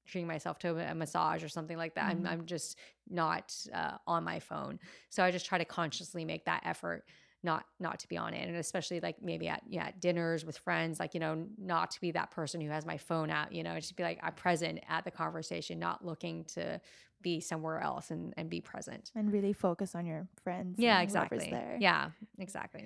treating 0.05 0.27
myself 0.27 0.59
to 0.59 0.77
a 0.77 0.93
massage 0.93 1.43
or 1.43 1.49
something 1.49 1.77
like 1.77 1.95
that. 1.95 2.05
Mhm. 2.05 2.19
I'm 2.19 2.27
I'm 2.27 2.45
just 2.45 2.77
not 3.09 3.55
uh, 3.73 3.97
on 4.05 4.23
my 4.23 4.39
phone, 4.39 4.79
so 5.09 5.23
I 5.23 5.31
just 5.31 5.45
try 5.45 5.57
to 5.57 5.65
consciously 5.65 6.25
make 6.25 6.45
that 6.45 6.61
effort 6.65 7.05
not 7.45 7.65
not 7.79 7.99
to 7.99 8.07
be 8.07 8.17
on 8.17 8.33
it, 8.33 8.47
and 8.47 8.57
especially 8.57 8.99
like 8.99 9.21
maybe 9.21 9.47
at 9.47 9.61
yeah 9.69 9.85
at 9.85 10.01
dinners 10.01 10.43
with 10.43 10.57
friends, 10.57 10.99
like 10.99 11.13
you 11.13 11.19
know 11.19 11.45
not 11.57 11.91
to 11.91 12.01
be 12.01 12.11
that 12.11 12.31
person 12.31 12.59
who 12.59 12.69
has 12.69 12.85
my 12.85 12.97
phone 12.97 13.29
out. 13.29 13.53
You 13.53 13.63
know, 13.63 13.75
just 13.75 13.95
be 13.95 14.03
like 14.03 14.19
I'm 14.21 14.33
present 14.33 14.79
at 14.89 15.05
the 15.05 15.11
conversation, 15.11 15.79
not 15.79 16.03
looking 16.03 16.43
to 16.55 16.81
be 17.21 17.39
somewhere 17.39 17.79
else 17.79 18.11
and 18.11 18.33
and 18.35 18.49
be 18.49 18.59
present. 18.59 19.11
and 19.15 19.31
really 19.31 19.53
focus 19.53 19.95
on 19.95 20.05
your 20.05 20.27
friends. 20.43 20.77
Yeah, 20.79 21.01
exactly. 21.01 21.47
There. 21.49 21.77
Yeah, 21.79 22.09
exactly. 22.39 22.85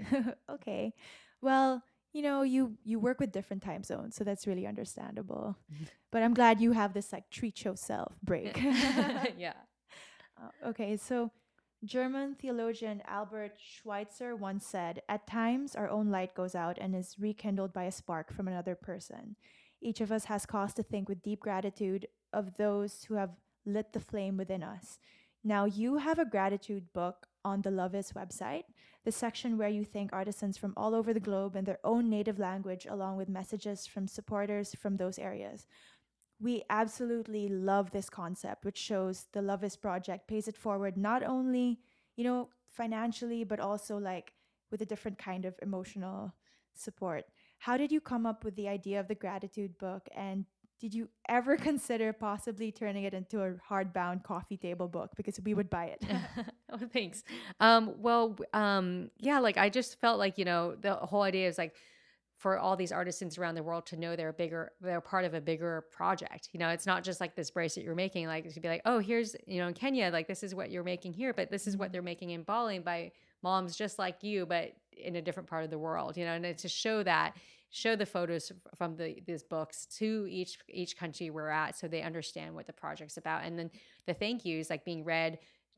okay. 0.49 0.93
Well, 1.41 1.81
you 2.13 2.21
know, 2.21 2.41
you 2.41 2.77
you 2.83 2.99
work 2.99 3.19
with 3.19 3.31
different 3.31 3.63
time 3.63 3.83
zones, 3.83 4.15
so 4.15 4.23
that's 4.23 4.45
really 4.45 4.67
understandable. 4.67 5.55
But 6.11 6.23
I'm 6.23 6.33
glad 6.33 6.59
you 6.59 6.71
have 6.71 6.93
this 6.93 7.13
like 7.13 7.29
treat 7.29 7.63
yourself 7.63 8.15
break. 8.23 8.59
yeah. 9.37 9.53
Uh, 10.41 10.69
okay, 10.69 10.97
so 10.97 11.31
German 11.85 12.35
theologian 12.35 13.01
Albert 13.07 13.53
Schweitzer 13.57 14.35
once 14.35 14.65
said, 14.65 15.01
At 15.07 15.27
times, 15.27 15.75
our 15.75 15.89
own 15.89 16.09
light 16.09 16.35
goes 16.35 16.53
out 16.53 16.77
and 16.77 16.93
is 16.93 17.15
rekindled 17.17 17.71
by 17.71 17.85
a 17.85 17.91
spark 17.91 18.33
from 18.33 18.49
another 18.49 18.75
person. 18.75 19.37
Each 19.81 20.01
of 20.01 20.11
us 20.11 20.25
has 20.25 20.45
cause 20.45 20.73
to 20.73 20.83
think 20.83 21.07
with 21.07 21.23
deep 21.23 21.39
gratitude 21.39 22.07
of 22.33 22.57
those 22.57 23.05
who 23.05 23.13
have 23.13 23.31
lit 23.65 23.93
the 23.93 24.01
flame 24.01 24.35
within 24.35 24.61
us. 24.61 24.99
Now, 25.41 25.63
you 25.63 25.97
have 25.97 26.19
a 26.19 26.25
gratitude 26.25 26.91
book 26.91 27.27
on 27.45 27.61
the 27.61 27.71
Love 27.71 27.95
Is 27.95 28.11
website, 28.11 28.63
the 29.05 29.11
section 29.13 29.57
where 29.57 29.69
you 29.69 29.85
thank 29.85 30.11
artisans 30.11 30.57
from 30.57 30.73
all 30.75 30.93
over 30.93 31.13
the 31.13 31.21
globe 31.21 31.55
in 31.55 31.63
their 31.63 31.79
own 31.85 32.09
native 32.09 32.37
language, 32.39 32.87
along 32.89 33.15
with 33.15 33.29
messages 33.29 33.87
from 33.87 34.05
supporters 34.05 34.75
from 34.75 34.97
those 34.97 35.17
areas 35.17 35.65
we 36.39 36.63
absolutely 36.69 37.49
love 37.49 37.91
this 37.91 38.09
concept, 38.09 38.63
which 38.63 38.77
shows 38.77 39.27
the 39.33 39.41
Love 39.41 39.63
Is 39.63 39.75
project 39.75 40.27
pays 40.27 40.47
it 40.47 40.55
forward 40.55 40.97
not 40.97 41.23
only, 41.23 41.79
you 42.15 42.23
know, 42.23 42.49
financially, 42.69 43.43
but 43.43 43.59
also 43.59 43.97
like 43.97 44.33
with 44.71 44.81
a 44.81 44.85
different 44.85 45.17
kind 45.17 45.45
of 45.45 45.55
emotional 45.61 46.33
support. 46.73 47.25
How 47.57 47.75
did 47.75 47.91
you 47.91 47.99
come 47.99 48.25
up 48.25 48.45
with 48.45 48.55
the 48.55 48.69
idea 48.69 48.99
of 48.99 49.07
the 49.07 49.15
gratitude 49.15 49.77
book? 49.77 50.07
And 50.15 50.45
did 50.79 50.93
you 50.93 51.09
ever 51.27 51.57
consider 51.69 52.13
possibly 52.13 52.71
turning 52.71 53.03
it 53.03 53.13
into 53.13 53.41
a 53.41 53.53
hardbound 53.69 54.23
coffee 54.23 54.57
table 54.57 54.87
book? 54.87 55.11
Because 55.17 55.39
we 55.41 55.53
would 55.53 55.69
buy 55.69 55.85
it. 55.85 56.05
oh, 56.71 56.79
thanks. 56.93 57.23
Um, 57.59 57.95
well, 57.97 58.37
um, 58.53 59.11
yeah, 59.17 59.39
like 59.39 59.57
I 59.57 59.69
just 59.69 59.99
felt 59.99 60.19
like, 60.19 60.37
you 60.37 60.45
know, 60.45 60.75
the 60.79 60.95
whole 60.95 61.23
idea 61.23 61.49
is 61.49 61.57
like 61.57 61.75
for 62.39 62.57
all 62.57 62.77
these 62.77 62.93
artisans 62.93 63.37
around 63.37 63.55
the 63.55 63.61
world 63.61 63.85
to 63.85 63.97
know 63.97 64.15
they're 64.15 64.31
bigger, 64.31 64.71
they're 64.79 65.01
part 65.01 65.25
of 65.25 65.33
a 65.33 65.41
bigger 65.41 65.83
project. 65.91 66.47
You 66.53 66.59
know, 66.59 66.69
it's 66.69 66.85
not 66.85 67.03
just 67.03 67.19
like 67.19 67.35
this 67.35 67.51
bracelet 67.51 67.85
you're 67.85 67.95
making, 67.95 68.27
like 68.27 68.45
it 68.45 68.53
to 68.53 68.61
be 68.61 68.69
like, 68.69 68.81
oh, 68.85 68.99
here's, 68.99 69.35
you 69.45 69.59
know, 69.59 69.67
in 69.67 69.73
Kenya, 69.73 70.09
like 70.09 70.25
this 70.25 70.41
is 70.41 70.55
what 70.55 70.71
you're 70.71 70.85
making 70.85 71.11
here, 71.11 71.33
but 71.33 71.51
this 71.51 71.67
is 71.67 71.75
what 71.75 71.91
they're 71.91 71.99
mm-hmm. 71.99 72.05
making 72.05 72.29
in 72.29 72.43
Bali 72.43 72.79
by 72.79 73.11
moms 73.43 73.75
just 73.75 73.99
like 73.99 74.23
you, 74.23 74.45
but 74.45 74.71
in 74.93 75.17
a 75.17 75.21
different 75.21 75.49
part 75.49 75.65
of 75.65 75.69
the 75.69 75.77
world, 75.77 76.15
you 76.15 76.23
know, 76.23 76.31
and 76.31 76.57
to 76.57 76.69
show 76.69 77.03
that 77.03 77.35
show 77.71 77.95
the 77.95 78.05
photos 78.05 78.51
from 78.75 78.95
the 78.95 79.21
these 79.27 79.43
books 79.43 79.85
to 79.85 80.25
each 80.27 80.57
each 80.69 80.97
country 80.97 81.29
we're 81.29 81.49
at 81.49 81.77
so 81.77 81.87
they 81.87 82.01
understand 82.01 82.55
what 82.55 82.65
the 82.65 82.73
project's 82.73 83.17
about 83.17 83.43
and 83.43 83.59
then 83.59 83.69
the 84.07 84.13
thank 84.13 84.43
yous 84.43 84.71
like 84.71 84.83
being 84.83 85.03
read 85.03 85.37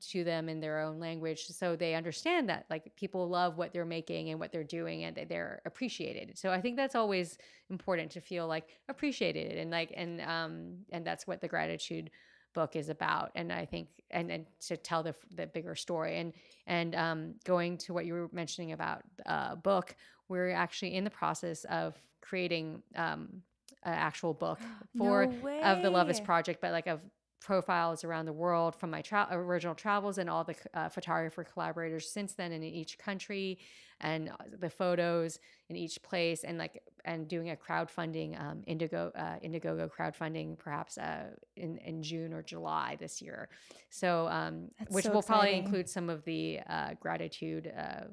to 0.10 0.24
them 0.24 0.50
in 0.50 0.60
their 0.60 0.80
own 0.80 1.00
language 1.00 1.46
so 1.48 1.76
they 1.76 1.94
understand 1.94 2.50
that 2.50 2.66
like 2.70 2.96
people 2.96 3.30
love 3.30 3.58
what 3.58 3.72
they're 3.72 3.86
making 3.86 4.30
and 4.30 4.40
what 4.40 4.52
they're 4.52 4.64
doing 4.64 5.04
and 5.04 5.16
that 5.16 5.30
they're 5.30 5.62
appreciated. 5.66 6.38
So 6.38 6.52
i 6.52 6.60
think 6.60 6.76
that's 6.76 6.96
always 6.96 7.38
important 7.70 8.12
to 8.12 8.22
feel 8.22 8.48
like 8.48 8.68
appreciated 8.90 9.58
and 9.58 9.72
like 9.72 9.94
and 9.96 10.22
um 10.22 10.78
and 10.92 11.06
that's 11.06 11.28
what 11.28 11.42
the 11.42 11.48
gratitude 11.48 12.10
book 12.54 12.76
is 12.76 12.90
about. 12.90 13.32
And 13.36 13.52
i 13.52 13.66
think 13.66 13.90
and 14.10 14.32
and 14.32 14.46
to 14.68 14.78
tell 14.78 15.04
the 15.04 15.16
the 15.36 15.48
bigger 15.48 15.76
story. 15.76 16.18
And 16.18 16.34
and 16.68 16.96
um 16.96 17.36
going 17.46 17.78
to 17.80 17.94
what 17.94 18.06
you 18.06 18.14
were 18.14 18.30
mentioning 18.32 18.72
about 18.72 19.04
uh 19.26 19.56
book 19.56 19.96
we're 20.28 20.52
actually 20.52 20.96
in 20.96 21.04
the 21.04 21.10
process 21.10 21.66
of 21.66 21.96
creating 22.22 22.82
um 22.96 23.42
an 23.84 23.94
actual 23.94 24.34
book 24.34 24.60
for 24.98 25.26
no 25.26 25.62
of 25.64 25.82
the 25.82 25.90
Love 25.90 26.10
Is 26.10 26.20
way. 26.20 26.26
project, 26.26 26.62
but 26.62 26.72
like 26.72 26.88
of 26.88 27.00
profiles 27.42 28.04
around 28.04 28.26
the 28.26 28.34
world 28.34 28.76
from 28.76 28.92
my 28.92 29.02
tra- 29.02 29.28
original 29.32 29.74
travels 29.74 30.20
and 30.20 30.30
all 30.30 30.44
the 30.44 30.56
uh, 30.74 30.88
photographer 30.88 31.44
collaborators 31.44 32.10
since 32.10 32.34
then 32.34 32.52
in 32.52 32.64
each 32.64 32.98
country 33.00 33.58
and 34.00 34.30
uh, 34.30 34.36
the 34.60 34.70
photos 34.70 35.40
in 35.70 35.76
each 35.76 36.02
place 36.04 36.44
and 36.44 36.58
like 36.60 36.84
and 37.04 37.28
doing 37.28 37.50
a 37.50 37.56
crowdfunding 37.56 38.40
um, 38.40 38.62
indigo 38.68 39.12
uh, 39.16 39.38
indiegogo 39.44 39.90
crowdfunding 39.90 40.58
perhaps 40.58 41.00
uh, 41.00 41.26
in, 41.56 41.78
in 41.80 42.04
june 42.04 42.32
or 42.32 42.44
july 42.44 42.96
this 43.00 43.22
year. 43.22 43.50
So 43.90 44.28
um, 44.28 44.70
which 44.90 45.06
so 45.06 45.12
will 45.12 45.24
probably 45.24 45.56
include 45.56 45.90
some 45.90 46.10
of 46.10 46.24
the 46.26 46.60
uh, 46.70 46.94
gratitude 47.00 47.74
uh, 47.76 48.04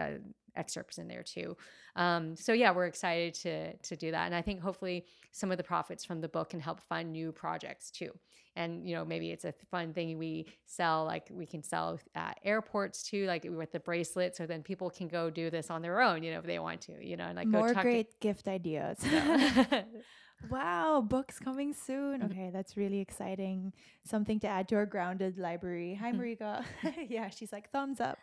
uh, 0.00 0.10
excerpts 0.56 0.98
in 0.98 1.08
there 1.08 1.22
too. 1.22 1.56
Um, 1.96 2.36
so 2.36 2.52
yeah, 2.52 2.72
we're 2.72 2.86
excited 2.86 3.34
to 3.34 3.76
to 3.76 3.96
do 3.96 4.10
that, 4.10 4.26
and 4.26 4.34
I 4.34 4.42
think 4.42 4.60
hopefully 4.60 5.04
some 5.32 5.50
of 5.50 5.56
the 5.58 5.64
profits 5.64 6.04
from 6.04 6.20
the 6.20 6.28
book 6.28 6.50
can 6.50 6.60
help 6.60 6.80
fund 6.80 7.12
new 7.12 7.32
projects 7.32 7.90
too. 7.90 8.10
And 8.56 8.86
you 8.88 8.94
know, 8.94 9.04
maybe 9.04 9.30
it's 9.30 9.44
a 9.44 9.52
fun 9.70 9.92
thing 9.92 10.18
we 10.18 10.46
sell, 10.66 11.04
like 11.04 11.28
we 11.30 11.46
can 11.46 11.62
sell 11.62 11.98
at 12.14 12.38
airports 12.44 13.02
too, 13.02 13.26
like 13.26 13.46
with 13.48 13.72
the 13.72 13.80
bracelet, 13.80 14.36
so 14.36 14.46
then 14.46 14.62
people 14.62 14.90
can 14.90 15.08
go 15.08 15.30
do 15.30 15.50
this 15.50 15.70
on 15.70 15.82
their 15.82 16.00
own, 16.00 16.22
you 16.22 16.32
know, 16.32 16.38
if 16.38 16.46
they 16.46 16.58
want 16.58 16.80
to, 16.82 17.04
you 17.04 17.16
know, 17.16 17.24
and 17.24 17.36
like 17.36 17.50
go 17.50 17.58
More 17.58 17.74
great 17.74 18.18
gift 18.20 18.48
ideas. 18.48 18.98
To, 18.98 19.86
Wow, 20.48 21.02
books 21.06 21.38
coming 21.38 21.74
soon. 21.74 22.22
Mhm. 22.22 22.24
Okay, 22.26 22.50
that's 22.50 22.76
really 22.76 23.00
exciting. 23.00 23.72
Something 24.04 24.40
to 24.40 24.48
add 24.48 24.68
to 24.68 24.76
our 24.76 24.86
grounded 24.86 25.38
library. 25.38 25.94
Hi, 25.94 26.12
Mhm. 26.12 26.18
Marika. 26.18 26.64
yeah, 27.10 27.28
she's 27.28 27.52
like, 27.52 27.70
thumbs 27.70 28.00
up. 28.00 28.18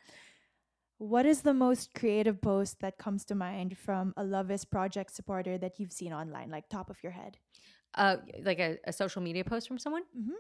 What 1.00 1.26
is 1.26 1.42
the 1.42 1.56
most 1.56 1.96
creative 1.96 2.40
post 2.40 2.82
that 2.82 3.00
comes 3.00 3.26
to 3.26 3.36
mind 3.36 3.78
from 3.80 4.14
a 4.16 4.24
Love 4.24 4.52
Is 4.52 4.64
project 4.66 5.12
supporter 5.12 5.58
that 5.58 5.80
you've 5.80 5.92
seen 5.92 6.14
online, 6.14 6.52
like 6.52 6.70
top 6.70 6.90
of 6.92 7.02
your 7.02 7.14
head? 7.14 7.40
uh, 7.96 8.18
like 8.44 8.60
a, 8.60 8.78
a 8.86 8.94
social 8.94 9.22
media 9.22 9.44
post 9.44 9.68
from 9.68 9.78
someone. 9.80 10.04
Mhm. 10.18 10.34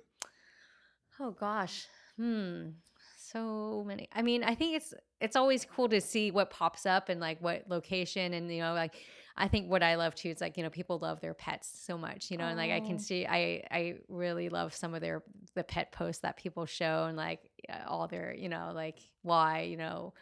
Oh 1.20 1.32
gosh, 1.32 1.88
hmm, 2.16 2.70
so 3.16 3.84
many. 3.88 4.08
I 4.14 4.22
mean, 4.22 4.44
I 4.44 4.54
think 4.54 4.76
it's 4.76 4.94
it's 5.20 5.36
always 5.36 5.66
cool 5.66 5.90
to 5.90 6.00
see 6.00 6.30
what 6.30 6.52
pops 6.52 6.86
up 6.86 7.10
and 7.10 7.20
like 7.20 7.42
what 7.42 7.68
location 7.68 8.34
and 8.36 8.52
you 8.52 8.62
know 8.62 8.74
like 8.76 8.94
I 9.36 9.48
think 9.48 9.70
what 9.70 9.82
I 9.82 9.96
love 9.96 10.14
too 10.14 10.30
is 10.30 10.42
like 10.42 10.58
you 10.58 10.64
know 10.64 10.70
people 10.70 11.00
love 11.00 11.22
their 11.22 11.34
pets 11.34 11.68
so 11.84 11.98
much 11.98 12.30
you 12.30 12.38
know 12.38 12.46
and 12.46 12.58
like 12.58 12.70
I 12.72 12.80
Oh. 12.80 12.82
can 12.82 13.00
see 13.00 13.26
I 13.26 13.64
I 13.72 13.96
really 14.10 14.50
love 14.50 14.76
some 14.76 14.94
of 14.94 15.02
their 15.02 15.24
the 15.56 15.64
pet 15.64 15.92
posts 15.92 16.22
that 16.22 16.38
people 16.38 16.68
show 16.68 17.06
and 17.06 17.18
like 17.18 17.50
all 17.88 18.08
their 18.08 18.34
you 18.36 18.50
know 18.50 18.72
like 18.76 19.00
why 19.24 19.62
you 19.62 19.78
know 19.78 20.14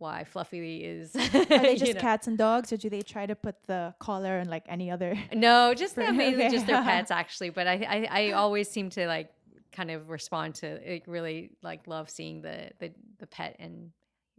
why 0.00 0.24
Fluffy 0.24 0.84
is 0.84 1.14
Are 1.16 1.44
they 1.44 1.72
you 1.72 1.78
just 1.78 1.94
know. 1.94 2.00
cats 2.00 2.26
and 2.26 2.38
dogs, 2.38 2.72
or 2.72 2.76
do 2.76 2.88
they 2.88 3.02
try 3.02 3.26
to 3.26 3.34
put 3.34 3.56
the 3.66 3.94
collar 3.98 4.38
and 4.38 4.48
like 4.50 4.64
any 4.68 4.90
other? 4.90 5.18
No, 5.34 5.74
just 5.74 5.96
them, 5.96 6.16
mainly 6.16 6.44
okay. 6.44 6.50
just 6.54 6.66
their 6.66 6.82
pets 6.82 7.10
actually. 7.10 7.50
But 7.50 7.66
I, 7.66 7.74
I, 7.88 8.08
I 8.10 8.32
always 8.32 8.68
seem 8.68 8.90
to 8.90 9.06
like 9.06 9.30
kind 9.72 9.90
of 9.90 10.08
respond 10.08 10.54
to 10.56 10.80
like 10.86 11.04
really 11.06 11.50
like 11.62 11.86
love 11.86 12.10
seeing 12.10 12.42
the 12.42 12.70
the, 12.78 12.92
the 13.18 13.26
pet 13.26 13.56
and 13.58 13.90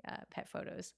uh, 0.07 0.17
pet 0.31 0.49
photos. 0.49 0.93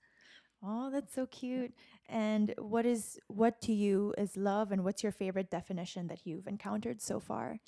Oh, 0.64 0.92
that's 0.92 1.14
so 1.14 1.26
cute. 1.26 1.74
And 2.08 2.54
what 2.58 2.86
is 2.86 3.20
what 3.28 3.62
to 3.62 3.74
you 3.74 4.14
is 4.18 4.38
love, 4.38 4.72
and 4.72 4.84
what's 4.84 5.02
your 5.04 5.12
favorite 5.12 5.50
definition 5.50 6.08
that 6.08 6.26
you've 6.26 6.48
encountered 6.48 7.02
so 7.02 7.20
far? 7.20 7.60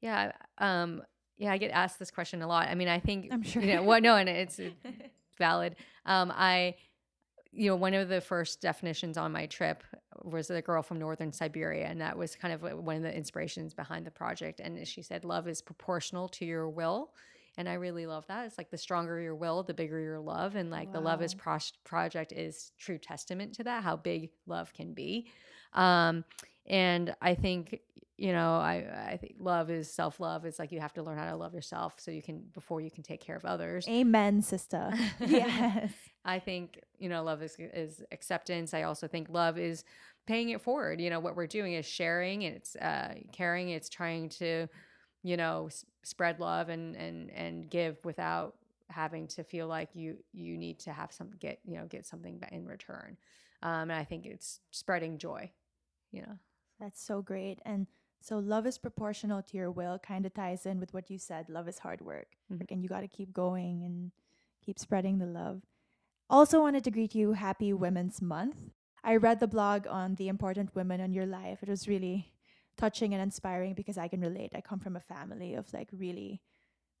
Yeah, 0.00 0.32
um, 0.58 1.02
yeah, 1.36 1.52
I 1.52 1.58
get 1.58 1.70
asked 1.70 1.98
this 1.98 2.10
question 2.10 2.42
a 2.42 2.46
lot. 2.46 2.68
I 2.68 2.74
mean, 2.74 2.88
I 2.88 3.00
think 3.00 3.28
I'm 3.30 3.42
sure. 3.42 3.62
you 3.62 3.74
know 3.74 3.82
what. 3.82 4.02
No, 4.02 4.16
and 4.16 4.28
it's 4.28 4.60
valid. 5.38 5.76
Um, 6.06 6.32
I, 6.34 6.74
you 7.50 7.70
know, 7.70 7.76
one 7.76 7.94
of 7.94 8.08
the 8.08 8.20
first 8.20 8.60
definitions 8.60 9.16
on 9.16 9.32
my 9.32 9.46
trip 9.46 9.82
was 10.22 10.50
a 10.50 10.60
girl 10.60 10.82
from 10.82 10.98
northern 10.98 11.32
Siberia, 11.32 11.86
and 11.86 12.00
that 12.00 12.16
was 12.16 12.36
kind 12.36 12.52
of 12.52 12.62
one 12.62 12.96
of 12.96 13.02
the 13.02 13.16
inspirations 13.16 13.74
behind 13.74 14.06
the 14.06 14.10
project. 14.10 14.60
And 14.60 14.86
she 14.86 15.02
said, 15.02 15.24
"Love 15.24 15.48
is 15.48 15.62
proportional 15.62 16.28
to 16.30 16.44
your 16.44 16.68
will." 16.68 17.12
and 17.58 17.68
i 17.68 17.74
really 17.74 18.06
love 18.06 18.26
that 18.28 18.46
it's 18.46 18.56
like 18.56 18.70
the 18.70 18.78
stronger 18.78 19.20
your 19.20 19.34
will 19.34 19.62
the 19.62 19.74
bigger 19.74 20.00
your 20.00 20.20
love 20.20 20.54
and 20.54 20.70
like 20.70 20.92
the 20.92 21.00
love 21.00 21.20
is 21.20 21.34
Wow. 21.34 21.40
Pros- 21.42 21.72
project 21.84 22.32
is 22.32 22.72
true 22.78 22.96
testament 22.96 23.52
to 23.54 23.64
that 23.64 23.82
how 23.82 23.96
big 23.96 24.30
love 24.46 24.72
can 24.72 24.94
be 24.94 25.26
um 25.74 26.24
and 26.66 27.14
i 27.20 27.34
think 27.34 27.80
you 28.18 28.32
know 28.32 28.54
i 28.56 28.84
i 29.12 29.16
think 29.16 29.36
love 29.38 29.70
is 29.70 29.90
self-love 29.90 30.44
it's 30.44 30.58
like 30.58 30.72
you 30.72 30.80
have 30.80 30.92
to 30.92 31.02
learn 31.02 31.16
how 31.16 31.30
to 31.30 31.36
love 31.36 31.54
yourself 31.54 31.94
so 31.98 32.10
you 32.10 32.20
can 32.20 32.42
before 32.52 32.80
you 32.80 32.90
can 32.90 33.02
take 33.02 33.20
care 33.20 33.36
of 33.36 33.44
others 33.44 33.86
Amen, 33.88 34.42
sister. 34.42 34.92
yes. 35.20 35.92
I 36.24 36.38
think 36.40 36.80
you 36.98 37.08
know 37.08 37.22
love 37.22 37.42
is 37.42 37.56
is 37.58 38.02
acceptance. 38.12 38.74
I 38.74 38.82
also 38.82 39.06
think 39.08 39.28
love 39.30 39.56
is 39.56 39.84
paying 40.26 40.50
it 40.50 40.60
forward. 40.60 41.00
You 41.00 41.08
know 41.10 41.20
what 41.20 41.36
we're 41.36 41.46
doing 41.46 41.72
is 41.72 41.86
sharing. 41.86 42.42
It's 42.42 42.76
uh, 42.76 43.14
caring. 43.32 43.70
It's 43.70 43.88
trying 43.88 44.28
to 44.30 44.66
you 45.22 45.36
know 45.36 45.66
s- 45.68 45.86
spread 46.02 46.38
love 46.40 46.68
and 46.68 46.96
and 46.96 47.30
and 47.30 47.70
give 47.70 47.96
without 48.04 48.56
having 48.90 49.26
to 49.28 49.44
feel 49.44 49.68
like 49.68 49.90
you 49.94 50.18
you 50.32 50.58
need 50.58 50.80
to 50.80 50.92
have 50.92 51.12
some 51.12 51.30
get 51.38 51.60
you 51.64 51.78
know 51.78 51.86
get 51.86 52.04
something 52.04 52.42
in 52.52 52.66
return. 52.66 53.16
Um, 53.62 53.90
and 53.90 53.92
I 53.92 54.04
think 54.04 54.26
it's 54.26 54.60
spreading 54.70 55.18
joy. 55.18 55.50
You 56.10 56.22
know. 56.22 56.38
That's 56.80 57.02
so 57.02 57.22
great. 57.22 57.58
And 57.64 57.86
so 58.20 58.38
love 58.38 58.66
is 58.66 58.78
proportional 58.78 59.42
to 59.42 59.56
your 59.56 59.70
will 59.70 59.98
kind 59.98 60.26
of 60.26 60.34
ties 60.34 60.66
in 60.66 60.80
with 60.80 60.92
what 60.92 61.10
you 61.10 61.18
said. 61.18 61.48
Love 61.48 61.68
is 61.68 61.78
hard 61.80 62.00
work. 62.00 62.36
Mhm. 62.50 62.60
Like, 62.60 62.70
and 62.70 62.82
you 62.82 62.88
got 62.88 63.00
to 63.00 63.08
keep 63.08 63.32
going 63.32 63.84
and 63.84 64.12
keep 64.64 64.78
spreading 64.78 65.18
the 65.18 65.26
love. 65.26 65.62
Also 66.30 66.60
wanted 66.60 66.84
to 66.84 66.90
greet 66.90 67.14
you 67.14 67.32
happy 67.32 67.72
Women's 67.72 68.20
Month. 68.20 68.70
I 69.02 69.16
read 69.16 69.40
the 69.40 69.46
blog 69.46 69.86
on 69.86 70.16
the 70.16 70.28
important 70.28 70.74
women 70.74 71.00
in 71.00 71.12
your 71.12 71.26
life. 71.26 71.62
It 71.62 71.68
was 71.68 71.88
really 71.88 72.32
touching 72.76 73.14
and 73.14 73.22
inspiring 73.22 73.74
because 73.74 73.98
I 73.98 74.08
can 74.08 74.20
relate. 74.20 74.52
I 74.54 74.60
come 74.60 74.80
from 74.80 74.96
a 74.96 75.00
family 75.00 75.54
of 75.54 75.72
like 75.72 75.88
really 75.92 76.42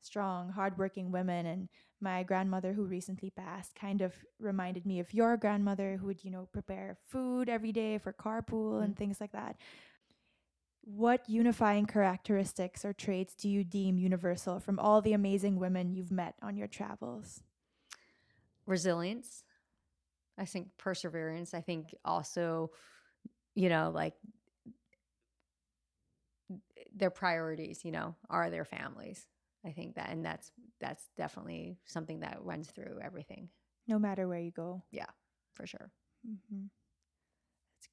strong, 0.00 0.50
hardworking 0.50 1.10
women 1.10 1.46
and 1.46 1.68
my 2.00 2.22
grandmother 2.22 2.72
who 2.72 2.84
recently 2.84 3.30
passed 3.30 3.74
kind 3.74 4.00
of 4.00 4.14
reminded 4.38 4.86
me 4.86 5.00
of 5.00 5.12
your 5.12 5.36
grandmother 5.36 5.96
who 5.96 6.06
would, 6.06 6.24
you 6.24 6.30
know, 6.30 6.48
prepare 6.52 6.96
food 7.10 7.48
every 7.48 7.72
day 7.72 7.98
for 7.98 8.12
carpool 8.12 8.82
and 8.82 8.96
things 8.96 9.20
like 9.20 9.32
that. 9.32 9.56
What 10.96 11.28
unifying 11.28 11.84
characteristics 11.84 12.82
or 12.82 12.94
traits 12.94 13.34
do 13.34 13.48
you 13.48 13.62
deem 13.62 13.98
universal 13.98 14.58
from 14.58 14.78
all 14.78 15.02
the 15.02 15.12
amazing 15.12 15.56
women 15.58 15.92
you've 15.92 16.10
met 16.10 16.34
on 16.40 16.56
your 16.56 16.66
travels? 16.66 17.42
resilience 18.66 19.44
i 20.36 20.44
think 20.44 20.68
perseverance 20.76 21.54
i 21.54 21.60
think 21.60 21.94
also 22.04 22.70
you 23.54 23.68
know 23.68 23.90
like 23.94 24.14
their 26.94 27.10
priorities 27.10 27.84
you 27.84 27.92
know 27.92 28.14
are 28.30 28.50
their 28.50 28.64
families 28.64 29.26
i 29.64 29.70
think 29.70 29.94
that 29.94 30.10
and 30.10 30.24
that's 30.24 30.52
that's 30.80 31.08
definitely 31.16 31.76
something 31.86 32.20
that 32.20 32.38
runs 32.42 32.68
through 32.68 32.98
everything 33.02 33.48
No 33.86 33.98
matter 33.98 34.28
where 34.28 34.38
you 34.38 34.50
go. 34.50 34.82
Yeah, 34.90 35.10
for 35.54 35.66
sure 35.66 35.90
Mm-hmm. 36.28 36.66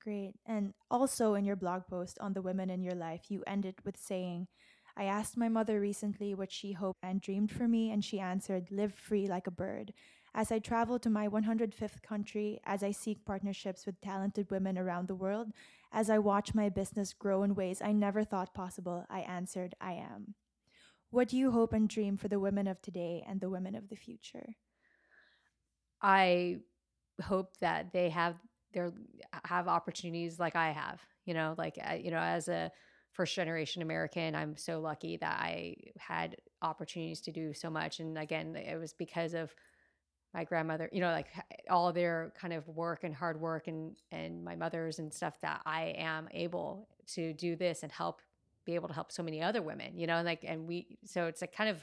Great. 0.05 0.35
And 0.45 0.73
also 0.91 1.33
in 1.33 1.45
your 1.45 1.55
blog 1.55 1.87
post 1.89 2.19
on 2.19 2.33
the 2.33 2.41
women 2.43 2.69
in 2.69 2.83
your 2.83 2.93
life, 2.93 3.23
you 3.29 3.43
ended 3.47 3.73
with 3.83 3.97
saying, 3.97 4.47
I 4.95 5.05
asked 5.05 5.35
my 5.35 5.49
mother 5.49 5.79
recently 5.79 6.35
what 6.35 6.51
she 6.51 6.73
hoped 6.73 6.99
and 7.01 7.19
dreamed 7.19 7.51
for 7.51 7.67
me, 7.67 7.89
and 7.89 8.05
she 8.05 8.19
answered, 8.19 8.67
Live 8.69 8.93
free 8.93 9.25
like 9.27 9.47
a 9.47 9.51
bird. 9.51 9.93
As 10.35 10.51
I 10.51 10.59
travel 10.59 10.99
to 10.99 11.09
my 11.09 11.27
105th 11.27 12.03
country, 12.03 12.59
as 12.65 12.83
I 12.83 12.91
seek 12.91 13.25
partnerships 13.25 13.87
with 13.87 13.99
talented 13.99 14.51
women 14.51 14.77
around 14.77 15.07
the 15.07 15.15
world, 15.15 15.47
as 15.91 16.11
I 16.11 16.19
watch 16.19 16.53
my 16.53 16.69
business 16.69 17.11
grow 17.11 17.41
in 17.41 17.55
ways 17.55 17.81
I 17.81 17.91
never 17.91 18.23
thought 18.23 18.53
possible, 18.53 19.05
I 19.09 19.21
answered, 19.21 19.73
I 19.81 19.93
am. 19.93 20.35
What 21.09 21.29
do 21.29 21.37
you 21.37 21.49
hope 21.49 21.73
and 21.73 21.89
dream 21.89 22.15
for 22.15 22.27
the 22.27 22.39
women 22.39 22.67
of 22.67 22.79
today 22.81 23.25
and 23.27 23.41
the 23.41 23.49
women 23.49 23.73
of 23.75 23.89
the 23.89 23.95
future? 23.95 24.55
i 26.01 26.57
hope 27.23 27.57
that 27.61 27.93
they 27.93 28.09
have 28.09 28.35
their 28.75 28.91
have 29.45 29.67
opportunities 29.67 30.39
like 30.39 30.55
i 30.55 30.71
have 30.71 31.01
you 31.25 31.33
know 31.33 31.55
like 31.57 31.79
uh, 31.89 31.93
you 31.93 32.11
know 32.11 32.19
as 32.19 32.47
a 32.47 32.69
first 33.13 33.33
generation 33.33 33.81
american 33.81 34.35
i'm 34.35 34.55
so 34.55 34.79
lucky 34.79 35.17
that 35.17 35.39
i 35.39 35.75
had 35.97 36.35
opportunities 36.61 37.21
to 37.21 37.31
do 37.31 37.53
so 37.53 37.69
much 37.69 37.99
and 37.99 38.17
again 38.17 38.55
it 38.55 38.77
was 38.79 38.93
because 38.93 39.33
of 39.33 39.55
my 40.33 40.43
grandmother 40.43 40.89
you 40.91 40.99
know 40.99 41.11
like 41.11 41.27
all 41.69 41.91
their 41.93 42.33
kind 42.39 42.53
of 42.53 42.67
work 42.67 43.03
and 43.03 43.15
hard 43.15 43.39
work 43.39 43.67
and 43.67 43.95
and 44.11 44.43
my 44.43 44.55
mother's 44.55 44.99
and 44.99 45.11
stuff 45.11 45.39
that 45.41 45.61
i 45.65 45.95
am 45.97 46.27
able 46.31 46.89
to 47.07 47.33
do 47.33 47.55
this 47.55 47.81
and 47.83 47.91
help 47.91 48.21
be 48.65 48.75
able 48.75 48.87
to 48.87 48.93
help 48.93 49.11
so 49.11 49.23
many 49.23 49.41
other 49.41 49.61
women 49.61 49.97
you 49.97 50.05
know 50.05 50.17
and 50.17 50.25
like 50.25 50.43
and 50.43 50.67
we 50.67 50.97
so 51.05 51.27
it's 51.27 51.39
like 51.39 51.55
kind 51.55 51.69
of 51.69 51.77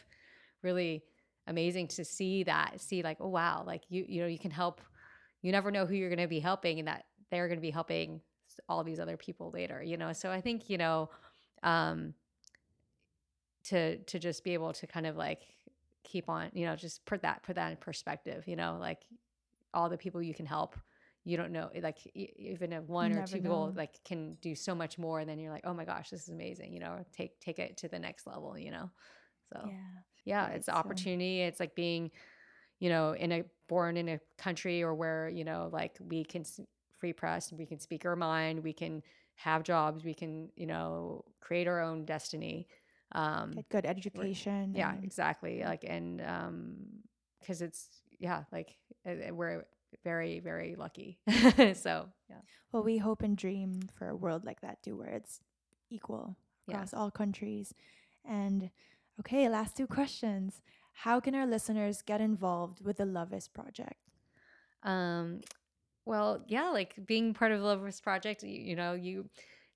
really 0.63 1.03
amazing 1.47 1.89
to 1.89 2.05
see 2.05 2.43
that 2.43 2.79
see 2.79 3.03
like 3.03 3.17
oh 3.21 3.29
wow 3.29 3.65
like 3.67 3.83
you 3.89 4.05
you 4.07 4.21
know 4.21 4.27
you 4.27 4.39
can 4.39 4.51
help 4.51 4.81
you 5.43 5.53
never 5.53 5.71
know 5.71 5.85
who 5.87 5.95
you're 5.95 6.09
going 6.09 6.19
to 6.19 6.29
be 6.29 6.41
helping 6.41 6.79
and 6.79 6.89
that 6.89 7.05
they're 7.31 7.49
going 7.49 7.59
to 7.59 7.63
be 7.63 7.71
helping 7.71 8.21
all 8.69 8.85
these 8.85 9.01
other 9.01 9.17
people 9.17 9.51
later 9.51 9.83
you 9.83 9.97
know? 9.97 10.13
So 10.13 10.31
i 10.31 10.41
think 10.41 10.69
you 10.71 10.79
know 10.79 11.11
um 11.63 12.15
to 13.65 13.99
to 13.99 14.19
just 14.19 14.43
be 14.45 14.55
able 14.55 14.73
to 14.73 14.87
kind 14.87 15.07
of 15.07 15.17
like 15.17 15.43
keep 16.05 16.29
on 16.29 16.51
you 16.53 16.67
know 16.67 16.75
just 16.77 17.05
put 17.07 17.23
that 17.23 17.43
put 17.43 17.57
that 17.57 17.71
in 17.71 17.77
perspective 17.77 18.47
you 18.47 18.57
know? 18.57 18.77
Like 18.81 19.03
all 19.73 19.89
the 19.89 19.97
people 19.97 20.23
you 20.23 20.35
can 20.35 20.47
help 20.47 20.77
you 21.25 21.37
don't 21.37 21.53
know 21.53 21.71
like 21.81 21.99
even 22.15 22.73
if 22.73 22.83
one 22.85 23.13
or 23.13 23.23
two 23.25 23.37
people 23.37 23.73
like 23.77 24.03
can 24.05 24.37
do 24.43 24.55
so 24.57 24.75
much 24.75 24.99
more 24.99 25.21
and 25.21 25.29
then 25.29 25.39
you're 25.39 25.53
like 25.53 25.65
oh 25.65 25.73
my 25.73 25.85
gosh 25.85 26.11
this 26.11 26.23
is 26.25 26.29
amazing 26.29 26.73
you 26.73 26.81
know? 26.81 27.05
Take 27.13 27.39
take 27.41 27.59
it 27.59 27.77
to 27.79 27.89
the 27.89 27.99
next 27.99 28.27
level 28.27 28.59
you 28.59 28.71
know? 28.73 28.91
So 29.53 29.61
Yeah. 29.67 29.71
yeah 30.25 30.49
it's 30.49 30.67
the 30.67 30.73
so- 30.73 30.79
opportunity 30.79 31.41
it's 31.43 31.61
like 31.61 31.75
being 31.75 32.11
you 32.83 32.91
know 32.91 33.13
in 33.25 33.33
a 33.33 33.43
born 33.69 33.97
in 33.97 34.09
a 34.09 34.19
country 34.39 34.83
or 34.83 34.95
where 34.95 35.29
you 35.29 35.45
know 35.45 35.71
like 35.73 35.95
we 36.13 36.25
can 36.25 36.45
free 37.01 37.13
press 37.13 37.53
we 37.53 37.67
can 37.67 37.79
speak 37.81 38.05
our 38.07 38.17
mind 38.17 38.63
we 38.63 38.73
can 38.73 39.03
have 39.37 39.63
jobs 39.63 40.05
we 40.05 40.15
can 40.15 40.49
you 40.57 40.67
know 40.67 41.25
create 41.41 41.69
our 41.69 41.81
own 41.81 42.05
destiny 42.05 42.67
um 43.13 43.53
Get 43.57 43.69
good 43.69 43.87
education. 43.87 44.73
yeah 44.77 44.93
and- 44.95 45.05
exactly 45.05 45.63
like 45.65 45.85
and 45.89 46.21
um 46.23 46.77
because 47.41 47.63
it's 47.63 47.89
yeah 48.19 48.45
like 48.53 48.77
uh, 49.07 49.11
uh, 49.31 49.35
we're 49.35 49.65
very 50.05 50.41
very 50.41 50.75
lucky 50.77 51.19
so 51.75 52.09
yeah 52.31 52.43
Well, 52.73 52.83
we 52.85 52.99
hope 52.99 53.23
and 53.23 53.37
dream 53.37 53.81
for 53.99 54.09
a 54.09 54.17
world 54.17 54.45
like 54.45 54.61
that 54.63 54.83
too, 54.83 54.97
where 54.97 55.11
it's 55.11 55.41
equal 55.91 56.37
Yeah. 56.67 56.77
across 56.77 56.95
all 56.95 57.11
countries. 57.11 57.75
And 58.25 58.71
okay, 59.21 59.49
last 59.49 59.77
two 59.77 59.87
questions. 59.87 60.63
How 60.93 61.21
can 61.21 61.35
our 61.35 61.47
listeners 61.47 62.03
get 62.03 62.21
involved 62.21 62.85
with 62.85 62.99
the 62.99 63.07
Love 63.07 63.33
Is 63.33 63.49
project? 63.49 64.01
Um, 64.83 65.41
well, 66.05 66.45
yeah, 66.47 66.71
like 66.71 66.95
being 67.07 67.35
part 67.35 67.53
of 67.53 67.61
the 67.61 67.67
Love 67.67 67.87
Is 67.87 68.01
Project, 68.01 68.43
you, 68.43 68.61
you 68.61 68.77
know, 68.77 68.95
you 68.95 69.29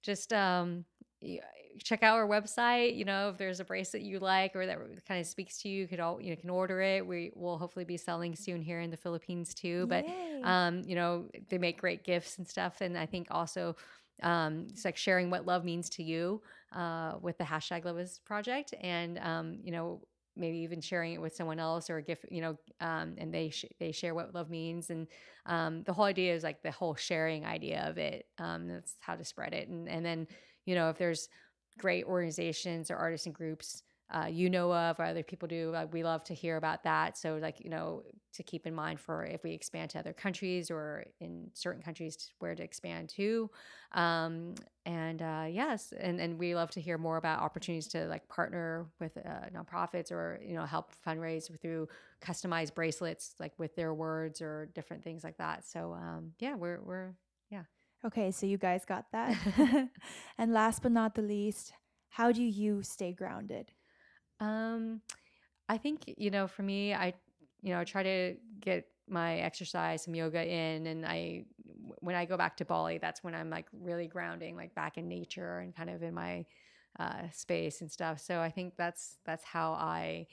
just 0.03 0.33
um, 0.33 0.85
you, 1.21 1.41
check 1.83 2.03
out 2.03 2.17
our 2.17 2.27
website. 2.27 2.97
You 2.97 3.05
know, 3.05 3.31
if 3.31 3.39
there's 3.39 3.61
a 3.61 3.65
bracelet 3.65 4.03
you 4.03 4.19
like 4.19 4.55
or 4.57 4.67
that 4.67 4.79
kind 5.07 5.21
of 5.21 5.27
speaks 5.27 5.59
to 5.63 5.69
you, 5.69 5.83
you 5.83 5.89
could 5.89 6.01
all 6.01 6.21
you 6.21 6.31
know, 6.31 6.37
can 6.37 6.51
order 6.51 6.81
it. 6.81 7.07
We 7.07 7.33
will 7.35 7.59
hopefully 7.59 7.85
be 7.85 7.97
selling 7.97 8.35
soon 8.35 8.63
here 8.63 8.81
in 8.81 8.91
the 8.91 8.97
Philippines 8.97 9.55
too. 9.55 9.87
But 9.87 10.07
Yay. 10.07 10.43
um, 10.45 10.83
you 10.87 10.95
know, 10.95 11.27
they 11.49 11.59
make 11.59 11.81
great 11.81 12.05
gifts 12.05 12.39
and 12.39 12.47
stuff. 12.47 12.81
And 12.81 12.97
I 12.97 13.07
think 13.07 13.29
also 13.31 13.77
um, 14.23 14.67
it's 14.71 14.85
like 14.85 14.97
sharing 14.97 15.31
what 15.31 15.47
love 15.47 15.65
means 15.65 15.89
to 15.91 16.03
you 16.03 16.43
uh, 16.75 17.15
with 17.21 17.39
the 17.39 17.45
hashtag 17.45 17.85
Love 17.85 17.99
is 17.99 18.21
Project, 18.25 18.75
and 18.81 19.19
um, 19.19 19.59
you 19.63 19.73
know, 19.73 20.01
maybe 20.37 20.59
even 20.59 20.81
sharing 20.81 21.15
it 21.15 21.21
with 21.21 21.35
someone 21.35 21.59
else 21.59 21.89
or 21.91 21.97
a 21.97 22.03
gift, 22.03 22.27
you 22.31 22.41
know, 22.41 22.59
um, 22.81 23.15
and 23.19 23.33
they 23.33 23.51
sh- 23.51 23.65
they 23.79 23.93
share 23.93 24.15
what 24.15 24.35
love 24.35 24.51
means, 24.51 24.91
and 24.91 25.07
um, 25.47 25.83
the 25.85 25.93
whole 25.93 26.05
idea 26.05 26.35
is 26.35 26.43
like 26.43 26.63
the 26.63 26.71
whole 26.71 26.95
sharing 26.95 27.45
idea 27.45 27.87
of 27.89 27.99
it. 27.99 28.27
Um, 28.39 28.69
that's 28.69 28.97
how 29.01 29.17
to 29.17 29.25
spread 29.25 29.55
it, 29.55 29.69
and 29.69 29.89
and 29.89 30.05
then 30.05 30.27
you 30.65 30.75
know, 30.75 30.91
if 30.91 30.99
there's 30.99 31.29
great 31.79 32.05
organizations 32.05 32.91
or 32.91 32.97
artists 32.97 33.27
and 33.27 33.35
groups 33.35 33.83
uh, 34.11 34.27
you 34.31 34.49
know 34.49 34.73
of 34.73 35.01
or 35.01 35.05
other 35.05 35.23
people 35.23 35.49
do 35.49 35.75
uh, 35.75 35.87
we 35.93 36.05
love 36.05 36.23
to 36.23 36.35
hear 36.35 36.57
about 36.57 36.83
that 36.85 37.19
so 37.19 37.39
like 37.43 37.61
you 37.61 37.71
know 37.71 38.03
to 38.33 38.43
keep 38.43 38.67
in 38.67 38.75
mind 38.75 39.01
for 39.01 39.25
if 39.25 39.43
we 39.43 39.53
expand 39.53 39.91
to 39.91 39.99
other 39.99 40.13
countries 40.13 40.71
or 40.71 41.05
in 41.21 41.51
certain 41.55 41.83
countries 41.83 42.31
where 42.39 42.55
to 42.55 42.63
expand 42.63 43.09
to 43.09 43.51
um, 43.93 44.55
and 44.85 45.23
uh, 45.23 45.47
yes 45.49 45.93
and, 45.99 46.21
and 46.21 46.39
we 46.39 46.55
love 46.55 46.71
to 46.71 46.81
hear 46.81 46.99
more 46.99 47.17
about 47.17 47.41
opportunities 47.41 47.89
to 47.89 48.07
like 48.07 48.29
partner 48.29 48.87
with 49.01 49.17
uh, 49.17 49.49
nonprofits 49.53 50.13
or 50.13 50.39
you 50.45 50.55
know 50.55 50.65
help 50.65 50.93
fundraise 51.07 51.51
through 51.61 51.89
customized 52.21 52.75
bracelets 52.75 53.35
like 53.41 53.53
with 53.59 53.75
their 53.75 53.93
words 53.93 54.41
or 54.41 54.71
different 54.75 55.03
things 55.03 55.25
like 55.25 55.37
that 55.39 55.67
so 55.67 55.93
um, 55.95 56.33
yeah 56.39 56.55
we're 56.55 56.81
we're 56.83 57.15
yeah. 57.51 57.63
okay, 58.05 58.31
so 58.31 58.47
you 58.47 58.59
guys 58.59 58.85
got 58.85 59.07
that. 59.13 59.37
and 60.39 60.53
last 60.53 60.83
but 60.83 60.93
not 60.93 61.15
the 61.15 61.23
least, 61.23 61.73
how 62.11 62.33
do 62.33 62.43
you 62.43 62.83
stay 62.83 63.13
grounded? 63.13 63.73
Um, 64.41 65.01
I 65.69 65.79
think 65.79 66.05
you 66.17 66.31
know, 66.31 66.47
for 66.47 66.63
me, 66.63 66.95
I 66.95 67.15
you 67.63 67.73
know, 67.73 67.81
I 67.81 67.85
try 67.85 68.03
to 68.03 68.37
get 68.61 68.87
my 69.09 69.39
exercise, 69.39 70.05
some 70.05 70.15
yoga 70.15 70.45
in, 70.45 70.87
and 70.87 71.07
I 71.07 71.45
when 72.01 72.15
I 72.15 72.25
go 72.25 72.37
back 72.37 72.57
to 72.59 72.65
Bali, 72.65 72.99
that's 72.99 73.23
when 73.25 73.35
I'm 73.35 73.51
like 73.51 73.67
really 73.73 74.07
grounding, 74.07 74.57
like 74.57 74.75
back 74.75 74.99
in 74.99 75.09
nature 75.09 75.59
and 75.59 75.75
kind 75.75 75.91
of 75.91 76.03
in 76.03 76.15
my 76.15 76.45
uh, 76.99 77.29
space 77.33 77.81
and 77.81 77.91
stuff. 77.91 78.21
So 78.21 78.41
I 78.41 78.51
think 78.51 78.75
that's 78.77 79.19
that's 79.25 79.45
how 79.45 79.73
I 79.73 80.27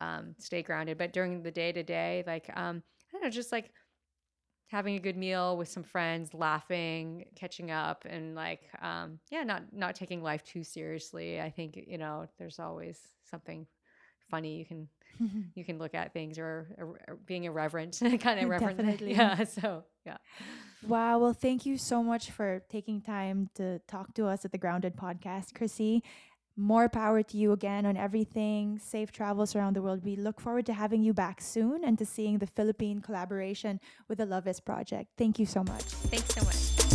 um, 0.00 0.34
stay 0.38 0.62
grounded. 0.62 0.98
But 0.98 1.12
during 1.12 1.42
the 1.42 1.50
day 1.50 1.72
to 1.72 1.82
day, 1.82 2.24
like 2.26 2.50
um, 2.56 2.82
I 3.08 3.12
don't 3.12 3.22
know, 3.24 3.30
just 3.30 3.52
like 3.52 3.72
having 4.68 4.96
a 4.96 5.00
good 5.00 5.16
meal 5.16 5.56
with 5.56 5.68
some 5.68 5.82
friends, 5.82 6.34
laughing, 6.34 7.24
catching 7.34 7.70
up, 7.70 8.04
and 8.08 8.34
like 8.34 8.62
um, 8.80 9.18
yeah, 9.30 9.42
not 9.42 9.72
not 9.72 9.94
taking 9.94 10.22
life 10.22 10.44
too 10.44 10.62
seriously. 10.62 11.40
I 11.40 11.50
think 11.50 11.78
you 11.86 11.98
know 11.98 12.26
there's 12.38 12.58
always 12.58 12.98
something 13.30 13.66
funny 14.30 14.58
you 14.58 14.64
can 14.64 14.88
you 15.54 15.64
can 15.64 15.78
look 15.78 15.94
at 15.94 16.12
things 16.12 16.38
or, 16.38 16.68
or, 16.76 17.00
or 17.08 17.16
being 17.26 17.44
irreverent 17.44 17.98
kind 18.20 18.38
of 18.38 18.38
irreverent 18.46 18.76
Definitely. 18.76 19.12
yeah 19.14 19.42
so 19.44 19.84
yeah 20.04 20.18
Wow. 20.86 21.18
Well, 21.18 21.32
thank 21.32 21.66
you 21.66 21.76
so 21.76 22.04
much 22.04 22.30
for 22.30 22.62
taking 22.68 23.00
time 23.00 23.50
to 23.56 23.80
talk 23.88 24.14
to 24.14 24.26
us 24.26 24.44
at 24.44 24.52
the 24.52 24.58
Grounded 24.58 24.96
podcast, 24.96 25.54
Chrissy. 25.54 26.04
More 26.60 26.88
power 26.88 27.22
to 27.22 27.36
you 27.36 27.52
again 27.52 27.86
on 27.86 27.96
everything. 27.96 28.80
Safe 28.80 29.12
travels 29.12 29.54
around 29.54 29.76
the 29.76 29.82
world. 29.82 30.04
We 30.04 30.16
look 30.16 30.40
forward 30.40 30.66
to 30.66 30.72
having 30.72 31.04
you 31.04 31.14
back 31.14 31.40
soon 31.40 31.84
and 31.84 31.96
to 31.98 32.04
seeing 32.04 32.38
the 32.38 32.48
Philippine 32.48 33.00
collaboration 33.00 33.78
with 34.08 34.18
the 34.18 34.26
Love 34.26 34.48
Is 34.48 34.58
Project. 34.58 35.08
Thank 35.16 35.38
you 35.38 35.46
so 35.46 35.62
much. 35.62 35.84
thanks 36.10 36.34
so 36.34 36.44
much 36.44 36.87